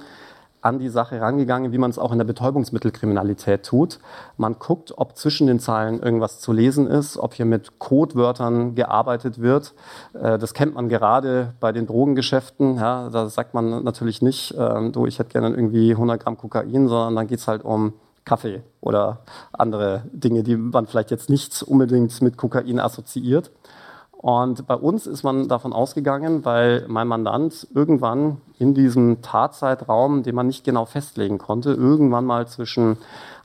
an 0.62 0.78
die 0.78 0.88
Sache 0.88 1.20
rangegangen, 1.20 1.72
wie 1.72 1.78
man 1.78 1.90
es 1.90 1.98
auch 1.98 2.12
in 2.12 2.18
der 2.18 2.24
Betäubungsmittelkriminalität 2.24 3.64
tut. 3.64 3.98
Man 4.36 4.56
guckt, 4.58 4.92
ob 4.96 5.16
zwischen 5.16 5.46
den 5.46 5.60
Zeilen 5.60 6.02
irgendwas 6.02 6.40
zu 6.40 6.52
lesen 6.52 6.86
ist, 6.86 7.16
ob 7.16 7.34
hier 7.34 7.46
mit 7.46 7.78
Codewörtern 7.78 8.74
gearbeitet 8.74 9.40
wird. 9.40 9.74
Äh, 10.12 10.38
das 10.38 10.54
kennt 10.54 10.74
man 10.74 10.88
gerade 10.88 11.54
bei 11.60 11.72
den 11.72 11.86
Drogengeschäften. 11.86 12.76
Ja, 12.76 13.08
da 13.10 13.28
sagt 13.28 13.54
man 13.54 13.84
natürlich 13.84 14.22
nicht, 14.22 14.52
äh, 14.52 14.90
du, 14.90 15.06
ich 15.06 15.18
hätte 15.18 15.30
gerne 15.30 15.50
irgendwie 15.50 15.92
100 15.92 16.22
Gramm 16.22 16.36
Kokain, 16.36 16.88
sondern 16.88 17.16
dann 17.16 17.26
geht 17.26 17.38
es 17.38 17.48
halt 17.48 17.64
um 17.64 17.94
Kaffee 18.24 18.62
oder 18.80 19.20
andere 19.52 20.02
Dinge, 20.12 20.42
die 20.42 20.56
man 20.56 20.86
vielleicht 20.86 21.10
jetzt 21.10 21.30
nicht 21.30 21.62
unbedingt 21.62 22.20
mit 22.22 22.36
Kokain 22.36 22.78
assoziiert. 22.78 23.50
Und 24.22 24.66
bei 24.66 24.74
uns 24.74 25.06
ist 25.06 25.22
man 25.22 25.48
davon 25.48 25.72
ausgegangen, 25.72 26.44
weil 26.44 26.84
mein 26.88 27.08
Mandant 27.08 27.66
irgendwann 27.74 28.36
in 28.58 28.74
diesem 28.74 29.22
Tatzeitraum, 29.22 30.22
den 30.22 30.34
man 30.34 30.46
nicht 30.46 30.62
genau 30.62 30.84
festlegen 30.84 31.38
konnte, 31.38 31.72
irgendwann 31.72 32.26
mal 32.26 32.46
zwischen 32.46 32.98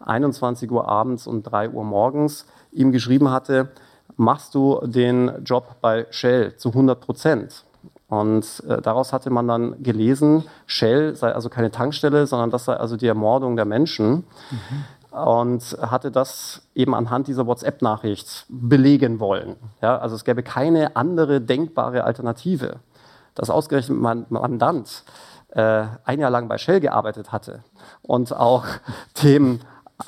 21 0.03 0.69
Uhr 0.69 0.85
abends 0.89 1.27
und 1.27 1.43
3 1.43 1.69
Uhr 1.69 1.85
morgens 1.85 2.45
ihm 2.73 2.91
geschrieben 2.91 3.31
hatte, 3.31 3.69
machst 4.17 4.53
du 4.53 4.81
den 4.83 5.31
Job 5.45 5.77
bei 5.79 6.07
Shell 6.09 6.57
zu 6.57 6.69
100 6.69 6.99
Prozent? 6.99 7.63
Und 8.09 8.61
äh, 8.67 8.81
daraus 8.81 9.13
hatte 9.13 9.29
man 9.29 9.47
dann 9.47 9.81
gelesen, 9.81 10.43
Shell 10.65 11.15
sei 11.15 11.31
also 11.31 11.47
keine 11.47 11.71
Tankstelle, 11.71 12.27
sondern 12.27 12.51
das 12.51 12.65
sei 12.65 12.73
also 12.73 12.97
die 12.97 13.07
Ermordung 13.07 13.55
der 13.55 13.65
Menschen. 13.65 14.25
Mhm 14.51 14.83
und 15.23 15.77
hatte 15.81 16.11
das 16.11 16.61
eben 16.75 16.93
anhand 16.93 17.27
dieser 17.27 17.47
WhatsApp-Nachricht 17.47 18.45
belegen 18.49 19.19
wollen. 19.19 19.55
Ja, 19.81 19.97
also 19.97 20.15
es 20.15 20.25
gäbe 20.25 20.43
keine 20.43 20.95
andere 20.95 21.41
denkbare 21.41 22.03
Alternative. 22.03 22.77
Dass 23.33 23.49
ausgerechnet 23.49 23.97
mein 23.97 24.25
Mandant 24.29 25.03
äh, 25.49 25.85
ein 26.03 26.19
Jahr 26.19 26.31
lang 26.31 26.47
bei 26.47 26.57
Shell 26.57 26.79
gearbeitet 26.79 27.31
hatte 27.31 27.63
und 28.01 28.35
auch 28.35 28.65
dem 29.23 29.59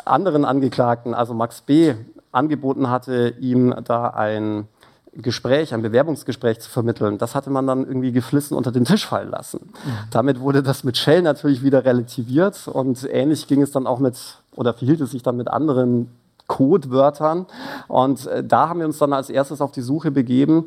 anderen 0.05 0.45
Angeklagten, 0.45 1.13
also 1.13 1.33
Max 1.33 1.61
B., 1.61 1.95
angeboten 2.31 2.89
hatte, 2.89 3.33
ihm 3.39 3.73
da 3.85 4.09
ein 4.09 4.67
Gespräch, 5.13 5.73
ein 5.73 5.81
Bewerbungsgespräch 5.81 6.59
zu 6.59 6.69
vermitteln, 6.69 7.17
das 7.17 7.33
hatte 7.33 7.49
man 7.49 7.65
dann 7.65 7.85
irgendwie 7.85 8.11
geflissen 8.11 8.55
unter 8.55 8.71
den 8.71 8.85
Tisch 8.85 9.07
fallen 9.07 9.31
lassen. 9.31 9.59
Mhm. 9.63 9.91
Damit 10.11 10.39
wurde 10.39 10.61
das 10.61 10.83
mit 10.83 10.97
Shell 10.97 11.21
natürlich 11.21 11.63
wieder 11.63 11.85
relativiert 11.85 12.67
und 12.67 13.07
ähnlich 13.09 13.47
ging 13.47 13.61
es 13.61 13.71
dann 13.71 13.87
auch 13.87 13.99
mit, 13.99 14.15
oder 14.57 14.73
verhielt 14.73 15.01
es 15.01 15.11
sich 15.11 15.23
dann 15.23 15.37
mit 15.37 15.47
anderen 15.47 16.11
Codewörtern. 16.47 17.45
Und 17.87 18.27
äh, 18.27 18.43
da 18.43 18.69
haben 18.69 18.79
wir 18.79 18.85
uns 18.85 18.97
dann 18.97 19.13
als 19.13 19.29
erstes 19.29 19.61
auf 19.61 19.71
die 19.71 19.81
Suche 19.81 20.11
begeben, 20.11 20.65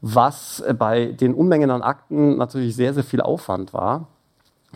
was 0.00 0.60
äh, 0.60 0.74
bei 0.74 1.06
den 1.06 1.34
Unmengen 1.34 1.70
an 1.70 1.82
Akten 1.82 2.36
natürlich 2.36 2.76
sehr, 2.76 2.94
sehr 2.94 3.04
viel 3.04 3.20
Aufwand 3.20 3.72
war 3.72 4.06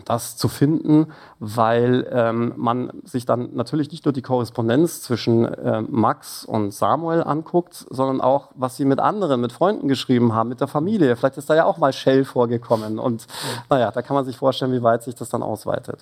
das 0.05 0.37
zu 0.37 0.47
finden, 0.47 1.07
weil 1.39 2.07
ähm, 2.11 2.53
man 2.55 2.91
sich 3.03 3.25
dann 3.25 3.55
natürlich 3.55 3.91
nicht 3.91 4.05
nur 4.05 4.13
die 4.13 4.21
Korrespondenz 4.21 5.01
zwischen 5.01 5.45
äh, 5.45 5.81
Max 5.81 6.45
und 6.45 6.73
Samuel 6.73 7.23
anguckt, 7.23 7.85
sondern 7.89 8.21
auch, 8.21 8.49
was 8.55 8.77
sie 8.77 8.85
mit 8.85 8.99
anderen, 8.99 9.41
mit 9.41 9.51
Freunden 9.51 9.87
geschrieben 9.87 10.33
haben, 10.33 10.49
mit 10.49 10.61
der 10.61 10.67
Familie. 10.67 11.15
Vielleicht 11.15 11.37
ist 11.37 11.49
da 11.49 11.55
ja 11.55 11.65
auch 11.65 11.77
mal 11.77 11.93
Shell 11.93 12.25
vorgekommen. 12.25 12.99
Und 12.99 13.27
naja, 13.69 13.91
da 13.91 14.01
kann 14.01 14.15
man 14.15 14.25
sich 14.25 14.37
vorstellen, 14.37 14.71
wie 14.71 14.83
weit 14.83 15.03
sich 15.03 15.15
das 15.15 15.29
dann 15.29 15.43
ausweitet. 15.43 15.99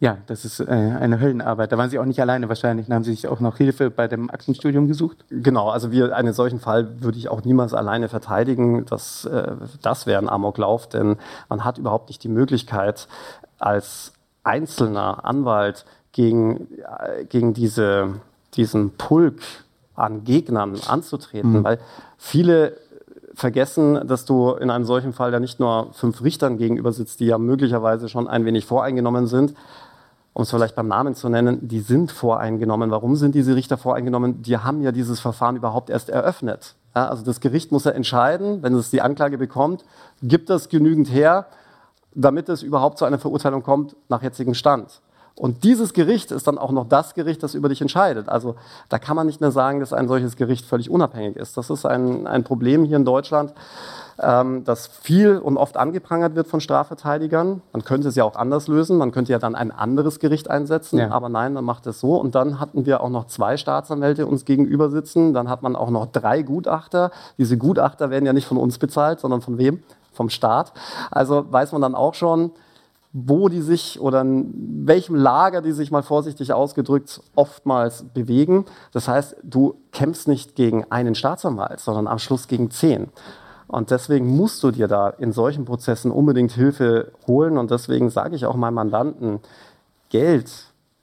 Ja, 0.00 0.18
das 0.26 0.44
ist 0.44 0.60
äh, 0.60 0.64
eine 0.64 1.20
Höllenarbeit. 1.20 1.70
Da 1.70 1.78
waren 1.78 1.88
Sie 1.88 1.98
auch 1.98 2.04
nicht 2.04 2.20
alleine 2.20 2.48
wahrscheinlich. 2.48 2.88
Da 2.88 2.94
haben 2.94 3.04
Sie 3.04 3.12
sich 3.12 3.28
auch 3.28 3.40
noch 3.40 3.56
Hilfe 3.56 3.90
bei 3.90 4.08
dem 4.08 4.28
Aktenstudium 4.28 4.88
gesucht? 4.88 5.24
Genau, 5.30 5.70
also 5.70 5.92
wir, 5.92 6.14
einen 6.14 6.32
solchen 6.32 6.60
Fall 6.60 7.00
würde 7.00 7.16
ich 7.16 7.28
auch 7.28 7.44
niemals 7.44 7.74
alleine 7.74 8.08
verteidigen. 8.08 8.84
Das, 8.86 9.24
äh, 9.24 9.52
das 9.82 10.06
wäre 10.06 10.20
ein 10.20 10.28
Amoklauf, 10.28 10.88
denn 10.88 11.16
man 11.48 11.64
hat 11.64 11.78
überhaupt 11.78 12.08
nicht 12.08 12.22
die 12.24 12.28
Möglichkeit, 12.28 13.08
als 13.58 14.12
einzelner 14.42 15.24
Anwalt 15.24 15.86
gegen, 16.12 16.68
äh, 16.98 17.24
gegen 17.24 17.54
diese, 17.54 18.14
diesen 18.54 18.96
Pulk 18.96 19.40
an 19.94 20.24
Gegnern 20.24 20.76
anzutreten, 20.86 21.52
mhm. 21.52 21.64
weil 21.64 21.78
viele 22.18 22.76
vergessen, 23.34 24.06
dass 24.06 24.24
du 24.24 24.52
in 24.52 24.70
einem 24.70 24.84
solchen 24.84 25.12
Fall 25.12 25.32
ja 25.32 25.40
nicht 25.40 25.60
nur 25.60 25.92
fünf 25.92 26.22
Richtern 26.22 26.56
gegenüber 26.56 26.92
sitzt, 26.92 27.20
die 27.20 27.26
ja 27.26 27.38
möglicherweise 27.38 28.08
schon 28.08 28.28
ein 28.28 28.44
wenig 28.44 28.66
voreingenommen 28.66 29.26
sind, 29.26 29.54
um 30.32 30.42
es 30.42 30.50
vielleicht 30.50 30.74
beim 30.74 30.88
Namen 30.88 31.14
zu 31.14 31.28
nennen, 31.28 31.68
die 31.68 31.80
sind 31.80 32.10
voreingenommen. 32.10 32.90
Warum 32.90 33.16
sind 33.16 33.34
diese 33.34 33.54
Richter 33.54 33.78
voreingenommen? 33.78 34.42
Die 34.42 34.58
haben 34.58 34.82
ja 34.82 34.90
dieses 34.90 35.20
Verfahren 35.20 35.56
überhaupt 35.56 35.90
erst 35.90 36.10
eröffnet. 36.10 36.74
Ja, 36.94 37.08
also 37.08 37.24
das 37.24 37.40
Gericht 37.40 37.72
muss 37.72 37.84
ja 37.84 37.92
entscheiden, 37.92 38.62
wenn 38.62 38.74
es 38.74 38.90
die 38.90 39.00
Anklage 39.00 39.38
bekommt, 39.38 39.84
gibt 40.22 40.50
das 40.50 40.68
genügend 40.68 41.12
her, 41.12 41.46
damit 42.14 42.48
es 42.48 42.62
überhaupt 42.62 42.98
zu 42.98 43.04
einer 43.04 43.18
Verurteilung 43.18 43.62
kommt 43.62 43.96
nach 44.08 44.22
jetzigem 44.22 44.54
Stand. 44.54 45.00
Und 45.36 45.64
dieses 45.64 45.94
Gericht 45.94 46.30
ist 46.30 46.46
dann 46.46 46.58
auch 46.58 46.70
noch 46.70 46.88
das 46.88 47.14
Gericht, 47.14 47.42
das 47.42 47.54
über 47.54 47.68
dich 47.68 47.80
entscheidet. 47.80 48.28
Also 48.28 48.54
da 48.88 48.98
kann 48.98 49.16
man 49.16 49.26
nicht 49.26 49.40
mehr 49.40 49.50
sagen, 49.50 49.80
dass 49.80 49.92
ein 49.92 50.06
solches 50.06 50.36
Gericht 50.36 50.64
völlig 50.64 50.90
unabhängig 50.90 51.36
ist. 51.36 51.56
Das 51.56 51.70
ist 51.70 51.84
ein, 51.84 52.26
ein 52.26 52.44
Problem 52.44 52.84
hier 52.84 52.96
in 52.96 53.04
Deutschland 53.04 53.52
ähm, 54.20 54.64
das 54.64 54.86
viel 54.86 55.38
und 55.38 55.56
oft 55.56 55.76
angeprangert 55.76 56.34
wird 56.34 56.46
von 56.46 56.60
Strafverteidigern. 56.60 57.62
Man 57.72 57.84
könnte 57.84 58.08
es 58.08 58.14
ja 58.14 58.24
auch 58.24 58.36
anders 58.36 58.68
lösen. 58.68 58.96
Man 58.96 59.12
könnte 59.12 59.32
ja 59.32 59.38
dann 59.38 59.54
ein 59.54 59.70
anderes 59.70 60.18
Gericht 60.18 60.50
einsetzen. 60.50 60.98
Ja. 60.98 61.10
Aber 61.10 61.28
nein, 61.28 61.52
man 61.52 61.64
macht 61.64 61.86
es 61.86 62.00
so. 62.00 62.16
Und 62.16 62.34
dann 62.34 62.60
hatten 62.60 62.86
wir 62.86 63.00
auch 63.00 63.10
noch 63.10 63.26
zwei 63.26 63.56
Staatsanwälte 63.56 64.26
uns 64.26 64.44
gegenüber 64.44 64.90
sitzen. 64.90 65.34
Dann 65.34 65.48
hat 65.48 65.62
man 65.62 65.76
auch 65.76 65.90
noch 65.90 66.06
drei 66.06 66.42
Gutachter. 66.42 67.10
Diese 67.38 67.58
Gutachter 67.58 68.10
werden 68.10 68.26
ja 68.26 68.32
nicht 68.32 68.46
von 68.46 68.56
uns 68.56 68.78
bezahlt, 68.78 69.20
sondern 69.20 69.40
von 69.40 69.58
wem? 69.58 69.82
Vom 70.12 70.30
Staat. 70.30 70.72
Also 71.10 71.44
weiß 71.50 71.72
man 71.72 71.82
dann 71.82 71.94
auch 71.94 72.14
schon, 72.14 72.52
wo 73.16 73.48
die 73.48 73.62
sich 73.62 74.00
oder 74.00 74.22
in 74.22 74.86
welchem 74.86 75.14
Lager 75.14 75.62
die 75.62 75.70
sich 75.70 75.92
mal 75.92 76.02
vorsichtig 76.02 76.52
ausgedrückt 76.52 77.20
oftmals 77.36 78.04
bewegen. 78.12 78.64
Das 78.92 79.06
heißt, 79.06 79.36
du 79.44 79.76
kämpfst 79.92 80.26
nicht 80.26 80.56
gegen 80.56 80.84
einen 80.90 81.14
Staatsanwalt, 81.14 81.78
sondern 81.78 82.08
am 82.08 82.18
Schluss 82.18 82.48
gegen 82.48 82.72
zehn. 82.72 83.08
Und 83.68 83.92
deswegen 83.92 84.36
musst 84.36 84.64
du 84.64 84.72
dir 84.72 84.88
da 84.88 85.10
in 85.10 85.30
solchen 85.30 85.64
Prozessen 85.64 86.10
unbedingt 86.10 86.52
Hilfe 86.52 87.12
holen. 87.28 87.56
Und 87.56 87.70
deswegen 87.70 88.10
sage 88.10 88.34
ich 88.34 88.46
auch 88.46 88.56
meinem 88.56 88.74
Mandanten, 88.74 89.38
Geld, 90.10 90.50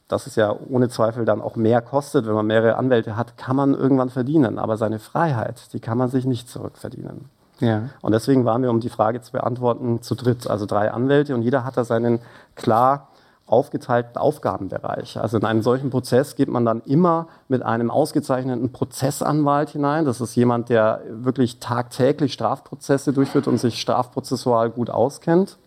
das 0.10 0.28
es 0.28 0.36
ja 0.36 0.54
ohne 0.70 0.90
Zweifel 0.90 1.24
dann 1.24 1.42
auch 1.42 1.56
mehr 1.56 1.82
kostet, 1.82 2.28
wenn 2.28 2.34
man 2.34 2.46
mehrere 2.46 2.76
Anwälte 2.76 3.16
hat, 3.16 3.38
kann 3.38 3.56
man 3.56 3.74
irgendwann 3.74 4.10
verdienen. 4.10 4.60
Aber 4.60 4.76
seine 4.76 5.00
Freiheit, 5.00 5.72
die 5.72 5.80
kann 5.80 5.98
man 5.98 6.10
sich 6.10 6.26
nicht 6.26 6.50
zurückverdienen. 6.50 7.30
Ja. 7.62 7.84
Und 8.02 8.12
deswegen 8.12 8.44
waren 8.44 8.62
wir, 8.62 8.70
um 8.70 8.80
die 8.80 8.90
Frage 8.90 9.22
zu 9.22 9.32
beantworten, 9.32 10.02
zu 10.02 10.16
dritt, 10.16 10.48
also 10.48 10.66
drei 10.66 10.92
Anwälte 10.92 11.34
und 11.34 11.44
jeder 11.44 11.64
hat 11.64 11.78
da 11.78 11.86
seinen 11.86 12.20
klar 12.56 13.08
aufgeteilten 13.46 14.18
Aufgabenbereich. 14.18 15.20
Also 15.20 15.38
in 15.38 15.46
einen 15.46 15.62
solchen 15.62 15.90
Prozess 15.90 16.36
geht 16.36 16.48
man 16.48 16.66
dann 16.66 16.82
immer 16.86 17.28
mit 17.50 17.64
einem 17.64 17.92
ausgezeichneten 17.92 18.72
Prozessanwalt 18.72 19.72
hinein. 19.72 20.06
Das 20.06 20.22
ist 20.22 20.36
jemand, 20.36 20.70
der 20.70 21.02
wirklich 21.10 21.60
tagtäglich 21.60 22.34
Strafprozesse 22.34 23.12
durchführt 23.12 23.48
und 23.48 23.58
sich 23.58 23.82
strafprozessual 23.82 24.70
gut 24.70 24.90
auskennt. 24.90 25.58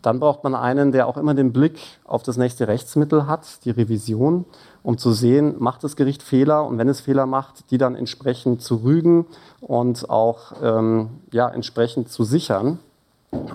Dann 0.00 0.20
braucht 0.20 0.44
man 0.44 0.54
einen, 0.54 0.92
der 0.92 1.08
auch 1.08 1.16
immer 1.16 1.34
den 1.34 1.52
Blick 1.52 1.80
auf 2.04 2.22
das 2.22 2.36
nächste 2.36 2.68
Rechtsmittel 2.68 3.26
hat, 3.26 3.64
die 3.64 3.70
Revision, 3.70 4.44
um 4.82 4.98
zu 4.98 5.12
sehen, 5.12 5.56
macht 5.58 5.84
das 5.84 5.96
Gericht 5.96 6.22
Fehler 6.22 6.66
und 6.66 6.78
wenn 6.78 6.88
es 6.88 7.00
Fehler 7.00 7.26
macht, 7.26 7.70
die 7.70 7.78
dann 7.78 7.94
entsprechend 7.94 8.62
zu 8.62 8.76
rügen 8.76 9.26
und 9.60 10.08
auch 10.10 10.52
ähm, 10.62 11.10
ja, 11.32 11.48
entsprechend 11.48 12.10
zu 12.10 12.24
sichern 12.24 12.78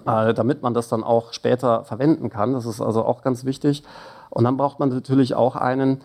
äh, 0.06 0.34
damit 0.34 0.62
man 0.62 0.74
das 0.74 0.88
dann 0.88 1.04
auch 1.04 1.34
später 1.34 1.84
verwenden 1.84 2.30
kann. 2.30 2.54
Das 2.54 2.66
ist 2.66 2.82
also 2.82 3.04
auch 3.04 3.22
ganz 3.22 3.46
wichtig. 3.46 3.84
Und 4.30 4.44
dann 4.44 4.58
braucht 4.58 4.80
man 4.80 4.90
natürlich 4.90 5.36
auch 5.36 5.56
einen, 5.56 6.02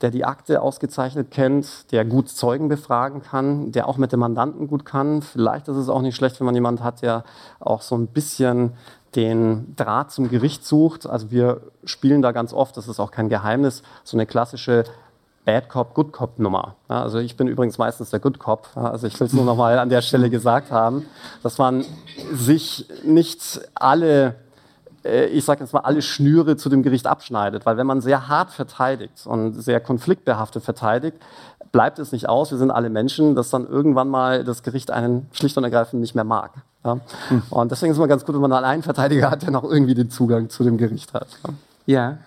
der 0.00 0.10
die 0.10 0.24
Akte 0.24 0.62
ausgezeichnet 0.62 1.30
kennt, 1.30 1.92
der 1.92 2.06
gut 2.06 2.30
Zeugen 2.30 2.68
befragen 2.68 3.22
kann, 3.22 3.72
der 3.72 3.86
auch 3.88 3.98
mit 3.98 4.12
dem 4.12 4.20
Mandanten 4.20 4.66
gut 4.66 4.86
kann. 4.86 5.20
Vielleicht 5.20 5.68
ist 5.68 5.76
es 5.76 5.90
auch 5.90 6.00
nicht 6.00 6.16
schlecht, 6.16 6.40
wenn 6.40 6.46
man 6.46 6.54
jemanden 6.54 6.82
hat, 6.82 7.02
der 7.02 7.24
auch 7.58 7.82
so 7.82 7.96
ein 7.96 8.06
bisschen 8.06 8.72
den 9.14 9.74
Draht 9.76 10.12
zum 10.12 10.28
Gericht 10.28 10.64
sucht. 10.64 11.06
Also 11.06 11.30
wir 11.30 11.60
spielen 11.84 12.22
da 12.22 12.32
ganz 12.32 12.52
oft, 12.52 12.76
das 12.76 12.88
ist 12.88 13.00
auch 13.00 13.10
kein 13.10 13.28
Geheimnis, 13.28 13.82
so 14.04 14.16
eine 14.16 14.26
klassische 14.26 14.84
Bad 15.44 15.68
Cop, 15.68 15.94
Good 15.94 16.12
Cop 16.12 16.38
Nummer. 16.38 16.76
Ja, 16.88 17.02
also 17.02 17.18
ich 17.18 17.36
bin 17.36 17.48
übrigens 17.48 17.78
meistens 17.78 18.10
der 18.10 18.20
Good 18.20 18.38
Cop. 18.38 18.68
Also 18.74 19.06
ich 19.06 19.18
will 19.18 19.26
es 19.26 19.32
nur 19.32 19.44
noch 19.44 19.56
mal 19.56 19.78
an 19.78 19.88
der 19.88 20.02
Stelle 20.02 20.30
gesagt 20.30 20.70
haben, 20.70 21.06
dass 21.42 21.58
man 21.58 21.84
sich 22.32 22.86
nicht 23.04 23.60
alle 23.74 24.36
äh, 25.04 25.26
ich 25.26 25.44
sage 25.44 25.60
jetzt 25.60 25.72
mal, 25.72 25.80
alle 25.80 26.02
Schnüre 26.02 26.56
zu 26.56 26.68
dem 26.68 26.82
Gericht 26.82 27.06
abschneidet. 27.06 27.66
Weil 27.66 27.76
wenn 27.76 27.86
man 27.86 28.00
sehr 28.00 28.28
hart 28.28 28.50
verteidigt 28.50 29.26
und 29.26 29.54
sehr 29.54 29.80
konfliktbehaftet 29.80 30.62
verteidigt, 30.62 31.16
bleibt 31.72 31.98
es 31.98 32.12
nicht 32.12 32.28
aus, 32.28 32.50
wir 32.50 32.58
sind 32.58 32.70
alle 32.70 32.90
Menschen, 32.90 33.34
dass 33.34 33.50
dann 33.50 33.66
irgendwann 33.66 34.08
mal 34.08 34.44
das 34.44 34.62
Gericht 34.62 34.90
einen 34.90 35.28
schlicht 35.32 35.56
und 35.56 35.64
ergreifend 35.64 36.00
nicht 36.00 36.14
mehr 36.14 36.24
mag. 36.24 36.52
Ja? 36.84 37.00
Hm. 37.28 37.42
Und 37.50 37.70
deswegen 37.70 37.90
ist 37.90 37.96
es 37.96 37.98
immer 37.98 38.08
ganz 38.08 38.24
gut, 38.24 38.34
wenn 38.34 38.42
man 38.42 38.52
einen 38.52 38.64
Alleinverteidiger 38.64 39.30
hat, 39.30 39.42
der 39.42 39.50
noch 39.50 39.64
irgendwie 39.64 39.94
den 39.94 40.10
Zugang 40.10 40.48
zu 40.48 40.64
dem 40.64 40.78
Gericht 40.78 41.12
hat. 41.14 41.28
Ja. 41.86 42.18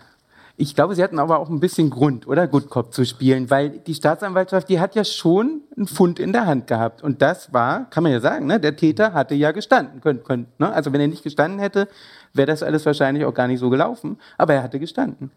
Ich 0.55 0.75
glaube, 0.75 0.93
Sie 0.93 1.03
hatten 1.03 1.17
aber 1.17 1.39
auch 1.39 1.49
ein 1.49 1.59
bisschen 1.59 1.89
Grund, 1.89 2.27
oder 2.27 2.47
Good 2.47 2.69
Cop 2.69 2.93
zu 2.93 3.05
spielen, 3.05 3.49
weil 3.49 3.71
die 3.71 3.95
Staatsanwaltschaft, 3.95 4.69
die 4.69 4.79
hat 4.79 4.93
ja 4.93 5.03
schon 5.03 5.61
einen 5.75 5.87
Fund 5.87 6.19
in 6.19 6.31
der 6.31 6.45
Hand 6.45 6.67
gehabt. 6.67 7.01
Und 7.01 7.23
das 7.23 7.51
war, 7.51 7.89
kann 7.89 8.03
man 8.03 8.11
ja 8.11 8.19
sagen, 8.19 8.45
ne, 8.45 8.59
der 8.59 8.75
Täter 8.75 9.13
hatte 9.13 9.33
ja 9.33 9.51
gestanden. 9.51 9.99
Könnt, 9.99 10.23
könnt, 10.23 10.59
ne? 10.59 10.71
Also 10.71 10.93
wenn 10.93 11.01
er 11.01 11.07
nicht 11.07 11.23
gestanden 11.23 11.59
hätte, 11.59 11.87
wäre 12.33 12.45
das 12.45 12.61
alles 12.61 12.85
wahrscheinlich 12.85 13.25
auch 13.25 13.33
gar 13.33 13.47
nicht 13.47 13.59
so 13.59 13.71
gelaufen. 13.71 14.19
Aber 14.37 14.53
er 14.53 14.61
hatte 14.61 14.79
gestanden. 14.79 15.31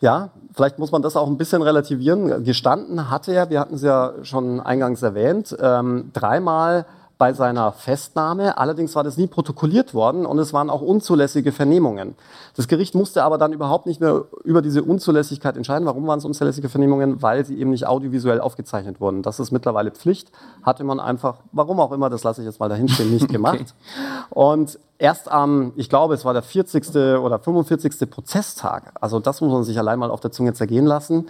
Ja, 0.00 0.30
vielleicht 0.54 0.78
muss 0.78 0.92
man 0.92 1.02
das 1.02 1.16
auch 1.16 1.26
ein 1.26 1.38
bisschen 1.38 1.62
relativieren. 1.62 2.44
Gestanden 2.44 3.10
hatte 3.10 3.32
er, 3.32 3.50
wir 3.50 3.58
hatten 3.58 3.74
es 3.74 3.82
ja 3.82 4.12
schon 4.22 4.60
eingangs 4.60 5.02
erwähnt, 5.02 5.56
ähm, 5.58 6.10
dreimal 6.12 6.86
bei 7.18 7.32
seiner 7.32 7.72
Festnahme. 7.72 8.58
Allerdings 8.58 8.94
war 8.94 9.02
das 9.02 9.16
nie 9.16 9.26
protokolliert 9.26 9.94
worden 9.94 10.26
und 10.26 10.38
es 10.38 10.52
waren 10.52 10.68
auch 10.68 10.82
unzulässige 10.82 11.50
Vernehmungen. 11.50 12.14
Das 12.56 12.68
Gericht 12.68 12.94
musste 12.94 13.22
aber 13.22 13.38
dann 13.38 13.52
überhaupt 13.52 13.86
nicht 13.86 14.00
mehr 14.00 14.24
über 14.44 14.60
diese 14.60 14.82
Unzulässigkeit 14.82 15.56
entscheiden. 15.56 15.86
Warum 15.86 16.06
waren 16.06 16.18
es 16.18 16.24
unzulässige 16.24 16.68
Vernehmungen? 16.68 17.22
Weil 17.22 17.46
sie 17.46 17.58
eben 17.58 17.70
nicht 17.70 17.86
audiovisuell 17.86 18.40
aufgezeichnet 18.40 19.00
wurden. 19.00 19.22
Das 19.22 19.40
ist 19.40 19.50
mittlerweile 19.50 19.90
Pflicht. 19.90 20.30
Hatte 20.62 20.84
man 20.84 21.00
einfach, 21.00 21.38
warum 21.52 21.80
auch 21.80 21.92
immer, 21.92 22.10
das 22.10 22.22
lasse 22.22 22.42
ich 22.42 22.46
jetzt 22.46 22.60
mal 22.60 22.68
dahinstehen, 22.68 23.10
nicht 23.10 23.28
gemacht. 23.32 23.54
Okay. 23.60 24.30
Und 24.30 24.78
erst 24.98 25.30
am, 25.30 25.72
ich 25.76 25.88
glaube, 25.88 26.14
es 26.14 26.24
war 26.24 26.34
der 26.34 26.42
40. 26.42 26.88
oder 27.18 27.38
45. 27.38 28.10
Prozesstag, 28.10 28.92
also 29.00 29.20
das 29.20 29.40
muss 29.40 29.52
man 29.52 29.64
sich 29.64 29.78
allein 29.78 29.98
mal 29.98 30.10
auf 30.10 30.20
der 30.20 30.32
Zunge 30.32 30.52
zergehen 30.52 30.86
lassen, 30.86 31.28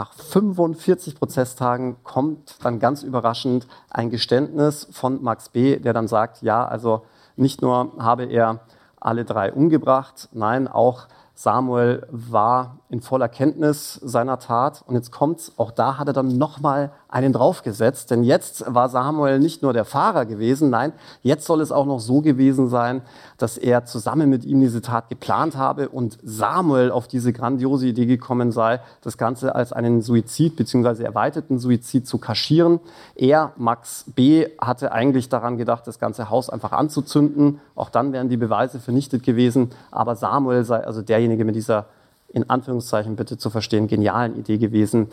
nach 0.00 0.14
45 0.14 1.14
Prozesstagen 1.14 2.02
kommt 2.04 2.56
dann 2.64 2.78
ganz 2.78 3.02
überraschend 3.02 3.66
ein 3.90 4.08
Geständnis 4.08 4.88
von 4.90 5.22
Max 5.22 5.50
B., 5.50 5.78
der 5.78 5.92
dann 5.92 6.08
sagt, 6.08 6.40
ja, 6.40 6.66
also 6.66 7.02
nicht 7.36 7.60
nur 7.60 7.92
habe 7.98 8.24
er 8.24 8.60
alle 8.98 9.26
drei 9.26 9.52
umgebracht, 9.52 10.30
nein, 10.32 10.68
auch 10.68 11.06
Samuel 11.34 12.06
war 12.10 12.78
in 12.88 13.02
voller 13.02 13.28
Kenntnis 13.28 13.94
seiner 13.94 14.38
Tat. 14.38 14.82
Und 14.86 14.94
jetzt 14.94 15.10
kommt's, 15.10 15.52
auch 15.58 15.70
da 15.70 15.98
hat 15.98 16.06
er 16.06 16.14
dann 16.14 16.38
nochmal 16.38 16.92
einen 17.10 17.32
draufgesetzt. 17.32 18.10
Denn 18.10 18.22
jetzt 18.22 18.64
war 18.66 18.88
Samuel 18.88 19.40
nicht 19.40 19.62
nur 19.62 19.72
der 19.72 19.84
Fahrer 19.84 20.24
gewesen, 20.24 20.70
nein, 20.70 20.92
jetzt 21.22 21.44
soll 21.44 21.60
es 21.60 21.72
auch 21.72 21.86
noch 21.86 21.98
so 21.98 22.20
gewesen 22.20 22.68
sein, 22.68 23.02
dass 23.36 23.58
er 23.58 23.84
zusammen 23.84 24.30
mit 24.30 24.44
ihm 24.44 24.60
diese 24.60 24.80
Tat 24.80 25.08
geplant 25.08 25.56
habe 25.56 25.88
und 25.88 26.18
Samuel 26.22 26.90
auf 26.90 27.08
diese 27.08 27.32
grandiose 27.32 27.88
Idee 27.88 28.06
gekommen 28.06 28.52
sei, 28.52 28.80
das 29.02 29.18
Ganze 29.18 29.54
als 29.54 29.72
einen 29.72 30.02
Suizid 30.02 30.56
bzw. 30.56 31.02
erweiterten 31.02 31.58
Suizid 31.58 32.06
zu 32.06 32.18
kaschieren. 32.18 32.80
Er, 33.16 33.52
Max 33.56 34.04
B., 34.14 34.46
hatte 34.60 34.92
eigentlich 34.92 35.28
daran 35.28 35.58
gedacht, 35.58 35.86
das 35.86 35.98
ganze 35.98 36.30
Haus 36.30 36.48
einfach 36.48 36.72
anzuzünden. 36.72 37.60
Auch 37.74 37.90
dann 37.90 38.12
wären 38.12 38.28
die 38.28 38.36
Beweise 38.36 38.78
vernichtet 38.78 39.24
gewesen. 39.24 39.70
Aber 39.90 40.14
Samuel 40.14 40.64
sei 40.64 40.84
also 40.84 41.02
derjenige 41.02 41.44
mit 41.44 41.56
dieser 41.56 41.86
in 42.32 42.48
Anführungszeichen 42.48 43.16
bitte 43.16 43.38
zu 43.38 43.50
verstehen, 43.50 43.88
genialen 43.88 44.38
Idee 44.38 44.58
gewesen, 44.58 45.08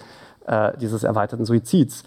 äh, 0.48 0.76
dieses 0.78 1.04
erweiterten 1.04 1.46
Suizids. 1.46 2.04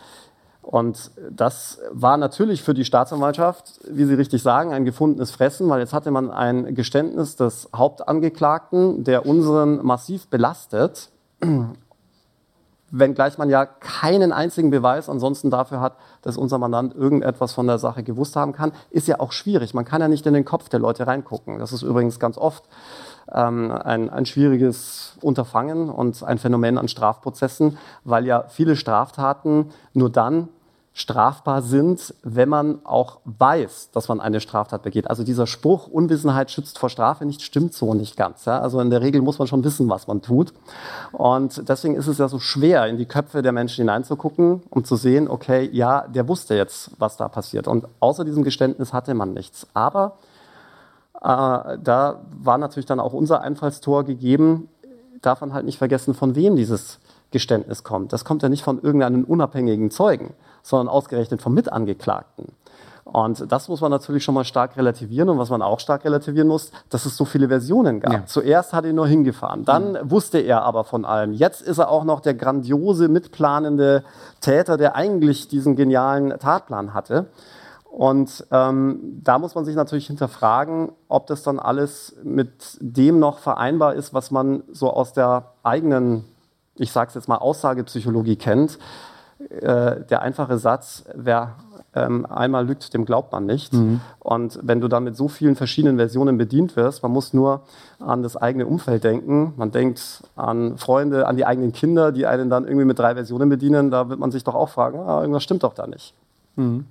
Und 0.62 1.11
das 1.30 1.80
war 1.91 2.16
natürlich 2.16 2.62
für 2.62 2.74
die 2.74 2.84
Staatsanwaltschaft, 2.84 3.80
wie 3.91 4.05
Sie 4.05 4.14
richtig 4.14 4.43
sagen, 4.43 4.72
ein 4.72 4.84
gefundenes 4.84 5.30
Fressen, 5.30 5.68
weil 5.68 5.80
jetzt 5.80 5.93
hatte 5.93 6.11
man 6.11 6.30
ein 6.30 6.74
Geständnis 6.74 7.36
des 7.36 7.68
Hauptangeklagten, 7.74 9.05
der 9.05 9.26
unseren 9.26 9.84
massiv 9.84 10.28
belastet, 10.28 11.11
wenngleich 12.91 13.38
man 13.38 13.49
ja 13.49 13.64
keinen 13.64 14.32
einzigen 14.32 14.70
Beweis 14.70 15.09
ansonsten 15.09 15.51
dafür 15.51 15.80
hat, 15.80 15.97
dass 16.22 16.36
unser 16.36 16.59
Mandant 16.59 16.95
irgendetwas 16.95 17.53
von 17.53 17.66
der 17.66 17.78
Sache 17.78 18.03
gewusst 18.03 18.36
haben 18.36 18.53
kann, 18.53 18.72
ist 18.91 19.09
ja 19.09 19.18
auch 19.20 19.32
schwierig. 19.32 19.74
Man 19.74 19.84
kann 19.84 20.01
ja 20.01 20.09
nicht 20.09 20.26
in 20.26 20.34
den 20.34 20.45
Kopf 20.45 20.68
der 20.68 20.80
Leute 20.80 21.07
reingucken. 21.07 21.59
Das 21.59 21.72
ist 21.72 21.82
übrigens 21.82 22.18
ganz 22.18 22.36
oft 22.36 22.64
ähm, 23.34 23.70
ein, 23.70 24.10
ein 24.10 24.26
schwieriges 24.26 25.16
Unterfangen 25.20 25.88
und 25.88 26.22
ein 26.22 26.38
Phänomen 26.38 26.78
an 26.78 26.88
Strafprozessen, 26.88 27.78
weil 28.04 28.26
ja 28.26 28.44
viele 28.48 28.76
Straftaten 28.76 29.70
nur 29.94 30.10
dann 30.10 30.48
strafbar 30.92 31.62
sind, 31.62 32.14
wenn 32.22 32.48
man 32.48 32.80
auch 32.84 33.20
weiß, 33.24 33.90
dass 33.92 34.08
man 34.08 34.20
eine 34.20 34.40
Straftat 34.40 34.82
begeht. 34.82 35.08
Also 35.08 35.22
dieser 35.22 35.46
Spruch, 35.46 35.86
Unwissenheit 35.86 36.50
schützt 36.50 36.78
vor 36.78 36.90
Strafe 36.90 37.24
nicht, 37.24 37.42
stimmt 37.42 37.74
so 37.74 37.94
nicht 37.94 38.16
ganz. 38.16 38.44
Ja? 38.44 38.60
Also 38.60 38.80
in 38.80 38.90
der 38.90 39.00
Regel 39.00 39.22
muss 39.22 39.38
man 39.38 39.46
schon 39.46 39.62
wissen, 39.62 39.88
was 39.88 40.08
man 40.08 40.20
tut. 40.20 40.52
Und 41.12 41.68
deswegen 41.68 41.94
ist 41.94 42.08
es 42.08 42.18
ja 42.18 42.28
so 42.28 42.38
schwer, 42.38 42.86
in 42.86 42.96
die 42.96 43.06
Köpfe 43.06 43.40
der 43.40 43.52
Menschen 43.52 43.82
hineinzugucken, 43.82 44.62
um 44.68 44.84
zu 44.84 44.96
sehen, 44.96 45.28
okay, 45.28 45.68
ja, 45.72 46.06
der 46.08 46.26
wusste 46.26 46.54
jetzt, 46.54 46.90
was 46.98 47.16
da 47.16 47.28
passiert. 47.28 47.68
Und 47.68 47.86
außer 48.00 48.24
diesem 48.24 48.42
Geständnis 48.42 48.92
hatte 48.92 49.14
man 49.14 49.32
nichts. 49.32 49.68
Aber 49.74 50.16
da 51.20 52.20
war 52.30 52.58
natürlich 52.58 52.86
dann 52.86 53.00
auch 53.00 53.12
unser 53.12 53.42
Einfallstor 53.42 54.04
gegeben. 54.04 54.68
Darf 55.22 55.42
man 55.42 55.52
halt 55.52 55.66
nicht 55.66 55.78
vergessen, 55.78 56.14
von 56.14 56.34
wem 56.34 56.56
dieses 56.56 56.98
Geständnis 57.30 57.84
kommt. 57.84 58.12
Das 58.12 58.24
kommt 58.24 58.42
ja 58.42 58.48
nicht 58.48 58.64
von 58.64 58.80
irgendeinem 58.80 59.24
unabhängigen 59.24 59.90
Zeugen, 59.90 60.34
sondern 60.62 60.88
ausgerechnet 60.88 61.42
vom 61.42 61.54
Mitangeklagten. 61.54 62.54
Und 63.04 63.50
das 63.50 63.68
muss 63.68 63.80
man 63.80 63.90
natürlich 63.90 64.22
schon 64.22 64.34
mal 64.34 64.44
stark 64.44 64.76
relativieren. 64.76 65.28
Und 65.28 65.38
was 65.38 65.50
man 65.50 65.62
auch 65.62 65.80
stark 65.80 66.04
relativieren 66.04 66.48
muss, 66.48 66.70
dass 66.90 67.06
es 67.06 67.16
so 67.16 67.24
viele 67.24 67.48
Versionen 67.48 68.00
gab. 68.00 68.12
Ja. 68.12 68.26
Zuerst 68.26 68.72
hat 68.72 68.84
er 68.84 68.92
nur 68.92 69.06
hingefahren, 69.06 69.64
dann 69.64 69.92
mhm. 69.92 70.10
wusste 70.10 70.38
er 70.38 70.62
aber 70.62 70.84
von 70.84 71.04
allem. 71.04 71.32
Jetzt 71.32 71.62
ist 71.62 71.78
er 71.78 71.90
auch 71.90 72.04
noch 72.04 72.20
der 72.20 72.34
grandiose, 72.34 73.08
mitplanende 73.08 74.04
Täter, 74.40 74.76
der 74.76 74.94
eigentlich 74.94 75.48
diesen 75.48 75.76
genialen 75.76 76.38
Tatplan 76.38 76.94
hatte. 76.94 77.26
Und 77.91 78.47
ähm, 78.53 79.20
da 79.24 79.38
muss 79.38 79.57
man 79.57 79.64
sich 79.64 79.74
natürlich 79.74 80.07
hinterfragen, 80.07 80.93
ob 81.09 81.26
das 81.26 81.43
dann 81.43 81.59
alles 81.59 82.14
mit 82.22 82.78
dem 82.80 83.18
noch 83.18 83.38
vereinbar 83.38 83.95
ist, 83.95 84.14
was 84.14 84.30
man 84.30 84.62
so 84.70 84.93
aus 84.93 85.12
der 85.12 85.53
eigenen, 85.64 86.24
ich 86.76 86.93
sage 86.93 87.09
es 87.09 87.14
jetzt 87.14 87.28
mal, 87.28 87.38
Aussagepsychologie 87.38 88.36
kennt. 88.36 88.78
Äh, 89.49 90.05
der 90.05 90.22
einfache 90.22 90.59
Satz, 90.59 91.05
wer 91.14 91.57
ähm, 91.95 92.26
einmal 92.26 92.66
lügt, 92.66 92.95
dem 92.95 93.05
glaubt 93.05 93.32
man 93.32 93.47
nicht. 93.47 93.72
Mhm. 93.72 94.01
Und 94.20 94.61
wenn 94.62 94.80
du 94.80 94.86
dann 94.86 95.03
mit 95.03 95.16
so 95.16 95.26
vielen 95.26 95.57
verschiedenen 95.57 95.97
Versionen 95.97 96.38
bedient 96.38 96.76
wirst, 96.76 97.03
man 97.03 97.11
muss 97.11 97.32
nur 97.32 97.62
an 97.99 98.22
das 98.22 98.36
eigene 98.36 98.66
Umfeld 98.66 99.03
denken. 99.03 99.53
Man 99.57 99.72
denkt 99.72 100.22
an 100.36 100.78
Freunde, 100.78 101.26
an 101.26 101.36
die 101.36 101.45
eigenen 101.45 101.72
Kinder, 101.72 102.12
die 102.12 102.26
einen 102.26 102.51
dann 102.51 102.64
irgendwie 102.64 102.84
mit 102.84 102.99
drei 102.99 103.14
Versionen 103.14 103.49
bedienen. 103.49 103.91
Da 103.91 104.09
wird 104.09 104.20
man 104.20 104.30
sich 104.30 104.45
doch 104.45 104.55
auch 104.55 104.68
fragen, 104.68 105.01
ah, 105.01 105.20
irgendwas 105.20 105.43
stimmt 105.43 105.64
doch 105.64 105.74
da 105.74 105.88
nicht. 105.88 106.14
Mhm. 106.55 106.86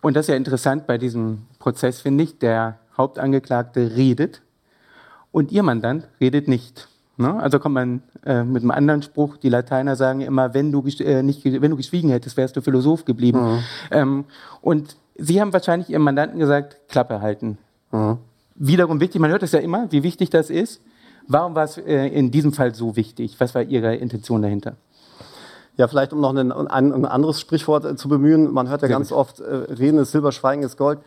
Und 0.00 0.14
das 0.14 0.24
ist 0.26 0.28
ja 0.28 0.36
interessant 0.36 0.86
bei 0.86 0.98
diesem 0.98 1.46
Prozess, 1.58 2.00
finde 2.00 2.24
ich. 2.24 2.38
Der 2.38 2.78
Hauptangeklagte 2.96 3.96
redet 3.96 4.42
und 5.32 5.52
ihr 5.52 5.62
Mandant 5.62 6.08
redet 6.20 6.48
nicht. 6.48 6.88
Ne? 7.16 7.34
Also 7.34 7.58
kommt 7.58 7.74
man 7.74 8.02
äh, 8.24 8.44
mit 8.44 8.62
einem 8.62 8.70
anderen 8.70 9.02
Spruch, 9.02 9.36
die 9.36 9.48
Lateiner 9.48 9.96
sagen 9.96 10.20
immer, 10.20 10.54
wenn 10.54 10.70
du, 10.70 10.84
äh, 11.00 11.22
nicht, 11.22 11.44
wenn 11.44 11.70
du 11.70 11.76
geschwiegen 11.76 12.10
hättest, 12.10 12.36
wärst 12.36 12.56
du 12.56 12.60
Philosoph 12.60 13.04
geblieben. 13.04 13.40
Mhm. 13.40 13.58
Ähm, 13.90 14.24
und 14.60 14.96
Sie 15.20 15.40
haben 15.40 15.52
wahrscheinlich 15.52 15.90
Ihrem 15.90 16.02
Mandanten 16.02 16.38
gesagt, 16.38 16.76
Klappe 16.88 17.20
halten. 17.20 17.58
Mhm. 17.90 18.18
Wiederum 18.54 19.00
wichtig, 19.00 19.20
man 19.20 19.30
hört 19.30 19.42
es 19.42 19.52
ja 19.52 19.58
immer, 19.58 19.90
wie 19.90 20.04
wichtig 20.04 20.30
das 20.30 20.48
ist. 20.48 20.80
Warum 21.26 21.54
war 21.56 21.64
es 21.64 21.76
äh, 21.76 22.06
in 22.06 22.30
diesem 22.30 22.52
Fall 22.52 22.74
so 22.74 22.94
wichtig? 22.94 23.34
Was 23.38 23.54
war 23.54 23.62
Ihre 23.62 23.96
Intention 23.96 24.42
dahinter? 24.42 24.76
Ja, 25.78 25.86
vielleicht 25.86 26.12
um 26.12 26.20
noch 26.20 26.34
ein, 26.34 26.50
ein, 26.50 26.92
ein 26.92 27.04
anderes 27.06 27.40
Sprichwort 27.40 27.84
äh, 27.84 27.94
zu 27.94 28.08
bemühen. 28.08 28.52
Man 28.52 28.68
hört 28.68 28.82
ja 28.82 28.88
Sehr 28.88 28.96
ganz 28.96 29.10
gut. 29.10 29.18
oft, 29.18 29.40
äh, 29.40 29.44
Reden 29.44 29.98
ist 29.98 30.10
Silber, 30.10 30.32
Schweigen 30.32 30.64
ist 30.64 30.76
Gold. 30.76 30.98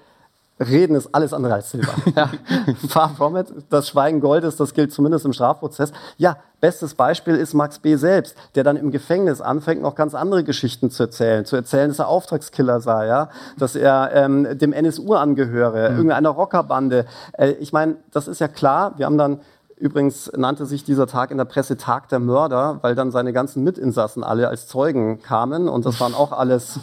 Reden 0.62 0.96
ist 0.96 1.14
alles 1.14 1.34
andere 1.34 1.56
als 1.56 1.72
Silber. 1.72 1.94
ja, 2.16 2.30
far 2.88 3.10
from 3.10 3.36
it. 3.36 3.48
Das 3.70 3.90
Schweigen 3.90 4.22
Gold 4.22 4.46
ist, 4.46 4.62
das 4.62 4.74
gilt 4.74 4.94
zumindest 4.94 5.26
im 5.26 5.34
Strafprozess. 5.34 5.92
Ja, 6.18 6.38
bestes 6.62 6.94
Beispiel 6.94 7.36
ist 7.36 7.54
Max 7.54 7.80
B. 7.80 7.98
selbst, 7.98 8.38
der 8.56 8.64
dann 8.64 8.78
im 8.78 8.92
Gefängnis 8.92 9.42
anfängt, 9.42 9.82
noch 9.82 9.96
ganz 9.96 10.16
andere 10.16 10.46
Geschichten 10.46 10.90
zu 10.90 11.04
erzählen. 11.04 11.44
Zu 11.44 11.58
erzählen, 11.58 11.90
dass 11.90 12.00
er 12.00 12.08
Auftragskiller 12.08 12.80
sei, 12.80 13.08
ja? 13.08 13.30
dass 13.58 13.76
er 13.76 14.12
ähm, 14.14 14.58
dem 14.58 14.72
NSU 14.72 15.16
angehöre, 15.16 15.90
mhm. 15.90 15.98
irgendeiner 15.98 16.30
Rockerbande. 16.30 17.06
Äh, 17.34 17.52
ich 17.60 17.74
meine, 17.74 17.98
das 18.12 18.30
ist 18.30 18.40
ja 18.40 18.48
klar. 18.48 18.94
Wir 18.96 19.06
haben 19.06 19.18
dann 19.18 19.42
Übrigens 19.82 20.32
nannte 20.38 20.68
sich 20.68 20.84
dieser 20.84 21.08
Tag 21.08 21.32
in 21.32 21.40
der 21.40 21.46
Presse 21.46 21.76
Tag 21.76 22.08
der 22.10 22.20
Mörder, 22.20 22.78
weil 22.84 22.94
dann 22.94 23.10
seine 23.10 23.34
ganzen 23.34 23.64
Mitinsassen 23.64 24.24
alle 24.24 24.48
als 24.48 24.68
Zeugen 24.68 25.24
kamen 25.24 25.68
und 25.68 25.88
das 25.88 26.00
waren 26.00 26.14
auch 26.14 26.32
alles 26.32 26.80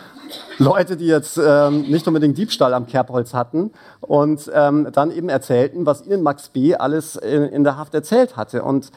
Leute, 0.58 0.96
die 0.96 1.08
jetzt 1.08 1.40
ähm, 1.44 1.82
nicht 1.82 2.06
unbedingt 2.06 2.38
Diebstahl 2.38 2.72
am 2.72 2.86
Kerbholz 2.86 3.34
hatten 3.34 3.72
und 4.00 4.48
ähm, 4.54 4.86
dann 4.92 5.10
eben 5.10 5.28
erzählten, 5.28 5.86
was 5.86 6.06
ihnen 6.06 6.22
Max 6.22 6.48
B. 6.50 6.76
alles 6.76 7.16
in, 7.16 7.42
in 7.42 7.64
der 7.64 7.76
Haft 7.76 7.94
erzählt 7.94 8.36
hatte. 8.36 8.62
Und 8.62 8.92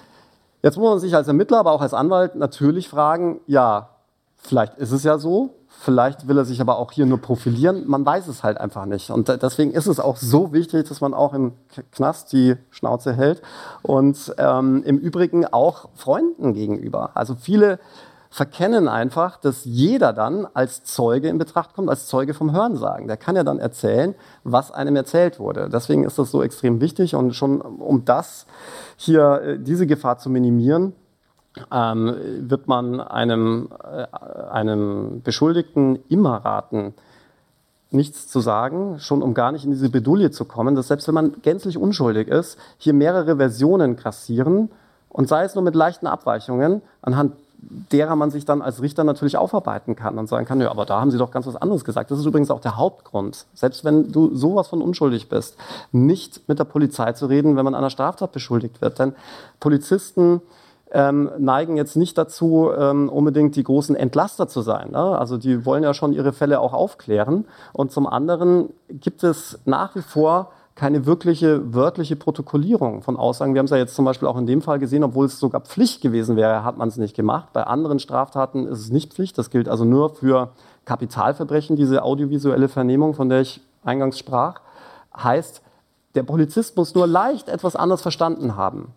jetzt 0.61 0.77
muss 0.77 0.87
man 0.87 0.99
sich 0.99 1.15
als 1.15 1.27
Ermittler, 1.27 1.57
aber 1.57 1.71
auch 1.71 1.81
als 1.81 1.95
Anwalt 1.95 2.35
natürlich 2.35 2.87
fragen, 2.87 3.41
ja, 3.47 3.89
vielleicht 4.37 4.77
ist 4.77 4.91
es 4.91 5.03
ja 5.03 5.17
so, 5.17 5.55
vielleicht 5.69 6.27
will 6.27 6.37
er 6.37 6.45
sich 6.45 6.59
aber 6.59 6.77
auch 6.77 6.91
hier 6.91 7.05
nur 7.05 7.19
profilieren, 7.19 7.87
man 7.87 8.05
weiß 8.05 8.27
es 8.27 8.43
halt 8.43 8.59
einfach 8.59 8.85
nicht. 8.85 9.11
Und 9.11 9.29
deswegen 9.29 9.71
ist 9.71 9.87
es 9.87 9.99
auch 9.99 10.17
so 10.17 10.51
wichtig, 10.51 10.87
dass 10.87 10.99
man 11.01 11.13
auch 11.13 11.33
im 11.33 11.53
Knast 11.91 12.33
die 12.33 12.55
Schnauze 12.69 13.13
hält 13.13 13.41
und 13.81 14.33
ähm, 14.37 14.83
im 14.83 14.97
Übrigen 14.97 15.45
auch 15.45 15.89
Freunden 15.95 16.53
gegenüber. 16.53 17.11
Also 17.13 17.35
viele 17.35 17.79
verkennen 18.31 18.87
einfach, 18.87 19.37
dass 19.37 19.65
jeder 19.65 20.13
dann 20.13 20.47
als 20.53 20.83
Zeuge 20.83 21.29
in 21.29 21.37
Betracht 21.39 21.73
kommt, 21.73 21.89
als 21.89 22.07
Zeuge 22.07 22.33
vom 22.33 22.51
Hörensagen. 22.51 23.07
Der 23.07 23.17
kann 23.17 23.35
ja 23.35 23.43
dann 23.43 23.59
erzählen, 23.59 24.13
was 24.43 24.71
einem 24.71 24.95
erzählt 24.95 25.39
wurde. 25.39 25.69
Deswegen 25.71 26.03
ist 26.03 26.19
das 26.19 26.29
so 26.29 26.43
extrem 26.43 26.79
wichtig 26.79 27.15
und 27.15 27.33
schon 27.33 27.59
um 27.61 28.05
das 28.05 28.45
hier, 28.97 29.41
äh, 29.41 29.59
diese 29.59 29.87
Gefahr 29.87 30.19
zu 30.19 30.29
minimieren, 30.29 30.93
ähm, 31.71 32.15
wird 32.49 32.67
man 32.67 32.99
einem, 32.99 33.69
äh, 33.83 34.05
einem 34.51 35.21
Beschuldigten 35.23 35.99
immer 36.09 36.37
raten, 36.37 36.93
nichts 37.91 38.27
zu 38.27 38.39
sagen, 38.39 38.99
schon 38.99 39.23
um 39.23 39.33
gar 39.33 39.51
nicht 39.51 39.65
in 39.65 39.71
diese 39.71 39.89
Bedulie 39.89 40.31
zu 40.31 40.45
kommen, 40.45 40.75
dass 40.75 40.89
selbst 40.89 41.07
wenn 41.07 41.15
man 41.15 41.41
gänzlich 41.41 41.77
unschuldig 41.77 42.27
ist, 42.27 42.57
hier 42.77 42.93
mehrere 42.93 43.37
Versionen 43.37 43.95
kassieren 43.95 44.69
und 45.09 45.27
sei 45.27 45.43
es 45.43 45.55
nur 45.55 45.63
mit 45.63 45.75
leichten 45.75 46.05
Abweichungen, 46.05 46.81
anhand 47.01 47.33
derer 47.61 48.15
man 48.15 48.31
sich 48.31 48.45
dann 48.45 48.61
als 48.61 48.81
Richter 48.81 49.03
natürlich 49.03 49.37
aufarbeiten 49.37 49.95
kann 49.95 50.17
und 50.17 50.27
sagen 50.27 50.45
kann, 50.45 50.61
ja, 50.61 50.71
aber 50.71 50.85
da 50.85 51.01
haben 51.01 51.11
Sie 51.11 51.17
doch 51.17 51.31
ganz 51.31 51.45
was 51.45 51.57
anderes 51.57 51.83
gesagt. 51.83 52.09
Das 52.09 52.19
ist 52.19 52.25
übrigens 52.25 52.51
auch 52.51 52.61
der 52.61 52.77
Hauptgrund, 52.77 53.45
selbst 53.53 53.83
wenn 53.83 54.11
du 54.11 54.33
sowas 54.33 54.67
von 54.69 54.81
unschuldig 54.81 55.27
bist, 55.27 55.57
nicht 55.91 56.47
mit 56.47 56.59
der 56.59 56.63
Polizei 56.63 57.11
zu 57.13 57.25
reden, 57.25 57.57
wenn 57.57 57.65
man 57.65 57.75
einer 57.75 57.89
Straftat 57.89 58.31
beschuldigt 58.31 58.81
wird. 58.81 58.99
Denn 58.99 59.13
Polizisten 59.59 60.41
ähm, 60.91 61.29
neigen 61.37 61.77
jetzt 61.77 61.95
nicht 61.95 62.17
dazu, 62.17 62.71
ähm, 62.77 63.09
unbedingt 63.09 63.55
die 63.55 63.63
großen 63.63 63.95
Entlaster 63.95 64.47
zu 64.47 64.61
sein. 64.61 64.91
Ne? 64.91 65.17
Also 65.17 65.37
die 65.37 65.65
wollen 65.65 65.83
ja 65.83 65.93
schon 65.93 66.13
ihre 66.13 66.33
Fälle 66.33 66.59
auch 66.59 66.73
aufklären. 66.73 67.45
Und 67.73 67.91
zum 67.91 68.07
anderen 68.07 68.69
gibt 68.89 69.23
es 69.23 69.59
nach 69.65 69.95
wie 69.95 70.01
vor 70.01 70.51
keine 70.75 71.05
wirkliche 71.05 71.73
wörtliche 71.73 72.15
Protokollierung 72.15 73.01
von 73.01 73.17
Aussagen. 73.17 73.53
Wir 73.53 73.59
haben 73.59 73.65
es 73.65 73.71
ja 73.71 73.77
jetzt 73.77 73.95
zum 73.95 74.05
Beispiel 74.05 74.29
auch 74.29 74.37
in 74.37 74.47
dem 74.47 74.61
Fall 74.61 74.79
gesehen, 74.79 75.03
obwohl 75.03 75.25
es 75.25 75.37
sogar 75.37 75.59
Pflicht 75.59 76.01
gewesen 76.01 76.37
wäre, 76.37 76.63
hat 76.63 76.77
man 76.77 76.87
es 76.87 76.95
nicht 76.95 77.15
gemacht. 77.17 77.49
Bei 77.51 77.63
anderen 77.63 77.99
Straftaten 77.99 78.65
ist 78.65 78.79
es 78.79 78.89
nicht 78.89 79.13
Pflicht. 79.13 79.37
Das 79.37 79.49
gilt 79.49 79.67
also 79.67 79.83
nur 79.83 80.15
für 80.15 80.51
Kapitalverbrechen, 80.85 81.75
diese 81.75 82.03
audiovisuelle 82.03 82.69
Vernehmung, 82.69 83.13
von 83.13 83.27
der 83.27 83.41
ich 83.41 83.61
eingangs 83.83 84.17
sprach. 84.17 84.61
Heißt, 85.15 85.61
der 86.15 86.23
Polizist 86.23 86.77
muss 86.77 86.95
nur 86.95 87.07
leicht 87.07 87.49
etwas 87.49 87.75
anders 87.75 88.01
verstanden 88.01 88.55
haben. 88.55 88.93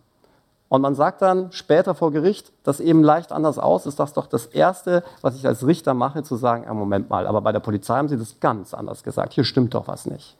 Und 0.73 0.81
man 0.81 0.95
sagt 0.95 1.21
dann 1.21 1.51
später 1.51 1.93
vor 1.93 2.11
Gericht, 2.11 2.51
das 2.63 2.79
eben 2.79 3.03
leicht 3.03 3.31
anders 3.31 3.59
aus, 3.59 3.85
ist 3.85 3.99
das 3.99 4.13
doch 4.13 4.25
das 4.25 4.47
Erste, 4.47 5.03
was 5.21 5.35
ich 5.35 5.45
als 5.45 5.67
Richter 5.67 5.93
mache, 5.93 6.23
zu 6.23 6.35
sagen, 6.35 6.65
ah, 6.67 6.73
Moment 6.73 7.11
mal, 7.11 7.27
aber 7.27 7.41
bei 7.41 7.51
der 7.51 7.59
Polizei 7.59 7.93
haben 7.93 8.09
sie 8.09 8.17
das 8.17 8.39
ganz 8.39 8.73
anders 8.73 9.03
gesagt, 9.03 9.33
hier 9.33 9.43
stimmt 9.43 9.75
doch 9.75 9.87
was 9.87 10.07
nicht. 10.07 10.35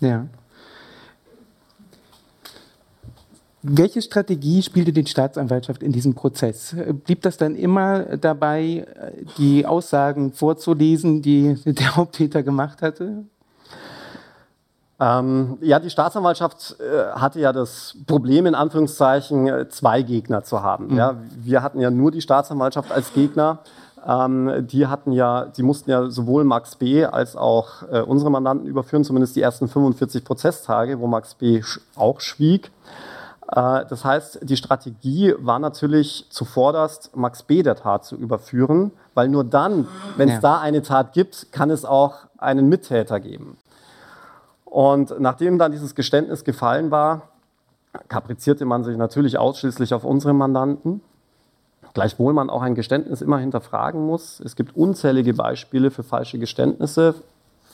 Ja. 0.00 0.26
Welche 3.62 4.02
Strategie 4.02 4.60
spielte 4.60 4.92
die 4.92 5.06
Staatsanwaltschaft 5.06 5.82
in 5.82 5.92
diesem 5.92 6.12
Prozess? 6.12 6.76
Blieb 7.06 7.22
das 7.22 7.38
dann 7.38 7.56
immer 7.56 8.18
dabei, 8.18 8.86
die 9.38 9.64
Aussagen 9.64 10.34
vorzulesen, 10.34 11.22
die 11.22 11.54
der 11.64 11.96
Haupttäter 11.96 12.42
gemacht 12.42 12.82
hatte? 12.82 13.24
Ähm, 15.02 15.58
ja, 15.60 15.80
die 15.80 15.90
Staatsanwaltschaft 15.90 16.76
äh, 16.78 17.10
hatte 17.18 17.40
ja 17.40 17.52
das 17.52 17.96
Problem, 18.06 18.46
in 18.46 18.54
Anführungszeichen, 18.54 19.48
äh, 19.48 19.68
zwei 19.68 20.02
Gegner 20.02 20.44
zu 20.44 20.62
haben. 20.62 20.88
Mhm. 20.88 20.96
Ja, 20.96 21.16
wir 21.34 21.62
hatten 21.62 21.80
ja 21.80 21.90
nur 21.90 22.12
die 22.12 22.20
Staatsanwaltschaft 22.20 22.92
als 22.92 23.12
Gegner. 23.12 23.58
Ähm, 24.06 24.66
die 24.68 24.86
hatten 24.86 25.10
ja, 25.10 25.46
die 25.46 25.64
mussten 25.64 25.90
ja 25.90 26.08
sowohl 26.08 26.44
Max 26.44 26.76
B. 26.76 27.04
als 27.04 27.34
auch 27.34 27.82
äh, 27.90 28.00
unsere 28.00 28.30
Mandanten 28.30 28.68
überführen, 28.68 29.02
zumindest 29.02 29.34
die 29.34 29.42
ersten 29.42 29.66
45 29.66 30.24
Prozesstage, 30.24 31.00
wo 31.00 31.08
Max 31.08 31.34
B. 31.34 31.62
Sch 31.62 31.80
auch 31.96 32.20
schwieg. 32.20 32.70
Äh, 33.50 33.84
das 33.88 34.04
heißt, 34.04 34.38
die 34.42 34.56
Strategie 34.56 35.34
war 35.38 35.58
natürlich 35.58 36.26
zuvorderst, 36.30 37.16
Max 37.16 37.42
B. 37.42 37.64
der 37.64 37.74
Tat 37.74 38.04
zu 38.04 38.14
überführen, 38.14 38.92
weil 39.14 39.28
nur 39.28 39.42
dann, 39.42 39.88
wenn 40.16 40.28
es 40.28 40.36
ja. 40.36 40.40
da 40.40 40.60
eine 40.60 40.82
Tat 40.82 41.12
gibt, 41.12 41.50
kann 41.50 41.70
es 41.70 41.84
auch 41.84 42.18
einen 42.38 42.68
Mittäter 42.68 43.18
geben. 43.18 43.56
Und 44.72 45.20
nachdem 45.20 45.58
dann 45.58 45.70
dieses 45.70 45.94
Geständnis 45.94 46.44
gefallen 46.44 46.90
war, 46.90 47.28
kaprizierte 48.08 48.64
man 48.64 48.84
sich 48.84 48.96
natürlich 48.96 49.36
ausschließlich 49.36 49.92
auf 49.92 50.02
unsere 50.02 50.32
Mandanten. 50.32 51.02
Gleichwohl 51.92 52.32
man 52.32 52.48
auch 52.48 52.62
ein 52.62 52.74
Geständnis 52.74 53.20
immer 53.20 53.36
hinterfragen 53.36 54.06
muss. 54.06 54.40
Es 54.40 54.56
gibt 54.56 54.74
unzählige 54.74 55.34
Beispiele 55.34 55.90
für 55.90 56.02
falsche 56.02 56.38
Geständnisse. 56.38 57.14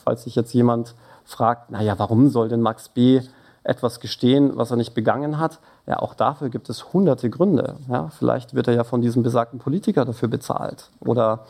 Falls 0.03 0.25
sich 0.25 0.35
jetzt 0.35 0.53
jemand 0.55 0.97
fragt, 1.25 1.71
naja, 1.71 1.97
warum 2.01 2.31
soll 2.31 2.49
denn 2.49 2.63
Max 2.63 2.89
B. 2.89 3.21
etwas 3.63 4.01
gestehen, 4.01 4.57
was 4.57 4.73
er 4.73 4.77
nicht 4.77 4.95
begangen 4.95 5.39
hat? 5.39 5.61
Ja, 5.87 6.01
auch 6.01 6.15
dafür 6.15 6.49
gibt 6.49 6.69
es 6.69 6.93
hunderte 6.93 7.31
Gründe. 7.31 7.77
Ja, 7.89 8.09
vielleicht 8.09 8.55
wird 8.55 8.67
er 8.67 8.75
ja 8.75 8.83
von 8.83 9.03
diesem 9.03 9.23
besagten 9.23 9.61
Politiker 9.61 10.05
dafür 10.05 10.29
bezahlt. 10.29 10.91
Oder 10.99 11.45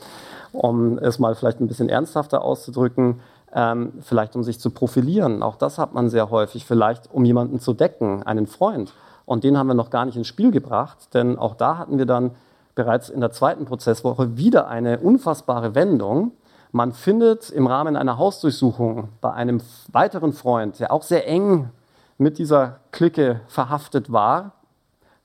um 0.52 0.98
es 0.98 1.18
mal 1.18 1.34
vielleicht 1.34 1.60
ein 1.60 1.68
bisschen 1.68 1.88
ernsthafter 1.88 2.42
auszudrücken, 2.42 3.20
ähm, 3.54 3.92
vielleicht 4.00 4.36
um 4.36 4.42
sich 4.42 4.60
zu 4.60 4.70
profilieren. 4.70 5.42
Auch 5.42 5.56
das 5.56 5.78
hat 5.78 5.94
man 5.94 6.08
sehr 6.10 6.30
häufig. 6.30 6.64
Vielleicht 6.64 7.12
um 7.12 7.24
jemanden 7.24 7.60
zu 7.60 7.72
decken, 7.72 8.22
einen 8.22 8.46
Freund. 8.46 8.92
Und 9.24 9.44
den 9.44 9.58
haben 9.58 9.66
wir 9.66 9.74
noch 9.74 9.90
gar 9.90 10.04
nicht 10.04 10.16
ins 10.16 10.26
Spiel 10.26 10.50
gebracht, 10.50 11.12
denn 11.12 11.38
auch 11.38 11.54
da 11.54 11.76
hatten 11.76 11.98
wir 11.98 12.06
dann 12.06 12.30
bereits 12.74 13.10
in 13.10 13.20
der 13.20 13.32
zweiten 13.32 13.64
Prozesswoche 13.64 14.36
wieder 14.36 14.68
eine 14.68 15.00
unfassbare 15.00 15.74
Wendung. 15.74 16.32
Man 16.72 16.92
findet 16.92 17.50
im 17.50 17.66
Rahmen 17.66 17.96
einer 17.96 18.18
Hausdurchsuchung 18.18 19.08
bei 19.20 19.32
einem 19.32 19.60
weiteren 19.92 20.32
Freund, 20.32 20.78
der 20.78 20.92
auch 20.92 21.02
sehr 21.02 21.26
eng 21.26 21.70
mit 22.18 22.38
dieser 22.38 22.80
Clique 22.90 23.40
verhaftet 23.48 24.12
war, 24.12 24.52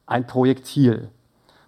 ein 0.05 0.27
Projektil. 0.27 1.09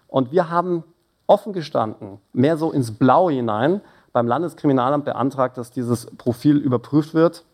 Und 0.08 0.32
wir 0.32 0.50
haben 0.50 0.84
offen 1.26 1.52
gestanden, 1.52 2.18
mehr 2.32 2.56
so 2.56 2.70
ins 2.70 2.92
Blaue 2.92 3.32
hinein, 3.32 3.80
beim 4.16 4.28
Landeskriminalamt 4.28 5.04
beantragt, 5.04 5.58
dass 5.58 5.70
dieses 5.70 6.06
Profil 6.16 6.56
überprüft 6.56 7.12
wird, 7.12 7.44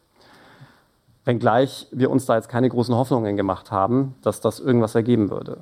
wenngleich 1.25 1.89
wir 1.91 2.09
uns 2.09 2.25
da 2.27 2.37
jetzt 2.37 2.49
keine 2.49 2.69
großen 2.69 2.95
Hoffnungen 2.95 3.37
gemacht 3.37 3.73
haben, 3.73 4.15
dass 4.23 4.41
das 4.41 4.61
irgendwas 4.61 4.95
ergeben 4.95 5.29
würde. 5.29 5.59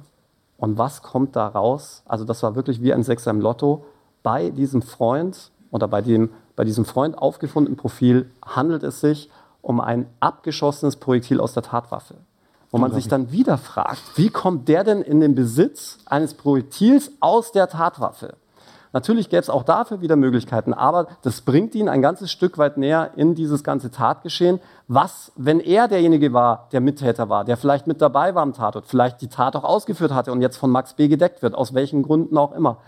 Und 0.59 0.76
was 0.76 1.01
kommt 1.01 1.36
da 1.36 1.48
raus? 1.48 2.03
Also 2.05 2.26
das 2.26 2.42
war 2.42 2.55
wirklich 2.55 2.82
wie 2.82 2.92
ein 2.92 3.03
Sechser 3.03 3.30
im 3.30 3.40
Lotto. 3.40 3.86
Bei 4.22 4.51
diesem 4.51 4.82
Freund 4.82 5.51
oder 5.70 5.88
bei, 5.88 6.03
dem, 6.03 6.28
bei 6.55 6.64
diesem 6.64 6.84
Freund 6.84 7.16
aufgefundenen 7.16 7.78
Profil 7.78 8.30
handelt 8.44 8.82
es 8.82 9.01
sich 9.01 9.30
um 9.62 9.80
ein 9.80 10.07
abgeschossenes 10.20 10.96
Projektil 10.96 11.40
aus 11.40 11.55
der 11.55 11.62
Tatwaffe. 11.62 12.16
Wo 12.70 12.76
man 12.76 12.92
sich 12.92 13.09
dann 13.09 13.32
wieder 13.32 13.57
fragt, 13.57 14.03
wie 14.16 14.28
kommt 14.28 14.68
der 14.68 14.84
denn 14.84 15.01
in 15.01 15.20
den 15.20 15.34
Besitz 15.34 15.96
eines 16.05 16.34
Projektils 16.34 17.11
aus 17.20 17.53
der 17.53 17.68
Tatwaffe? 17.68 18.34
Natürlich 18.93 19.28
gäbe 19.28 19.41
es 19.41 19.51
auch 19.51 19.62
dafür 19.62 20.01
wieder 20.01 20.16
Möglichkeiten, 20.16 20.74
aber 20.74 21.07
das 21.22 21.43
bringt 21.43 21.74
ihn 21.76 21.88
ein 21.88 22.03
ganzes 22.03 22.32
Stück 22.32 22.59
weit 22.59 22.76
näher 22.76 23.12
in 23.14 23.36
dieses 23.36 23.62
ganze 23.62 23.91
Tatgeschehen. 23.91 24.59
Was, 24.88 25.30
wenn 25.36 25.61
er 25.61 25.86
derjenige 25.86 26.32
war, 26.32 26.68
der 26.72 26.80
Mittäter 26.80 27.28
war, 27.28 27.45
der 27.45 27.57
vielleicht 27.57 27.86
mit 27.86 28.01
dabei 28.03 28.34
war 28.34 28.43
am 28.43 28.53
Tatort, 28.53 28.86
vielleicht 28.86 29.20
die 29.20 29.28
Tat 29.28 29.55
auch 29.55 29.62
ausgeführt 29.62 30.12
hatte 30.12 30.32
und 30.32 30.41
jetzt 30.41 30.57
von 30.57 30.70
Max 30.70 30.95
B. 30.95 31.07
gedeckt 31.07 31.41
wird, 31.43 31.55
aus 31.55 31.72
welchen 31.72 32.03
Gründen 32.03 32.36
auch 32.36 32.53
immer. 32.53 32.78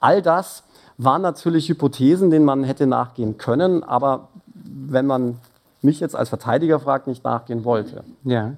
All 0.00 0.22
das 0.22 0.64
waren 0.96 1.20
natürlich 1.20 1.68
Hypothesen, 1.68 2.30
denen 2.30 2.46
man 2.46 2.64
hätte 2.64 2.86
nachgehen 2.86 3.36
können, 3.36 3.84
aber 3.84 4.28
wenn 4.54 5.06
man 5.06 5.38
mich 5.82 6.00
jetzt 6.00 6.16
als 6.16 6.30
Verteidiger 6.30 6.80
fragt, 6.80 7.06
nicht 7.06 7.24
nachgehen 7.24 7.64
wollte. 7.64 8.04
Ja. 8.24 8.52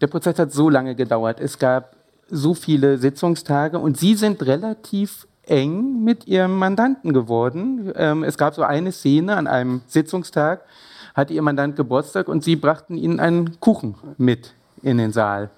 Der 0.00 0.06
Prozess 0.06 0.38
hat 0.38 0.52
so 0.52 0.68
lange 0.68 0.94
gedauert. 0.94 1.40
Es 1.40 1.58
gab 1.58 1.96
so 2.30 2.54
viele 2.54 2.98
Sitzungstage 2.98 3.78
und 3.78 3.96
Sie 3.96 4.14
sind 4.14 4.42
relativ 4.44 5.26
eng 5.48 6.04
mit 6.04 6.26
ihrem 6.26 6.56
Mandanten 6.56 7.12
geworden. 7.12 7.92
Ähm, 7.96 8.24
es 8.24 8.38
gab 8.38 8.54
so 8.54 8.62
eine 8.62 8.92
Szene 8.92 9.36
an 9.36 9.46
einem 9.46 9.82
Sitzungstag, 9.86 10.62
hatte 11.14 11.34
ihr 11.34 11.42
Mandant 11.42 11.76
Geburtstag 11.76 12.28
und 12.28 12.44
sie 12.44 12.56
brachten 12.56 12.96
ihnen 12.96 13.20
einen 13.20 13.60
Kuchen 13.60 13.94
mit 14.16 14.54
in 14.82 14.98
den 14.98 15.12
Saal. 15.12 15.50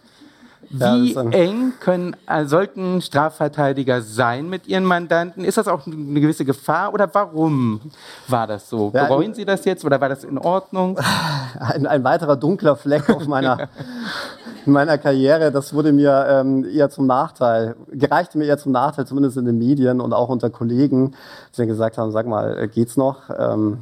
Wie 0.72 1.12
ja, 1.14 1.22
eng 1.30 1.72
können, 1.80 2.14
äh, 2.28 2.44
sollten 2.44 3.02
Strafverteidiger 3.02 4.02
sein 4.02 4.48
mit 4.48 4.68
ihren 4.68 4.84
Mandanten? 4.84 5.44
Ist 5.44 5.58
das 5.58 5.66
auch 5.66 5.84
eine 5.84 6.20
gewisse 6.20 6.44
Gefahr 6.44 6.94
oder 6.94 7.12
warum 7.12 7.80
war 8.28 8.46
das 8.46 8.70
so? 8.70 8.92
Ja, 8.94 9.06
Bereuen 9.06 9.34
Sie 9.34 9.44
das 9.44 9.64
jetzt 9.64 9.84
oder 9.84 10.00
war 10.00 10.08
das 10.08 10.22
in 10.22 10.38
Ordnung? 10.38 10.96
Ein, 11.58 11.86
ein 11.86 12.04
weiterer 12.04 12.36
dunkler 12.36 12.76
Fleck 12.76 13.10
auf 13.10 13.26
meiner 13.26 13.68
in 14.66 14.72
meiner 14.72 14.98
Karriere, 14.98 15.50
das 15.50 15.74
wurde 15.74 15.92
mir 15.92 16.26
ähm, 16.28 16.64
eher 16.64 16.90
zum 16.90 17.06
Nachteil, 17.06 17.76
gereichte 17.90 18.38
mir 18.38 18.44
eher 18.44 18.58
zum 18.58 18.72
Nachteil, 18.72 19.06
zumindest 19.06 19.36
in 19.36 19.46
den 19.46 19.58
Medien 19.58 20.00
und 20.00 20.12
auch 20.12 20.28
unter 20.28 20.50
Kollegen, 20.50 21.12
die 21.52 21.56
dann 21.56 21.66
gesagt 21.66 21.98
haben, 21.98 22.12
sag 22.12 22.26
mal, 22.26 22.58
äh, 22.58 22.68
geht's 22.68 22.96
noch? 22.96 23.30
Ähm, 23.36 23.78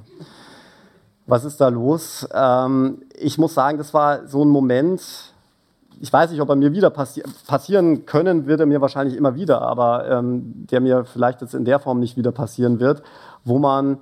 was 1.27 1.45
ist 1.45 1.61
da 1.61 1.69
los? 1.69 2.27
Ähm, 2.33 3.03
ich 3.15 3.37
muss 3.37 3.55
sagen, 3.55 3.77
das 3.77 3.93
war 3.93 4.27
so 4.27 4.43
ein 4.45 4.49
Moment, 4.49 5.03
ich 6.01 6.13
weiß 6.13 6.31
nicht, 6.31 6.41
ob 6.41 6.49
er 6.49 6.57
mir 6.57 6.73
wieder 6.73 6.91
passi 6.91 7.23
passieren 7.47 8.07
können, 8.07 8.47
wird 8.47 8.61
er 8.61 8.67
mir 8.67 8.81
wahrscheinlich 8.81 9.17
immer 9.17 9.35
wieder, 9.35 9.63
aber 9.63 10.09
ähm, 10.09 10.67
der 10.71 10.81
mir 10.81 11.05
vielleicht 11.05 11.41
jetzt 11.41 11.55
in 11.55 11.65
der 11.65 11.79
Form 11.79 12.01
nicht 12.01 12.17
wieder 12.17 12.33
passieren 12.33 12.81
wird, 12.81 13.03
wo 13.45 13.59
man 13.59 13.99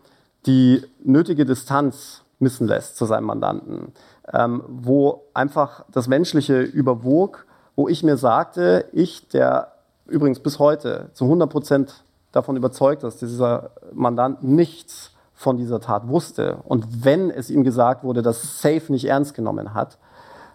die 0.47 0.83
nötige 1.03 1.45
Distanz 1.45 2.23
missen 2.39 2.67
lässt 2.67 2.97
zu 2.97 3.07
seinem 3.07 3.25
Mandanten, 3.25 3.93
ähm, 4.33 4.63
wo 4.69 5.25
einfach 5.35 5.85
das 5.91 6.09
Menschliche 6.09 6.61
überwog, 6.61 7.47
wo 7.75 7.89
ich 7.89 8.03
mir 8.03 8.17
sagte, 8.17 8.87
ich, 8.93 9.29
der 9.29 9.73
übrigens 10.07 10.41
bis 10.41 10.59
heute 10.59 11.11
zu 11.15 11.25
100 11.25 11.51
Prozent 11.51 12.05
davon 12.33 12.57
überzeugt 12.57 13.03
ist, 13.03 13.23
dass 13.23 13.31
dieser 13.31 13.71
Mandant 13.93 14.43
nichts 14.43 15.13
von 15.35 15.57
dieser 15.57 15.81
Tat 15.81 16.09
wusste 16.09 16.59
und 16.65 17.05
wenn 17.05 17.31
es 17.31 17.51
ihm 17.51 17.65
gesagt 17.65 18.05
wurde, 18.05 18.23
das 18.23 18.61
Safe 18.61 18.83
nicht 18.89 19.07
ernst 19.07 19.35
genommen 19.35 19.75
hat, 19.75 19.99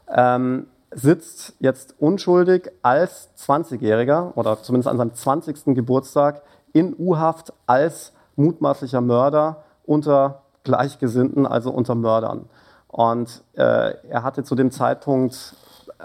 ähm, 0.08 0.68
sitzt 0.92 1.54
jetzt 1.60 1.96
unschuldig 2.00 2.72
als 2.82 3.30
20-Jähriger 3.38 4.34
oder 4.36 4.62
zumindest 4.62 4.90
an 4.90 4.98
seinem 4.98 5.14
20. 5.14 5.76
Geburtstag 5.76 6.42
in 6.74 6.96
U-Haft 6.98 7.54
als 7.66 8.14
mutmaßlicher 8.36 9.02
Mörder 9.02 9.64
unter 9.86 10.42
Gleichgesinnten, 10.64 11.46
also 11.46 11.72
unter 11.72 11.96
Mördern. 11.96 12.46
Und 12.88 13.42
äh, 13.54 13.94
er 14.10 14.24
hatte 14.24 14.44
zu 14.44 14.56
dem 14.56 14.72
Zeitpunkt, 14.72 15.56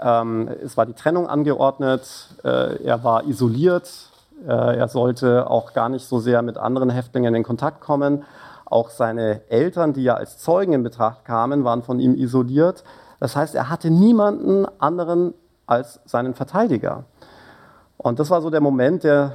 ähm, 0.01 0.49
es 0.63 0.77
war 0.77 0.85
die 0.85 0.93
Trennung 0.93 1.27
angeordnet, 1.27 2.29
äh, 2.43 2.83
er 2.83 3.03
war 3.03 3.25
isoliert, 3.25 3.91
äh, 4.45 4.77
er 4.77 4.87
sollte 4.87 5.49
auch 5.49 5.73
gar 5.73 5.89
nicht 5.89 6.05
so 6.05 6.19
sehr 6.19 6.41
mit 6.41 6.57
anderen 6.57 6.89
Häftlingen 6.89 7.35
in 7.35 7.43
Kontakt 7.43 7.81
kommen. 7.81 8.23
Auch 8.65 8.89
seine 8.89 9.41
Eltern, 9.49 9.93
die 9.93 10.03
ja 10.03 10.15
als 10.15 10.37
Zeugen 10.37 10.73
in 10.73 10.83
Betracht 10.83 11.25
kamen, 11.25 11.63
waren 11.63 11.83
von 11.83 11.99
ihm 11.99 12.15
isoliert. 12.15 12.83
Das 13.19 13.35
heißt, 13.35 13.55
er 13.55 13.69
hatte 13.69 13.89
niemanden 13.89 14.65
anderen 14.79 15.33
als 15.65 15.99
seinen 16.05 16.33
Verteidiger. 16.33 17.03
Und 17.97 18.19
das 18.19 18.29
war 18.29 18.41
so 18.41 18.49
der 18.49 18.61
Moment, 18.61 19.03
der, 19.03 19.33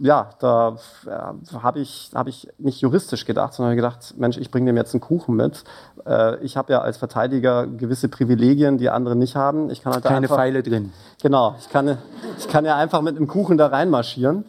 ja, 0.00 0.30
da 0.40 0.76
äh, 1.06 1.56
habe 1.62 1.80
ich, 1.80 2.10
hab 2.14 2.26
ich 2.26 2.48
nicht 2.58 2.80
juristisch 2.80 3.24
gedacht, 3.24 3.54
sondern 3.54 3.76
gedacht, 3.76 4.14
Mensch, 4.18 4.36
ich 4.36 4.50
bringe 4.50 4.66
dem 4.66 4.76
jetzt 4.76 4.94
einen 4.94 5.00
Kuchen 5.00 5.36
mit. 5.36 5.64
Äh, 6.04 6.36
ich 6.44 6.56
habe 6.56 6.72
ja 6.72 6.80
als 6.80 6.96
Verteidiger 6.96 7.66
gewisse 7.66 8.08
Privilegien, 8.08 8.78
die 8.78 8.90
andere 8.90 9.16
nicht 9.16 9.36
haben. 9.36 9.70
Ich 9.70 9.82
kann 9.82 9.92
halt 9.92 10.04
Keine 10.04 10.18
einfach, 10.18 10.36
Pfeile 10.36 10.62
drin. 10.62 10.92
Genau, 11.22 11.54
ich 11.58 11.70
kann, 11.70 11.98
ich 12.38 12.48
kann 12.48 12.64
ja 12.64 12.76
einfach 12.76 13.00
mit 13.00 13.16
einem 13.16 13.28
Kuchen 13.28 13.56
da 13.56 13.68
reinmarschieren. 13.68 14.44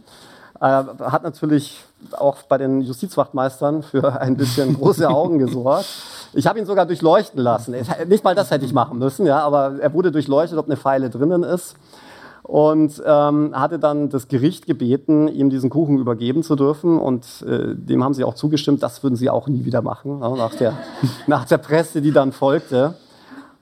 Äh, 0.60 0.64
hat 0.64 1.24
natürlich 1.24 1.84
auch 2.12 2.42
bei 2.44 2.58
den 2.58 2.82
Justizwachtmeistern 2.82 3.84
für 3.84 4.20
ein 4.20 4.38
bisschen 4.38 4.74
große 4.76 5.08
Augen 5.08 5.38
gesorgt. 5.38 5.86
Ich 6.34 6.48
habe 6.48 6.60
ihn 6.60 6.66
sogar 6.66 6.86
durchleuchten 6.86 7.42
lassen. 7.42 7.76
Nicht 8.08 8.24
mal 8.24 8.36
das 8.36 8.52
hätte 8.52 8.66
ich 8.66 8.74
machen 8.74 9.00
müssen, 9.00 9.26
ja, 9.26 9.40
aber 9.40 9.80
er 9.80 9.94
wurde 9.94 10.12
durchleuchtet, 10.12 10.58
ob 10.58 10.66
eine 10.66 10.78
Pfeile 10.78 11.10
drinnen 11.10 11.44
ist. 11.44 11.76
Und 12.44 13.04
ähm, 13.06 13.52
hatte 13.54 13.78
dann 13.78 14.10
das 14.10 14.30
Gericht 14.30 14.68
gebeten, 14.68 15.28
ihm 15.28 15.50
diesen 15.50 15.70
Kuchen 15.70 15.98
übergeben 15.98 16.44
zu 16.44 16.56
dürfen. 16.56 16.98
Und 16.98 17.44
äh, 17.46 17.76
dem 17.76 18.04
haben 18.04 18.14
sie 18.14 18.24
auch 18.24 18.36
zugestimmt, 18.36 18.82
das 18.82 19.04
würden 19.04 19.16
sie 19.16 19.30
auch 19.30 19.50
nie 19.50 19.66
wieder 19.66 19.82
machen, 19.82 20.22
ja, 20.22 20.30
nach, 20.30 20.56
der, 20.56 20.74
nach 21.28 21.44
der 21.46 21.58
Presse, 21.58 22.02
die 22.02 22.12
dann 22.12 22.32
folgte. 22.32 22.94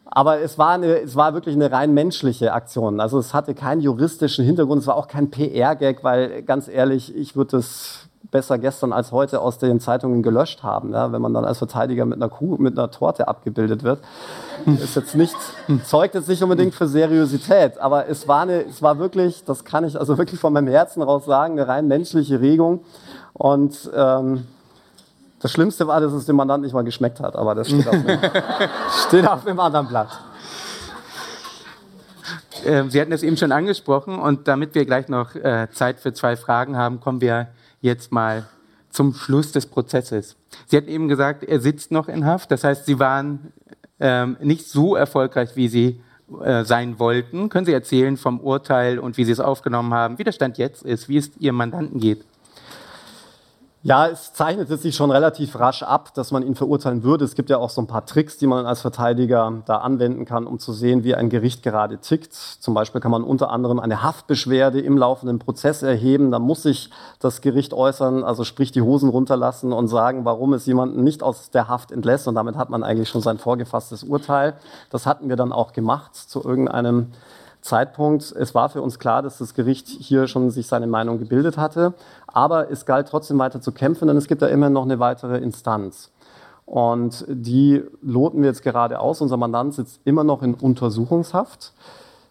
Aber 0.06 0.40
es 0.40 0.58
war, 0.58 0.74
eine, 0.74 1.02
es 1.02 1.16
war 1.16 1.34
wirklich 1.34 1.56
eine 1.56 1.72
rein 1.72 1.94
menschliche 1.94 2.54
Aktion. 2.54 3.00
Also 3.00 3.18
es 3.18 3.34
hatte 3.34 3.56
keinen 3.56 3.82
juristischen 3.82 4.46
Hintergrund, 4.46 4.82
es 4.82 4.88
war 4.88 4.96
auch 4.96 5.08
kein 5.08 5.32
PR-Gag, 5.32 6.04
weil 6.04 6.44
ganz 6.44 6.68
ehrlich, 6.68 7.16
ich 7.16 7.36
würde 7.36 7.58
das 7.58 8.08
besser 8.32 8.58
gestern 8.58 8.94
als 8.94 9.12
heute 9.12 9.42
aus 9.42 9.58
den 9.58 9.80
Zeitungen 9.80 10.24
gelöscht 10.24 10.64
haben. 10.64 10.94
Ja, 10.94 11.12
wenn 11.12 11.22
man 11.22 11.34
dann 11.34 11.46
als 11.46 11.58
Verteidiger 11.58 12.06
mit 12.06 12.18
einer 12.22 12.30
Kuh, 12.30 12.58
mit 12.58 12.78
einer 12.78 12.92
Torte 12.92 13.28
abgebildet 13.28 13.84
wird, 13.84 14.00
ist 14.66 14.96
jetzt 14.96 15.16
nicht, 15.16 15.36
zeugt 15.86 16.16
jetzt 16.16 16.28
nicht 16.28 16.42
unbedingt 16.42 16.74
für 16.74 16.88
Seriosität. 16.88 17.80
Aber 17.80 18.08
es 18.08 18.28
war 18.28 18.42
eine, 18.42 18.66
es 18.66 18.82
war 18.82 19.00
wirklich, 19.00 19.44
das 19.44 19.64
kann 19.64 19.84
ich 19.84 20.00
also 20.00 20.18
wirklich 20.18 20.40
von 20.40 20.54
meinem 20.54 20.68
Herzen 20.68 21.02
raus 21.02 21.26
sagen, 21.26 21.54
eine 21.54 21.68
rein 21.68 21.88
menschliche 21.88 22.42
Regung. 22.42 22.84
Und 23.34 23.90
ähm, 23.94 24.46
das 25.40 25.52
Schlimmste 25.52 25.88
war, 25.88 26.00
dass 26.00 26.14
es 26.14 26.26
dem 26.26 26.38
Mandant 26.38 26.64
nicht 26.64 26.74
mal 26.74 26.84
geschmeckt 26.84 27.20
hat, 27.20 27.36
aber 27.36 27.54
das 27.54 27.68
steht 27.68 27.88
auf 27.88 27.94
einem, 27.94 28.20
steht 29.08 29.28
auf 29.28 29.46
einem 29.46 29.60
anderen 29.60 29.88
Blatt. 29.88 30.10
Ähm, 32.66 32.90
Sie 32.90 33.00
hatten 33.00 33.12
es 33.12 33.22
eben 33.22 33.38
schon 33.38 33.52
angesprochen 33.52 34.18
und 34.18 34.48
damit 34.48 34.74
wir 34.74 34.86
gleich 34.86 35.08
noch 35.08 35.36
äh, 35.36 35.68
Zeit 35.72 36.00
für 36.00 36.14
zwei 36.14 36.36
Fragen 36.36 36.78
haben, 36.78 37.00
kommen 37.00 37.22
wir 37.22 37.48
jetzt 37.82 38.12
mal 38.12 38.46
zum 38.90 39.14
Schluss 39.14 39.52
des 39.52 39.66
Prozesses. 39.66 40.36
Sie 40.68 40.78
hatten 40.78 40.88
eben 40.88 41.08
gesagt, 41.08 41.44
er 41.44 41.60
sitzt 41.60 41.92
noch 41.92 42.08
in 42.08 42.26
Haft. 42.26 42.52
Das 42.52 42.64
heißt, 42.64 42.86
Sie 42.86 43.00
waren 43.00 43.52
ähm, 44.00 44.38
nicht 44.42 44.68
so 44.68 44.96
erfolgreich, 44.96 45.56
wie 45.56 45.68
Sie 45.68 46.02
äh, 46.44 46.64
sein 46.64 46.98
wollten. 46.98 47.50
Können 47.50 47.66
Sie 47.66 47.74
erzählen 47.74 48.18
vom 48.18 48.40
Urteil 48.40 49.00
und 49.00 49.18
wie 49.18 49.26
Sie 49.26 49.32
es 49.32 49.40
aufgenommen 49.40 49.94
haben, 49.94 50.18
wie 50.18 50.24
der 50.24 50.32
Stand 50.32 50.58
jetzt 50.58 50.84
ist, 50.84 51.10
wie 51.10 51.18
es 51.18 51.32
Ihrem 51.38 51.58
Mandanten 51.58 52.00
geht? 52.00 52.26
Ja, 53.88 54.08
es 54.08 54.34
zeichnet 54.34 54.68
sich 54.82 54.96
schon 54.96 55.12
relativ 55.12 55.60
rasch 55.60 55.84
ab, 55.84 56.12
dass 56.16 56.32
man 56.32 56.42
ihn 56.42 56.56
verurteilen 56.56 57.04
würde. 57.04 57.24
Es 57.24 57.36
gibt 57.36 57.52
ja 57.52 57.60
auch 57.60 57.70
so 57.70 57.82
ein 57.82 57.86
paar 57.86 58.08
Tricks, 58.08 58.40
die 58.40 58.48
man 58.48 58.66
als 58.66 58.82
Verteidiger 58.82 59.62
da 59.68 59.78
anwenden 59.78 60.26
kann, 60.26 60.48
um 60.48 60.58
zu 60.58 60.74
sehen, 60.74 61.04
wie 61.04 61.14
ein 61.14 61.30
Gericht 61.30 61.62
gerade 61.62 62.00
tickt. 62.00 62.34
Zum 62.34 62.74
Beispiel 62.74 63.00
kann 63.00 63.12
man 63.12 63.24
unter 63.24 63.52
anderem 63.52 63.80
eine 63.80 64.02
Haftbeschwerde 64.02 64.82
im 64.82 64.98
laufenden 64.98 65.38
Prozess 65.38 65.84
erheben. 65.84 66.32
Da 66.32 66.40
muss 66.40 66.64
sich 66.64 66.90
das 67.20 67.42
Gericht 67.42 67.76
äußern, 67.76 68.24
also 68.24 68.44
sprich 68.44 68.72
die 68.72 68.82
Hosen 68.82 69.08
runterlassen 69.08 69.72
und 69.72 69.88
sagen, 69.88 70.26
warum 70.26 70.54
es 70.54 70.66
jemanden 70.66 71.04
nicht 71.04 71.22
aus 71.22 71.52
der 71.52 71.68
Haft 71.68 71.92
entlässt. 71.92 72.28
Und 72.28 72.34
damit 72.34 72.56
hat 72.56 72.72
man 72.72 72.82
eigentlich 72.82 73.10
schon 73.10 73.22
sein 73.22 73.38
vorgefasstes 73.38 74.04
Urteil. 74.04 74.56
Das 74.90 75.06
hatten 75.06 75.30
wir 75.30 75.36
dann 75.36 75.52
auch 75.52 75.74
gemacht 75.74 76.16
zu 76.16 76.44
irgendeinem 76.44 77.12
Zeitpunkt. 77.66 78.32
Es 78.32 78.54
war 78.54 78.70
für 78.70 78.84
uns 78.84 79.00
klar, 79.00 79.24
dass 79.24 79.40
das 79.40 79.56
Gericht 79.56 79.88
hier 79.88 80.28
schon 80.28 80.52
sich 80.52 80.68
seine 80.68 80.86
Meinung 80.86 81.18
gebildet 81.18 81.58
hatte, 81.58 81.96
aber 82.28 82.72
es 82.72 82.86
galt 82.86 83.08
trotzdem 83.08 83.40
weiter 83.40 83.60
zu 83.60 83.72
kämpfen, 83.72 84.08
denn 84.08 84.18
es 84.18 84.28
gibt 84.28 84.44
da 84.44 84.48
immer 84.48 84.70
noch 84.70 84.84
eine 84.84 85.00
weitere 85.00 85.40
Instanz. 85.40 86.12
Und 86.68 87.26
die 87.28 87.84
loten 88.02 88.42
wir 88.42 88.50
jetzt 88.50 88.62
gerade 88.62 89.00
aus. 89.00 89.20
Unser 89.20 89.38
Mandant 89.38 89.74
sitzt 89.74 90.00
immer 90.06 90.24
noch 90.24 90.44
in 90.44 90.54
Untersuchungshaft. 90.54 91.74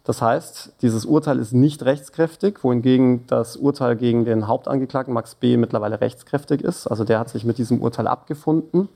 Das 0.04 0.22
heißt, 0.22 0.74
dieses 0.82 1.04
Urteil 1.04 1.40
ist 1.40 1.52
nicht 1.52 1.84
rechtskräftig, 1.84 2.62
wohingegen 2.62 3.26
das 3.26 3.56
Urteil 3.56 3.96
gegen 3.96 4.24
den 4.24 4.46
Hauptangeklagten 4.46 5.14
Max 5.14 5.34
B. 5.34 5.56
mittlerweile 5.56 6.00
rechtskräftig 6.00 6.62
ist. 6.62 6.86
Also 6.86 7.02
der 7.02 7.18
hat 7.18 7.28
sich 7.28 7.44
mit 7.44 7.58
diesem 7.58 7.82
Urteil 7.82 8.06
abgefunden. 8.06 8.88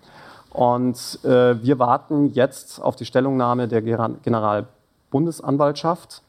Und 0.51 1.19
äh, 1.25 1.61
wir 1.63 1.81
warten 1.81 2.33
jetzt 2.33 2.81
auf 2.81 2.95
die 2.95 3.07
Stellungnahme 3.07 3.67
der 3.67 3.83
Generalbundesanwaltschaft 3.83 6.23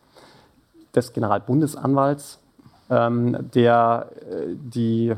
des 0.95 1.13
Generalbundesanwalts, 1.13 2.39
ähm, 2.89 3.37
der 3.53 4.07
äh, 4.29 4.55
die 4.55 5.15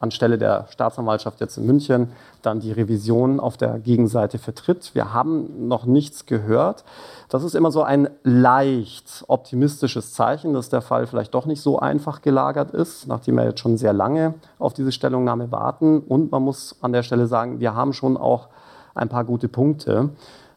anstelle 0.00 0.38
der 0.38 0.66
Staatsanwaltschaft 0.70 1.40
jetzt 1.40 1.58
in 1.58 1.66
München 1.66 2.08
dann 2.42 2.58
die 2.58 2.72
Revision 2.72 3.38
auf 3.38 3.58
der 3.58 3.78
Gegenseite 3.78 4.38
vertritt. 4.38 4.94
Wir 4.94 5.12
haben 5.12 5.68
noch 5.68 5.84
nichts 5.84 6.24
gehört. 6.24 6.84
Das 7.28 7.44
ist 7.44 7.54
immer 7.54 7.70
so 7.70 7.82
ein 7.82 8.08
leicht 8.24 9.24
optimistisches 9.28 10.14
Zeichen, 10.14 10.54
dass 10.54 10.70
der 10.70 10.80
Fall 10.80 11.06
vielleicht 11.06 11.34
doch 11.34 11.44
nicht 11.44 11.60
so 11.60 11.78
einfach 11.78 12.22
gelagert 12.22 12.70
ist, 12.70 13.06
nachdem 13.08 13.36
wir 13.36 13.44
jetzt 13.44 13.60
schon 13.60 13.76
sehr 13.76 13.92
lange 13.92 14.34
auf 14.58 14.72
diese 14.72 14.90
Stellungnahme 14.90 15.52
warten. 15.52 16.00
Und 16.00 16.32
man 16.32 16.42
muss 16.42 16.76
an 16.80 16.92
der 16.92 17.02
Stelle 17.02 17.26
sagen, 17.26 17.60
wir 17.60 17.74
haben 17.74 17.92
schon 17.92 18.16
auch 18.16 18.48
ein 18.94 19.10
paar 19.10 19.24
gute 19.24 19.48
Punkte. 19.48 20.08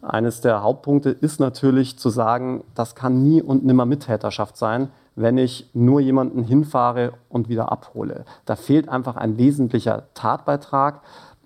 Eines 0.03 0.41
der 0.41 0.63
Hauptpunkte 0.63 1.11
ist 1.11 1.39
natürlich 1.39 1.97
zu 1.97 2.09
sagen, 2.09 2.63
das 2.75 2.93
kann 2.93 3.23
nie 3.23 3.41
und 3.41 3.65
nimmer 3.65 3.85
Mittäterschaft 3.85 4.57
sein, 4.57 4.89
wenn 5.15 5.37
ich 5.37 5.69
nur 5.73 6.01
jemanden 6.01 6.43
hinfahre 6.43 7.13
und 7.29 7.47
wieder 7.47 7.71
abhole. 7.71 8.25
Da 8.45 8.57
fehlt 8.57 8.89
einfach 8.89 9.15
ein 9.15 9.37
wesentlicher 9.37 10.03
Tatbeitrag. 10.13 11.01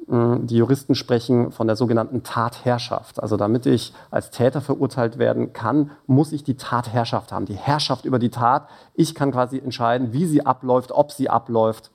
Mm, 0.07 0.47
die 0.47 0.57
Juristen 0.57 0.95
sprechen 0.95 1.51
von 1.51 1.67
der 1.67 1.75
sogenannten 1.75 2.23
Tatherrschaft. 2.23 3.21
Also 3.21 3.37
damit 3.37 3.67
ich 3.67 3.93
als 4.09 4.31
Täter 4.31 4.61
verurteilt 4.61 5.19
werden 5.19 5.53
kann, 5.53 5.91
muss 6.07 6.31
ich 6.31 6.43
die 6.43 6.55
Tatherrschaft 6.55 7.31
haben, 7.31 7.45
die 7.45 7.53
Herrschaft 7.53 8.05
über 8.05 8.17
die 8.17 8.29
Tat. 8.31 8.69
Ich 8.95 9.13
kann 9.13 9.31
quasi 9.31 9.59
entscheiden, 9.59 10.13
wie 10.13 10.25
sie 10.25 10.45
abläuft, 10.45 10.91
ob 10.91 11.11
sie 11.11 11.29
abläuft. 11.29 11.91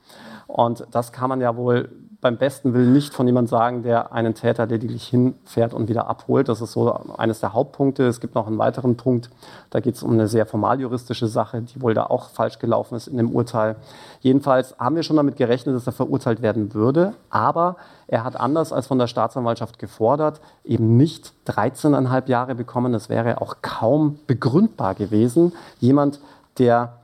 Und 0.47 0.87
das 0.93 1.11
kann 1.11 1.29
man 1.29 1.41
ja 1.41 1.57
wohl 1.57 1.89
beim 2.23 2.37
besten 2.37 2.73
Willen 2.73 2.93
nicht 2.93 3.13
von 3.13 3.27
jemand 3.27 3.49
sagen, 3.49 3.83
der 3.83 4.13
einen 4.13 4.35
Täter 4.35 4.67
lediglich 4.67 5.09
hinfährt 5.09 5.75
und 5.75 5.89
wieder 5.89 6.07
abholt. 6.07 6.49
Das 6.49 6.61
ist 6.61 6.71
so 6.71 6.93
eines 7.19 7.41
der 7.41 7.53
Hauptpunkte. 7.53 8.07
Es 8.07 8.21
gibt 8.21 8.37
noch 8.37 8.47
einen 8.47 8.59
weiteren 8.59 8.97
Punkt, 8.97 9.29
da 9.71 9.81
geht 9.81 9.97
es 9.97 10.05
um 10.05 10.13
eine 10.13 10.29
sehr 10.29 10.47
formaljuristische 10.47 11.27
Sache, 11.27 11.63
die 11.63 11.83
wohl 11.83 11.95
da 11.95 12.05
auch 12.05 12.31
falsch 12.31 12.61
gelaufen 12.61 12.95
ist 12.95 13.09
in 13.09 13.17
dem 13.17 13.35
Urteil. 13.35 13.75
Jedenfalls 14.21 14.79
haben 14.79 14.95
wir 14.95 15.03
schon 15.03 15.17
damit 15.17 15.35
gerechnet, 15.35 15.75
dass 15.75 15.89
er 15.89 15.93
verurteilt 15.93 16.43
werden 16.43 16.75
würde, 16.75 17.15
aber 17.29 17.77
er 18.07 18.23
hat 18.23 18.39
anders 18.39 18.73
als 18.73 18.87
von 18.87 19.01
der 19.01 19.09
Staatsanwaltschaft 19.09 19.81
gefordert, 19.81 20.41
eben 20.65 20.97
nicht 20.97 21.33
13,5 21.49 22.29
Jahre 22.29 22.55
bekommen. 22.55 22.93
Das 22.93 23.09
wäre 23.09 23.41
auch 23.43 23.57
kaum 23.63 24.21
begründbar 24.29 24.95
gewesen. 24.95 25.55
Jemand, 25.81 26.21
der 26.59 27.02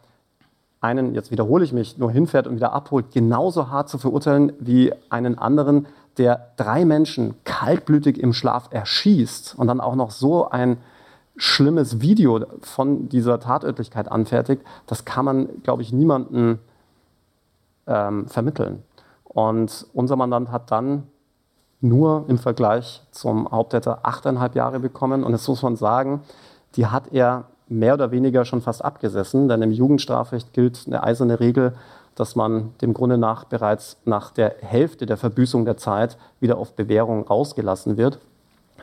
einen, 0.80 1.14
jetzt 1.14 1.30
wiederhole 1.30 1.64
ich 1.64 1.72
mich, 1.72 1.98
nur 1.98 2.10
hinfährt 2.10 2.46
und 2.46 2.56
wieder 2.56 2.72
abholt, 2.72 3.12
genauso 3.12 3.70
hart 3.70 3.88
zu 3.88 3.98
verurteilen 3.98 4.52
wie 4.60 4.92
einen 5.10 5.38
anderen, 5.38 5.86
der 6.18 6.52
drei 6.56 6.84
Menschen 6.84 7.34
kaltblütig 7.44 8.20
im 8.20 8.32
Schlaf 8.32 8.68
erschießt 8.70 9.54
und 9.56 9.66
dann 9.66 9.80
auch 9.80 9.94
noch 9.94 10.10
so 10.10 10.48
ein 10.48 10.78
schlimmes 11.36 12.00
Video 12.00 12.44
von 12.60 13.08
dieser 13.08 13.38
Tatörtlichkeit 13.38 14.10
anfertigt, 14.10 14.62
das 14.86 15.04
kann 15.04 15.24
man, 15.24 15.62
glaube 15.62 15.82
ich, 15.82 15.92
niemandem 15.92 16.58
ähm, 17.86 18.26
vermitteln. 18.26 18.82
Und 19.24 19.86
unser 19.94 20.16
Mandant 20.16 20.50
hat 20.50 20.70
dann 20.72 21.04
nur 21.80 22.24
im 22.28 22.38
Vergleich 22.38 23.02
zum 23.12 23.50
Haupttäter 23.50 24.00
achteinhalb 24.02 24.56
Jahre 24.56 24.80
bekommen. 24.80 25.22
Und 25.22 25.30
das 25.30 25.46
muss 25.46 25.62
man 25.62 25.76
sagen, 25.76 26.22
die 26.74 26.86
hat 26.86 27.12
er 27.12 27.44
mehr 27.68 27.94
oder 27.94 28.10
weniger 28.10 28.44
schon 28.44 28.60
fast 28.60 28.84
abgesessen, 28.84 29.48
denn 29.48 29.62
im 29.62 29.72
Jugendstrafrecht 29.72 30.52
gilt 30.52 30.84
eine 30.86 31.02
eiserne 31.02 31.40
Regel, 31.40 31.74
dass 32.14 32.34
man 32.34 32.74
dem 32.80 32.94
Grunde 32.94 33.18
nach 33.18 33.44
bereits 33.44 33.96
nach 34.04 34.32
der 34.32 34.56
Hälfte 34.60 35.06
der 35.06 35.16
Verbüßung 35.16 35.64
der 35.64 35.76
Zeit 35.76 36.18
wieder 36.40 36.58
auf 36.58 36.74
Bewährung 36.74 37.26
rausgelassen 37.26 37.96
wird. 37.96 38.18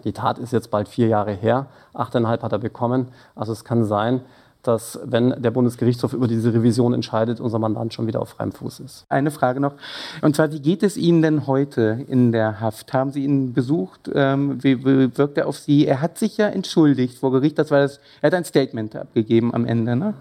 Die 0.03 0.13
Tat 0.13 0.37
ist 0.37 0.53
jetzt 0.53 0.71
bald 0.71 0.87
vier 0.87 1.07
Jahre 1.07 1.31
her, 1.31 1.65
achteinhalb 1.93 2.43
hat 2.43 2.51
er 2.51 2.59
bekommen. 2.59 3.09
Also 3.35 3.51
es 3.51 3.63
kann 3.63 3.83
sein, 3.85 4.21
dass, 4.67 4.99
wenn 5.03 5.41
der 5.41 5.51
Bundesgerichtshof 5.51 6.13
über 6.13 6.27
diese 6.27 6.53
Revision 6.53 6.93
entscheidet, 6.93 7.39
unser 7.39 7.59
Mandant 7.59 7.93
schon 7.93 8.07
wieder 8.07 8.21
auf 8.21 8.29
freiem 8.29 8.51
Fuß 8.51 8.79
ist. 8.81 9.05
Eine 9.09 9.31
Frage 9.31 9.59
noch. 9.59 9.73
Und 10.21 10.35
zwar, 10.35 10.51
wie 10.51 10.59
geht 10.59 10.83
es 10.83 10.97
Ihnen 10.97 11.21
denn 11.21 11.47
heute 11.47 12.05
in 12.07 12.31
der 12.31 12.59
Haft? 12.59 12.93
Haben 12.93 13.11
Sie 13.11 13.23
ihn 13.23 13.53
besucht? 13.53 14.09
Ähm, 14.13 14.63
wie, 14.63 14.83
wirkt 14.83 15.37
er 15.37 15.47
auf 15.47 15.57
Sie? 15.57 15.85
Er 15.85 16.01
hat 16.01 16.17
sich 16.17 16.37
ja 16.37 16.47
entschuldigt 16.47 17.17
vor 17.19 17.31
Gericht. 17.31 17.57
Das 17.59 17.71
war 17.71 17.81
das, 17.81 17.99
er 18.21 18.27
hat 18.27 18.33
ein 18.33 18.45
Statement 18.45 18.95
abgegeben 18.95 19.53
am 19.53 19.65
Ende, 19.65 19.95
ne? 19.95 20.13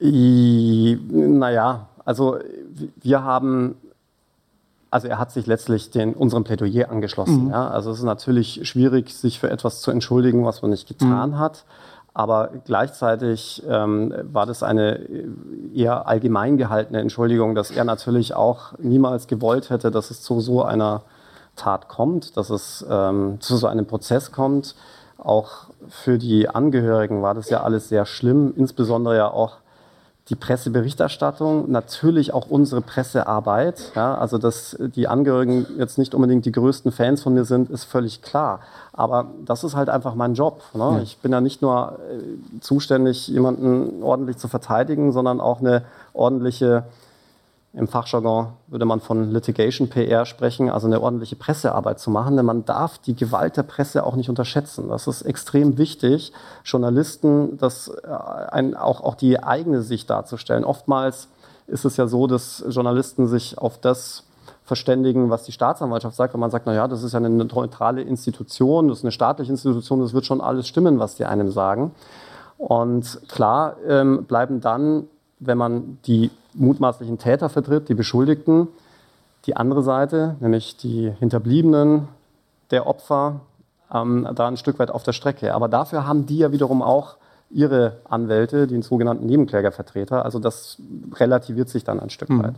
naja, 0.00 1.88
also 2.04 2.38
wir 3.00 3.22
haben 3.22 3.76
also 4.94 5.08
er 5.08 5.18
hat 5.18 5.32
sich 5.32 5.46
letztlich 5.46 5.90
den, 5.90 6.14
unserem 6.14 6.44
Plädoyer 6.44 6.88
angeschlossen. 6.88 7.46
Mhm. 7.46 7.50
Ja? 7.50 7.66
Also 7.66 7.90
es 7.90 7.98
ist 7.98 8.04
natürlich 8.04 8.60
schwierig, 8.62 9.12
sich 9.12 9.40
für 9.40 9.50
etwas 9.50 9.80
zu 9.80 9.90
entschuldigen, 9.90 10.44
was 10.44 10.62
man 10.62 10.70
nicht 10.70 10.86
getan 10.86 11.30
mhm. 11.30 11.38
hat. 11.40 11.64
Aber 12.16 12.50
gleichzeitig 12.64 13.64
ähm, 13.68 14.14
war 14.22 14.46
das 14.46 14.62
eine 14.62 15.00
eher 15.74 16.06
allgemein 16.06 16.56
gehaltene 16.56 17.00
Entschuldigung, 17.00 17.56
dass 17.56 17.72
er 17.72 17.82
natürlich 17.82 18.34
auch 18.34 18.78
niemals 18.78 19.26
gewollt 19.26 19.68
hätte, 19.68 19.90
dass 19.90 20.12
es 20.12 20.22
zu 20.22 20.40
so 20.40 20.62
einer 20.62 21.02
Tat 21.56 21.88
kommt, 21.88 22.36
dass 22.36 22.50
es 22.50 22.86
ähm, 22.88 23.38
zu 23.40 23.56
so 23.56 23.66
einem 23.66 23.86
Prozess 23.86 24.30
kommt. 24.30 24.76
Auch 25.18 25.68
für 25.88 26.18
die 26.18 26.48
Angehörigen 26.48 27.20
war 27.22 27.34
das 27.34 27.50
ja 27.50 27.62
alles 27.62 27.88
sehr 27.88 28.06
schlimm, 28.06 28.54
insbesondere 28.56 29.16
ja 29.16 29.28
auch 29.28 29.58
die 30.30 30.36
Presseberichterstattung, 30.36 31.70
natürlich 31.70 32.32
auch 32.32 32.48
unsere 32.48 32.80
Pressearbeit. 32.80 33.92
Ja, 33.94 34.14
also, 34.14 34.38
dass 34.38 34.76
die 34.80 35.06
Angehörigen 35.06 35.66
jetzt 35.76 35.98
nicht 35.98 36.14
unbedingt 36.14 36.46
die 36.46 36.52
größten 36.52 36.92
Fans 36.92 37.22
von 37.22 37.34
mir 37.34 37.44
sind, 37.44 37.68
ist 37.68 37.84
völlig 37.84 38.22
klar. 38.22 38.60
Aber 38.94 39.26
das 39.44 39.64
ist 39.64 39.76
halt 39.76 39.90
einfach 39.90 40.14
mein 40.14 40.32
Job. 40.32 40.62
Ne? 40.72 40.80
Ja. 40.80 41.00
Ich 41.02 41.18
bin 41.18 41.30
ja 41.32 41.42
nicht 41.42 41.60
nur 41.60 41.98
äh, 42.10 42.60
zuständig, 42.60 43.28
jemanden 43.28 44.02
ordentlich 44.02 44.38
zu 44.38 44.48
verteidigen, 44.48 45.12
sondern 45.12 45.40
auch 45.40 45.60
eine 45.60 45.82
ordentliche 46.14 46.84
im 47.76 47.88
Fachjargon 47.88 48.52
würde 48.68 48.84
man 48.84 49.00
von 49.00 49.32
Litigation 49.32 49.88
PR 49.88 50.26
sprechen, 50.26 50.70
also 50.70 50.86
eine 50.86 51.00
ordentliche 51.00 51.34
Pressearbeit 51.34 51.98
zu 51.98 52.08
machen, 52.08 52.36
denn 52.36 52.46
man 52.46 52.64
darf 52.64 52.98
die 52.98 53.16
Gewalt 53.16 53.56
der 53.56 53.64
Presse 53.64 54.06
auch 54.06 54.14
nicht 54.14 54.28
unterschätzen. 54.28 54.88
Das 54.88 55.08
ist 55.08 55.22
extrem 55.22 55.76
wichtig, 55.76 56.32
Journalisten 56.64 57.58
das 57.58 57.88
äh, 57.88 58.08
ein, 58.52 58.76
auch, 58.76 59.00
auch 59.00 59.16
die 59.16 59.42
eigene 59.42 59.82
Sicht 59.82 60.08
darzustellen. 60.08 60.64
Oftmals 60.64 61.28
ist 61.66 61.84
es 61.84 61.96
ja 61.96 62.06
so, 62.06 62.28
dass 62.28 62.64
Journalisten 62.68 63.26
sich 63.26 63.58
auf 63.58 63.78
das 63.78 64.22
verständigen, 64.62 65.30
was 65.30 65.42
die 65.42 65.52
Staatsanwaltschaft 65.52 66.16
sagt, 66.16 66.32
wenn 66.32 66.40
man 66.40 66.52
sagt, 66.52 66.66
naja, 66.66 66.86
das 66.86 67.02
ist 67.02 67.12
ja 67.12 67.18
eine 67.18 67.28
neutrale 67.28 68.02
Institution, 68.02 68.88
das 68.88 68.98
ist 68.98 69.04
eine 69.04 69.12
staatliche 69.12 69.50
Institution, 69.50 70.00
das 70.00 70.14
wird 70.14 70.26
schon 70.26 70.40
alles 70.40 70.68
stimmen, 70.68 71.00
was 71.00 71.16
die 71.16 71.24
einem 71.24 71.50
sagen. 71.50 71.90
Und 72.56 73.20
klar 73.28 73.76
ähm, 73.86 74.24
bleiben 74.26 74.60
dann, 74.60 75.08
wenn 75.46 75.58
man 75.58 75.98
die 76.06 76.30
mutmaßlichen 76.54 77.18
Täter 77.18 77.48
vertritt, 77.48 77.88
die 77.88 77.94
Beschuldigten, 77.94 78.68
die 79.46 79.56
andere 79.56 79.82
Seite, 79.82 80.36
nämlich 80.40 80.76
die 80.76 81.10
Hinterbliebenen 81.18 82.08
der 82.70 82.86
Opfer, 82.86 83.40
ähm, 83.92 84.28
da 84.34 84.48
ein 84.48 84.56
Stück 84.56 84.78
weit 84.78 84.90
auf 84.90 85.02
der 85.02 85.12
Strecke. 85.12 85.54
Aber 85.54 85.68
dafür 85.68 86.06
haben 86.06 86.26
die 86.26 86.38
ja 86.38 86.52
wiederum 86.52 86.82
auch 86.82 87.16
ihre 87.50 87.98
Anwälte, 88.08 88.66
den 88.66 88.82
sogenannten 88.82 89.26
Nebenklägervertreter. 89.26 90.24
Also 90.24 90.38
das 90.38 90.78
relativiert 91.14 91.68
sich 91.68 91.84
dann 91.84 92.00
ein 92.00 92.10
Stück 92.10 92.30
mhm. 92.30 92.42
weit. 92.42 92.54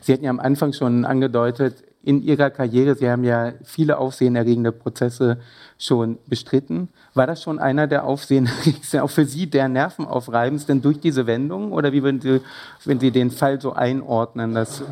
Sie 0.00 0.12
hatten 0.12 0.24
ja 0.24 0.30
am 0.30 0.40
Anfang 0.40 0.72
schon 0.72 1.04
angedeutet, 1.04 1.84
in 2.02 2.22
Ihrer 2.22 2.50
Karriere, 2.50 2.94
Sie 2.94 3.10
haben 3.10 3.24
ja 3.24 3.52
viele 3.62 3.98
aufsehenerregende 3.98 4.72
Prozesse 4.72 5.38
schon 5.78 6.18
bestritten. 6.26 6.88
War 7.14 7.26
das 7.26 7.42
schon 7.42 7.58
einer 7.58 7.86
der 7.86 8.04
aufsehenerregendsten, 8.04 9.00
auch 9.00 9.10
für 9.10 9.26
Sie 9.26 9.48
der 9.48 9.68
nervenaufreibendsten 9.68 10.80
durch 10.80 11.00
diese 11.00 11.26
Wendung? 11.26 11.72
Oder 11.72 11.92
wie 11.92 12.02
würden 12.02 12.20
Sie, 12.20 12.40
wenn 12.84 13.00
Sie 13.00 13.10
den 13.10 13.30
Fall 13.30 13.60
so 13.60 13.74
einordnen, 13.74 14.54
dass 14.54 14.82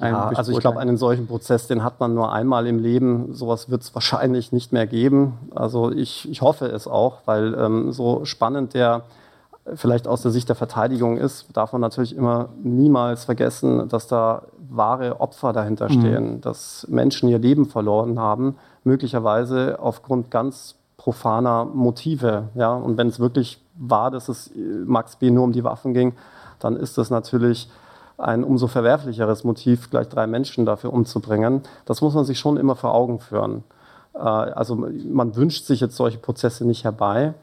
ja, 0.00 0.28
also 0.28 0.52
ich 0.52 0.60
glaube, 0.60 0.78
einen 0.78 0.96
solchen 0.96 1.26
Prozess, 1.26 1.66
den 1.66 1.82
hat 1.82 1.98
man 1.98 2.14
nur 2.14 2.32
einmal 2.32 2.68
im 2.68 2.78
Leben. 2.78 3.34
Sowas 3.34 3.68
wird 3.68 3.82
es 3.82 3.94
wahrscheinlich 3.94 4.52
nicht 4.52 4.72
mehr 4.72 4.86
geben. 4.86 5.38
Also 5.54 5.90
ich, 5.90 6.30
ich 6.30 6.40
hoffe 6.40 6.66
es 6.66 6.86
auch, 6.86 7.22
weil 7.24 7.54
ähm, 7.54 7.90
so 7.90 8.24
spannend 8.24 8.74
der 8.74 9.02
vielleicht 9.74 10.08
aus 10.08 10.22
der 10.22 10.30
Sicht 10.30 10.48
der 10.48 10.56
Verteidigung 10.56 11.16
ist, 11.16 11.46
darf 11.52 11.72
man 11.72 11.80
natürlich 11.80 12.16
immer 12.16 12.48
niemals 12.62 13.24
vergessen, 13.24 13.88
dass 13.88 14.06
da 14.06 14.42
wahre 14.70 15.20
Opfer 15.20 15.52
dahinter 15.52 15.88
mhm. 15.88 15.92
stehen, 15.92 16.32
mhm. 16.34 16.40
dass 16.40 16.86
Menschen 16.88 17.28
ihr 17.28 17.38
Leben 17.38 17.66
verloren 17.66 18.18
haben, 18.18 18.56
möglicherweise 18.84 19.78
aufgrund 19.80 20.30
ganz 20.30 20.76
profaner 20.96 21.64
Motive. 21.64 22.48
Ja? 22.54 22.74
Und 22.74 22.96
wenn 22.96 23.08
es 23.08 23.20
wirklich 23.20 23.62
war, 23.76 24.10
dass 24.10 24.28
es 24.28 24.50
Max 24.84 25.16
B. 25.16 25.30
nur 25.30 25.44
um 25.44 25.52
die 25.52 25.64
Waffen 25.64 25.94
ging, 25.94 26.14
dann 26.58 26.76
ist 26.76 26.98
das 26.98 27.10
natürlich 27.10 27.70
ein 28.18 28.42
umso 28.42 28.66
verwerflicheres 28.66 29.44
Motiv, 29.44 29.90
gleich 29.90 30.08
drei 30.08 30.26
Menschen 30.26 30.66
dafür 30.66 30.92
umzubringen. 30.92 31.62
Das 31.86 32.00
muss 32.00 32.14
man 32.14 32.24
sich 32.24 32.38
schon 32.38 32.56
immer 32.56 32.74
vor 32.74 32.92
Augen 32.94 33.20
führen. 33.20 33.62
Äh, 34.14 34.18
also 34.18 34.74
man 34.74 35.36
wünscht 35.36 35.66
sich 35.66 35.80
jetzt 35.80 35.96
solche 35.96 36.18
Prozesse 36.18 36.66
nicht 36.66 36.84
herbei. 36.84 37.34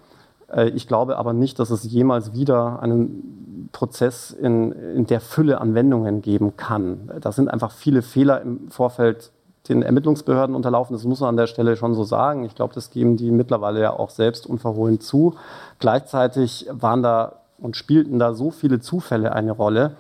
Äh, 0.51 0.69
ich 0.69 0.87
glaube 0.87 1.17
aber 1.17 1.33
nicht, 1.33 1.59
dass 1.59 1.69
es 1.69 1.83
jemals 1.83 2.33
wieder 2.33 2.81
einen 2.81 3.69
Prozess 3.71 4.31
in, 4.31 4.71
in 4.71 5.05
der 5.05 5.19
Fülle 5.21 5.59
an 5.59 5.75
Wendungen 5.75 6.21
geben 6.21 6.55
kann. 6.57 7.11
Da 7.19 7.31
sind 7.31 7.49
einfach 7.49 7.71
viele 7.71 8.01
Fehler 8.01 8.41
im 8.41 8.69
Vorfeld 8.69 9.31
den 9.69 9.81
Ermittlungsbehörden 9.81 10.55
unterlaufen. 10.55 10.95
Das 10.95 11.03
muss 11.03 11.19
man 11.19 11.29
an 11.29 11.37
der 11.37 11.47
Stelle 11.47 11.75
schon 11.75 11.95
so 11.95 12.03
sagen. 12.03 12.43
Ich 12.45 12.55
glaube, 12.55 12.73
das 12.73 12.91
geben 12.91 13.17
die 13.17 13.31
mittlerweile 13.31 13.81
ja 13.81 13.91
auch 13.91 14.11
selbst 14.11 14.45
unverhohlen 14.45 14.99
zu. 15.01 15.35
Gleichzeitig 15.79 16.67
waren 16.71 17.01
da 17.01 17.33
und 17.57 17.75
spielten 17.75 18.19
da 18.19 18.33
so 18.33 18.51
viele 18.51 18.79
Zufälle 18.79 19.33
eine 19.33 19.51
Rolle, 19.51 19.95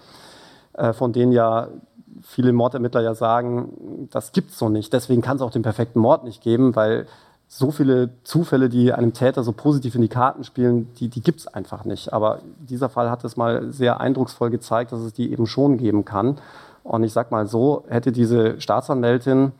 äh, 0.73 0.93
von 0.93 1.13
denen 1.13 1.31
ja 1.31 1.69
viele 2.21 2.53
Mordermittler 2.53 3.01
ja 3.01 3.13
sagen, 3.13 4.07
das 4.11 4.31
gibt 4.31 4.51
es 4.51 4.57
so 4.57 4.69
nicht. 4.69 4.93
Deswegen 4.93 5.21
kann 5.21 5.37
es 5.37 5.41
auch 5.41 5.51
den 5.51 5.61
perfekten 5.61 5.99
Mord 5.99 6.23
nicht 6.23 6.41
geben, 6.41 6.75
weil 6.75 7.07
so 7.47 7.71
viele 7.71 8.09
Zufälle, 8.23 8.69
die 8.69 8.91
einem 8.91 9.13
Täter 9.13 9.43
so 9.43 9.51
positiv 9.51 9.95
in 9.95 10.01
die 10.01 10.07
Karten 10.07 10.43
spielen, 10.43 10.93
die, 10.99 11.09
die 11.09 11.21
gibt 11.21 11.39
es 11.39 11.47
einfach 11.47 11.85
nicht. 11.85 12.11
Aber 12.11 12.39
dieser 12.59 12.89
Fall 12.89 13.09
hat 13.09 13.23
es 13.23 13.37
mal 13.37 13.71
sehr 13.71 14.01
eindrucksvoll 14.01 14.49
gezeigt, 14.49 14.91
dass 14.91 14.99
es 14.99 15.13
die 15.13 15.31
eben 15.31 15.45
schon 15.45 15.77
geben 15.77 16.05
kann. 16.05 16.37
Und 16.83 17.03
ich 17.03 17.13
sag 17.13 17.31
mal 17.31 17.47
so, 17.47 17.83
hätte 17.87 18.11
diese 18.11 18.59
Staatsanwältin, 18.59 19.51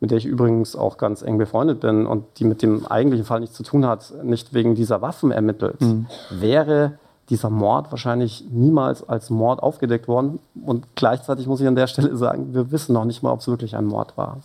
mit 0.00 0.10
der 0.10 0.18
ich 0.18 0.26
übrigens 0.26 0.76
auch 0.76 0.96
ganz 0.96 1.22
eng 1.22 1.38
befreundet 1.38 1.80
bin 1.80 2.06
und 2.06 2.24
die 2.38 2.44
mit 2.44 2.62
dem 2.62 2.86
eigentlichen 2.86 3.26
Fall 3.26 3.40
nichts 3.40 3.56
zu 3.56 3.62
tun 3.62 3.86
hat, 3.86 4.12
nicht 4.22 4.54
wegen 4.54 4.74
dieser 4.74 5.02
Waffen 5.02 5.30
ermittelt, 5.30 5.80
mhm. 5.80 6.06
wäre 6.30 6.98
dieser 7.30 7.48
Mord 7.50 7.90
wahrscheinlich 7.90 8.44
niemals 8.50 9.08
als 9.08 9.30
Mord 9.30 9.62
aufgedeckt 9.62 10.08
worden. 10.08 10.40
Und 10.64 10.86
gleichzeitig 10.94 11.46
muss 11.46 11.60
ich 11.60 11.66
an 11.66 11.76
der 11.76 11.86
Stelle 11.86 12.16
sagen, 12.16 12.54
wir 12.54 12.70
wissen 12.70 12.92
noch 12.92 13.04
nicht 13.04 13.22
mal, 13.22 13.32
ob 13.32 13.40
es 13.40 13.48
wirklich 13.48 13.76
ein 13.76 13.86
Mord 13.86 14.16
war. 14.16 14.38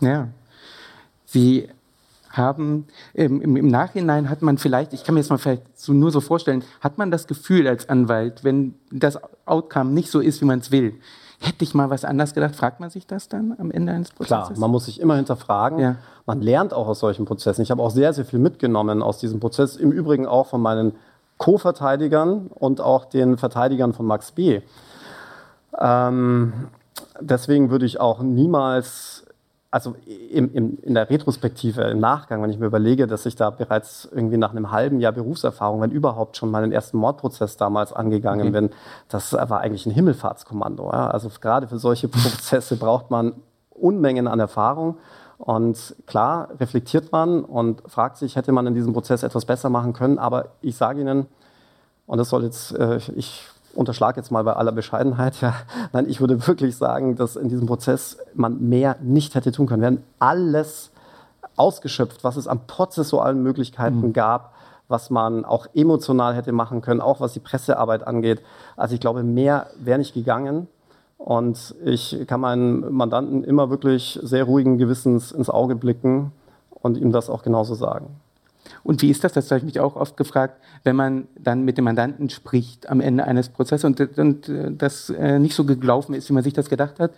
Ja. 0.00 0.28
Sie 1.24 1.68
haben, 2.30 2.86
im, 3.14 3.56
im, 3.56 3.68
Nachhinein 3.68 4.28
hat 4.28 4.42
man 4.42 4.58
vielleicht, 4.58 4.92
ich 4.92 5.04
kann 5.04 5.14
mir 5.14 5.20
jetzt 5.20 5.30
mal 5.30 5.38
vielleicht 5.38 5.78
so, 5.78 5.92
nur 5.92 6.10
so 6.10 6.20
vorstellen, 6.20 6.62
hat 6.80 6.98
man 6.98 7.10
das 7.10 7.26
Gefühl 7.26 7.66
als 7.66 7.88
Anwalt, 7.88 8.44
wenn 8.44 8.74
das 8.90 9.18
Outcome 9.46 9.90
nicht 9.90 10.10
so 10.10 10.20
ist, 10.20 10.40
wie 10.40 10.44
man 10.44 10.58
es 10.58 10.70
will, 10.70 10.94
hätte 11.40 11.64
ich 11.64 11.74
mal 11.74 11.90
was 11.90 12.04
anders 12.04 12.34
gedacht? 12.34 12.56
Fragt 12.56 12.80
man 12.80 12.90
sich 12.90 13.06
das 13.06 13.28
dann 13.28 13.54
am 13.58 13.70
Ende 13.70 13.92
eines 13.92 14.10
Prozesses? 14.10 14.48
Klar, 14.48 14.58
man 14.58 14.70
muss 14.70 14.86
sich 14.86 15.00
immer 15.00 15.16
hinterfragen. 15.16 15.78
Ja. 15.78 15.96
Man 16.26 16.42
lernt 16.42 16.74
auch 16.74 16.88
aus 16.88 17.00
solchen 17.00 17.24
Prozessen. 17.24 17.62
Ich 17.62 17.70
habe 17.70 17.82
auch 17.82 17.90
sehr, 17.90 18.12
sehr 18.12 18.24
viel 18.24 18.38
mitgenommen 18.38 19.02
aus 19.02 19.18
diesem 19.18 19.40
Prozess. 19.40 19.76
Im 19.76 19.92
Übrigen 19.92 20.26
auch 20.26 20.46
von 20.48 20.60
meinen 20.60 20.92
Co-Verteidigern 21.38 22.48
und 22.48 22.80
auch 22.80 23.04
den 23.04 23.38
Verteidigern 23.38 23.92
von 23.92 24.06
Max 24.06 24.32
B. 24.32 24.60
Ähm, 25.78 26.52
deswegen 27.20 27.70
würde 27.70 27.86
ich 27.86 28.00
auch 28.00 28.20
niemals, 28.20 29.17
also 29.70 29.96
im, 30.06 30.52
im, 30.54 30.78
in 30.82 30.94
der 30.94 31.10
Retrospektive, 31.10 31.82
im 31.82 32.00
Nachgang, 32.00 32.42
wenn 32.42 32.50
ich 32.50 32.58
mir 32.58 32.66
überlege, 32.66 33.06
dass 33.06 33.26
ich 33.26 33.36
da 33.36 33.50
bereits 33.50 34.08
irgendwie 34.10 34.38
nach 34.38 34.52
einem 34.52 34.70
halben 34.70 34.98
Jahr 34.98 35.12
Berufserfahrung, 35.12 35.80
wenn 35.82 35.90
überhaupt 35.90 36.38
schon 36.38 36.50
meinen 36.50 36.72
ersten 36.72 36.96
Mordprozess 36.96 37.58
damals 37.58 37.92
angegangen 37.92 38.48
mhm. 38.48 38.52
bin, 38.52 38.70
das 39.08 39.34
war 39.34 39.60
eigentlich 39.60 39.84
ein 39.84 39.92
Himmelfahrtskommando. 39.92 40.84
Ja? 40.84 41.08
Also 41.08 41.28
gerade 41.40 41.68
für 41.68 41.78
solche 41.78 42.08
Prozesse 42.08 42.76
braucht 42.76 43.10
man 43.10 43.34
Unmengen 43.70 44.26
an 44.26 44.40
Erfahrung. 44.40 44.96
Und 45.36 45.94
klar 46.06 46.48
reflektiert 46.58 47.12
man 47.12 47.44
und 47.44 47.82
fragt 47.86 48.16
sich, 48.16 48.34
hätte 48.34 48.50
man 48.50 48.66
in 48.66 48.74
diesem 48.74 48.92
Prozess 48.92 49.22
etwas 49.22 49.44
besser 49.44 49.70
machen 49.70 49.92
können. 49.92 50.18
Aber 50.18 50.46
ich 50.62 50.76
sage 50.76 51.00
Ihnen, 51.00 51.26
und 52.06 52.18
das 52.18 52.30
soll 52.30 52.42
jetzt, 52.42 52.72
äh, 52.72 52.98
ich 53.14 53.46
unterschlage 53.74 54.20
jetzt 54.20 54.30
mal 54.30 54.44
bei 54.44 54.54
aller 54.54 54.72
Bescheidenheit, 54.72 55.40
ja, 55.40 55.54
nein, 55.92 56.08
ich 56.08 56.20
würde 56.20 56.46
wirklich 56.46 56.76
sagen, 56.76 57.16
dass 57.16 57.36
in 57.36 57.48
diesem 57.48 57.66
Prozess 57.66 58.18
man 58.34 58.68
mehr 58.68 58.96
nicht 59.02 59.34
hätte 59.34 59.52
tun 59.52 59.66
können. 59.66 59.82
Wir 59.82 59.86
haben 59.88 60.02
alles 60.18 60.90
ausgeschöpft, 61.56 62.24
was 62.24 62.36
es 62.36 62.46
an 62.46 62.60
prozessualen 62.66 63.42
Möglichkeiten 63.42 64.00
mhm. 64.00 64.12
gab, 64.12 64.54
was 64.88 65.10
man 65.10 65.44
auch 65.44 65.66
emotional 65.74 66.34
hätte 66.34 66.52
machen 66.52 66.80
können, 66.80 67.00
auch 67.00 67.20
was 67.20 67.32
die 67.34 67.40
Pressearbeit 67.40 68.06
angeht. 68.06 68.42
Also 68.76 68.94
ich 68.94 69.00
glaube, 69.00 69.22
mehr 69.22 69.66
wäre 69.78 69.98
nicht 69.98 70.14
gegangen. 70.14 70.68
Und 71.18 71.74
ich 71.84 72.24
kann 72.28 72.40
meinen 72.40 72.92
Mandanten 72.92 73.42
immer 73.42 73.70
wirklich 73.70 74.18
sehr 74.22 74.44
ruhigen 74.44 74.78
Gewissens 74.78 75.32
ins 75.32 75.50
Auge 75.50 75.74
blicken 75.74 76.32
und 76.70 76.96
ihm 76.96 77.10
das 77.10 77.28
auch 77.28 77.42
genauso 77.42 77.74
sagen. 77.74 78.20
Und 78.82 79.02
wie 79.02 79.10
ist 79.10 79.24
das, 79.24 79.32
das 79.32 79.50
habe 79.50 79.58
ich 79.58 79.64
mich 79.64 79.80
auch 79.80 79.96
oft 79.96 80.16
gefragt, 80.16 80.60
wenn 80.84 80.96
man 80.96 81.28
dann 81.38 81.64
mit 81.64 81.78
dem 81.78 81.84
Mandanten 81.84 82.30
spricht 82.30 82.88
am 82.88 83.00
Ende 83.00 83.24
eines 83.24 83.48
Prozesses 83.48 83.84
und, 83.84 84.18
und 84.18 84.48
äh, 84.48 84.72
das 84.72 85.10
äh, 85.10 85.38
nicht 85.38 85.54
so 85.54 85.64
gelaufen 85.64 86.14
ist, 86.14 86.28
wie 86.28 86.32
man 86.32 86.42
sich 86.42 86.52
das 86.52 86.68
gedacht 86.68 87.00
hat, 87.00 87.12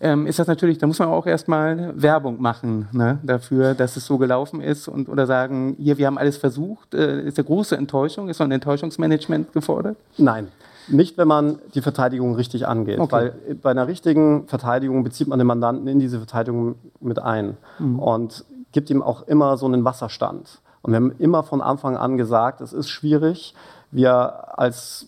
ähm, 0.00 0.26
ist 0.26 0.38
das 0.38 0.46
natürlich, 0.46 0.78
da 0.78 0.86
muss 0.86 0.98
man 0.98 1.08
auch 1.08 1.26
erstmal 1.26 1.92
Werbung 2.00 2.40
machen 2.40 2.88
ne, 2.92 3.18
dafür, 3.22 3.74
dass 3.74 3.96
es 3.96 4.06
so 4.06 4.18
gelaufen 4.18 4.60
ist 4.60 4.88
und 4.88 5.08
oder 5.08 5.26
sagen, 5.26 5.76
hier, 5.78 5.98
wir 5.98 6.06
haben 6.06 6.18
alles 6.18 6.36
versucht, 6.36 6.94
äh, 6.94 7.22
ist 7.22 7.38
eine 7.38 7.44
große 7.44 7.76
Enttäuschung, 7.76 8.28
ist 8.28 8.38
so 8.38 8.44
ein 8.44 8.52
Enttäuschungsmanagement 8.52 9.52
gefordert? 9.52 9.96
Nein. 10.18 10.48
Nicht, 10.88 11.18
wenn 11.18 11.26
man 11.26 11.58
die 11.74 11.80
Verteidigung 11.80 12.34
richtig 12.36 12.66
angeht. 12.66 13.00
Okay. 13.00 13.12
Weil 13.12 13.54
bei 13.60 13.70
einer 13.70 13.88
richtigen 13.88 14.46
Verteidigung 14.46 15.02
bezieht 15.02 15.26
man 15.26 15.38
den 15.38 15.46
Mandanten 15.46 15.88
in 15.88 15.98
diese 15.98 16.18
Verteidigung 16.18 16.76
mit 17.00 17.18
ein 17.18 17.56
mhm. 17.78 17.98
und 17.98 18.44
gibt 18.72 18.90
ihm 18.90 19.02
auch 19.02 19.26
immer 19.26 19.56
so 19.56 19.66
einen 19.66 19.84
Wasserstand. 19.84 20.60
Und 20.86 20.92
wir 20.92 20.96
haben 20.98 21.12
immer 21.18 21.42
von 21.42 21.60
Anfang 21.60 21.96
an 21.96 22.16
gesagt, 22.16 22.60
es 22.60 22.72
ist 22.72 22.88
schwierig. 22.88 23.54
Wir 23.90 24.56
als 24.58 25.06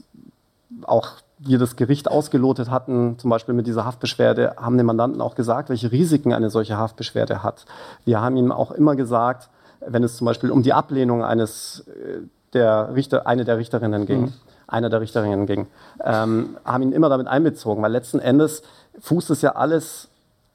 auch 0.83 1.13
wir 1.39 1.61
das 1.61 1.77
Gericht 1.77 2.11
ausgelotet 2.11 2.69
hatten, 2.69 3.17
zum 3.19 3.31
Beispiel 3.31 3.55
mit 3.55 3.69
dieser 3.69 3.85
Haftbeschwerde, 3.85 4.57
haben 4.57 4.77
dem 4.77 4.87
Mandanten 4.87 5.21
auch 5.21 5.37
gesagt, 5.37 5.69
welche 5.69 5.93
Risiken 5.93 6.33
eine 6.33 6.51
solche 6.51 6.77
Haftbeschwerde 6.77 7.45
hat. 7.45 7.65
Wir 8.05 8.21
haben 8.21 8.37
ihm 8.37 8.51
auch 8.51 8.73
immer 8.73 8.97
gesagt, 8.97 9.51
wenn 9.87 10.03
es 10.03 10.17
zum 10.17 10.25
Beispiel 10.25 10.51
um 10.51 10.65
die 10.65 10.73
Ablehnung 10.73 11.23
eines 11.23 11.87
äh, 11.87 12.23
der 12.55 12.93
Richter, 12.97 13.29
eine 13.29 13.45
der 13.45 13.57
Richterinnen 13.59 14.05
ging, 14.05 14.23
mhm. 14.23 14.33
einer 14.67 14.91
der 14.91 15.01
Richterinnen 15.01 15.47
ging, 15.47 15.69
ähm, 16.03 16.57
haben 16.65 16.83
ihn 16.83 16.93
immer 16.93 17.09
damit 17.09 17.29
einbezogen, 17.29 17.85
weil 17.85 17.93
letzten 17.93 18.19
Endes 18.19 18.63
fußt 18.99 19.31
es 19.31 19.43
ja 19.43 19.55
alles 19.55 20.09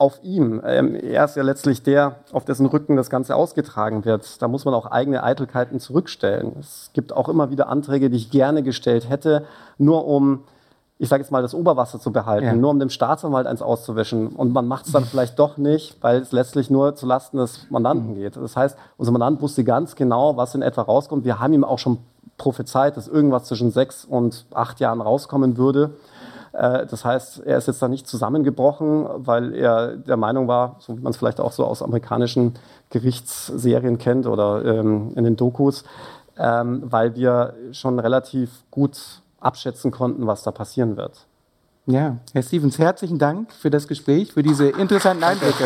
auf 0.04 0.20
ihm. 0.22 0.60
Er 0.60 1.24
ist 1.24 1.38
ja 1.38 1.44
letztlich 1.44 1.82
der, 1.82 2.18
auf 2.34 2.44
dessen 2.44 2.66
Rücken 2.66 2.98
das 2.98 3.10
Ganze 3.10 3.38
ausgetragen 3.38 4.04
wird. 4.04 4.42
Da 4.42 4.50
muss 4.50 4.66
man 4.66 4.74
auch 4.74 4.86
eigene 4.86 5.24
Eitelkeiten 5.24 5.80
zurückstellen. 5.80 6.58
Es 6.60 6.90
gibt 6.92 7.14
auch 7.14 7.30
immer 7.30 7.52
wieder 7.52 7.70
Anträge, 7.70 8.10
die 8.10 8.18
ich 8.18 8.30
gerne 8.30 8.64
gestellt 8.64 9.10
hätte, 9.10 9.46
nur 9.78 10.06
um, 10.06 10.44
ich 11.00 11.08
sage 11.08 11.24
jetzt 11.24 11.32
mal, 11.32 11.42
das 11.42 11.54
Oberwasser 11.54 12.02
zu 12.02 12.12
behalten, 12.12 12.46
ja. 12.46 12.54
nur 12.54 12.72
um 12.72 12.80
dem 12.80 12.90
Staatsanwalt 12.90 13.48
eins 13.48 13.62
auszuwischen. 13.62 14.28
Und 14.28 14.52
man 14.52 14.68
macht 14.68 14.88
es 14.88 14.92
dann 14.92 15.06
vielleicht 15.06 15.40
doch 15.40 15.56
nicht, 15.56 15.96
weil 16.02 16.18
es 16.18 16.34
letztlich 16.34 16.70
nur 16.70 16.96
zulasten 16.96 17.40
des 17.40 17.68
Mandanten 17.70 18.10
mhm. 18.10 18.16
geht. 18.16 18.36
Das 18.36 18.58
heißt, 18.58 18.78
unser 18.98 19.14
Mandant 19.14 19.42
wusste 19.42 19.64
ganz 19.64 19.96
genau, 19.96 20.36
was 20.36 20.54
in 20.54 20.62
etwa 20.62 20.82
rauskommt. 20.82 21.24
Wir 21.24 21.40
haben 21.40 21.54
ihm 21.54 21.64
auch 21.64 21.80
schon 21.80 22.00
prophezeit, 22.38 22.98
dass 22.98 23.08
irgendwas 23.08 23.46
zwischen 23.46 23.72
sechs 23.72 24.04
und 24.04 24.48
acht 24.54 24.82
Jahren 24.82 25.00
rauskommen 25.00 25.56
würde. 25.56 25.92
Äh, 26.54 26.86
das 26.86 27.04
heißt, 27.04 27.42
er 27.46 27.58
ist 27.58 27.68
jetzt 27.68 27.82
da 27.82 27.88
nicht 27.88 28.08
zusammengebrochen, 28.08 29.08
weil 29.18 29.54
er 29.54 29.98
der 29.98 30.18
Meinung 30.18 30.48
war, 30.48 30.78
so 30.80 30.98
wie 30.98 31.02
man 31.02 31.12
es 31.12 31.18
vielleicht 31.18 31.40
auch 31.40 31.52
so 31.52 31.66
aus 31.66 31.82
amerikanischen 31.82 32.54
Gerichtsserien 32.90 33.98
kennt 33.98 34.28
oder 34.28 34.64
ähm, 34.64 35.12
in 35.16 35.24
den 35.24 35.36
Dokus, 35.36 35.84
ähm, 36.38 36.84
weil 36.86 37.16
wir 37.16 37.56
schon 37.72 38.00
relativ 38.00 38.64
gut 38.72 39.22
abschätzen 39.40 39.92
konnten, 39.92 40.26
was 40.28 40.44
da 40.44 40.52
passieren 40.52 40.96
wird. 40.96 41.26
Ja, 41.86 42.18
Herr 42.32 42.44
Stevens, 42.44 42.80
herzlichen 42.80 43.20
Dank 43.20 43.52
für 43.52 43.70
das 43.70 43.88
Gespräch, 43.88 44.32
für 44.32 44.44
diese 44.44 44.70
interessanten 44.70 45.24
Einblicke. 45.24 45.66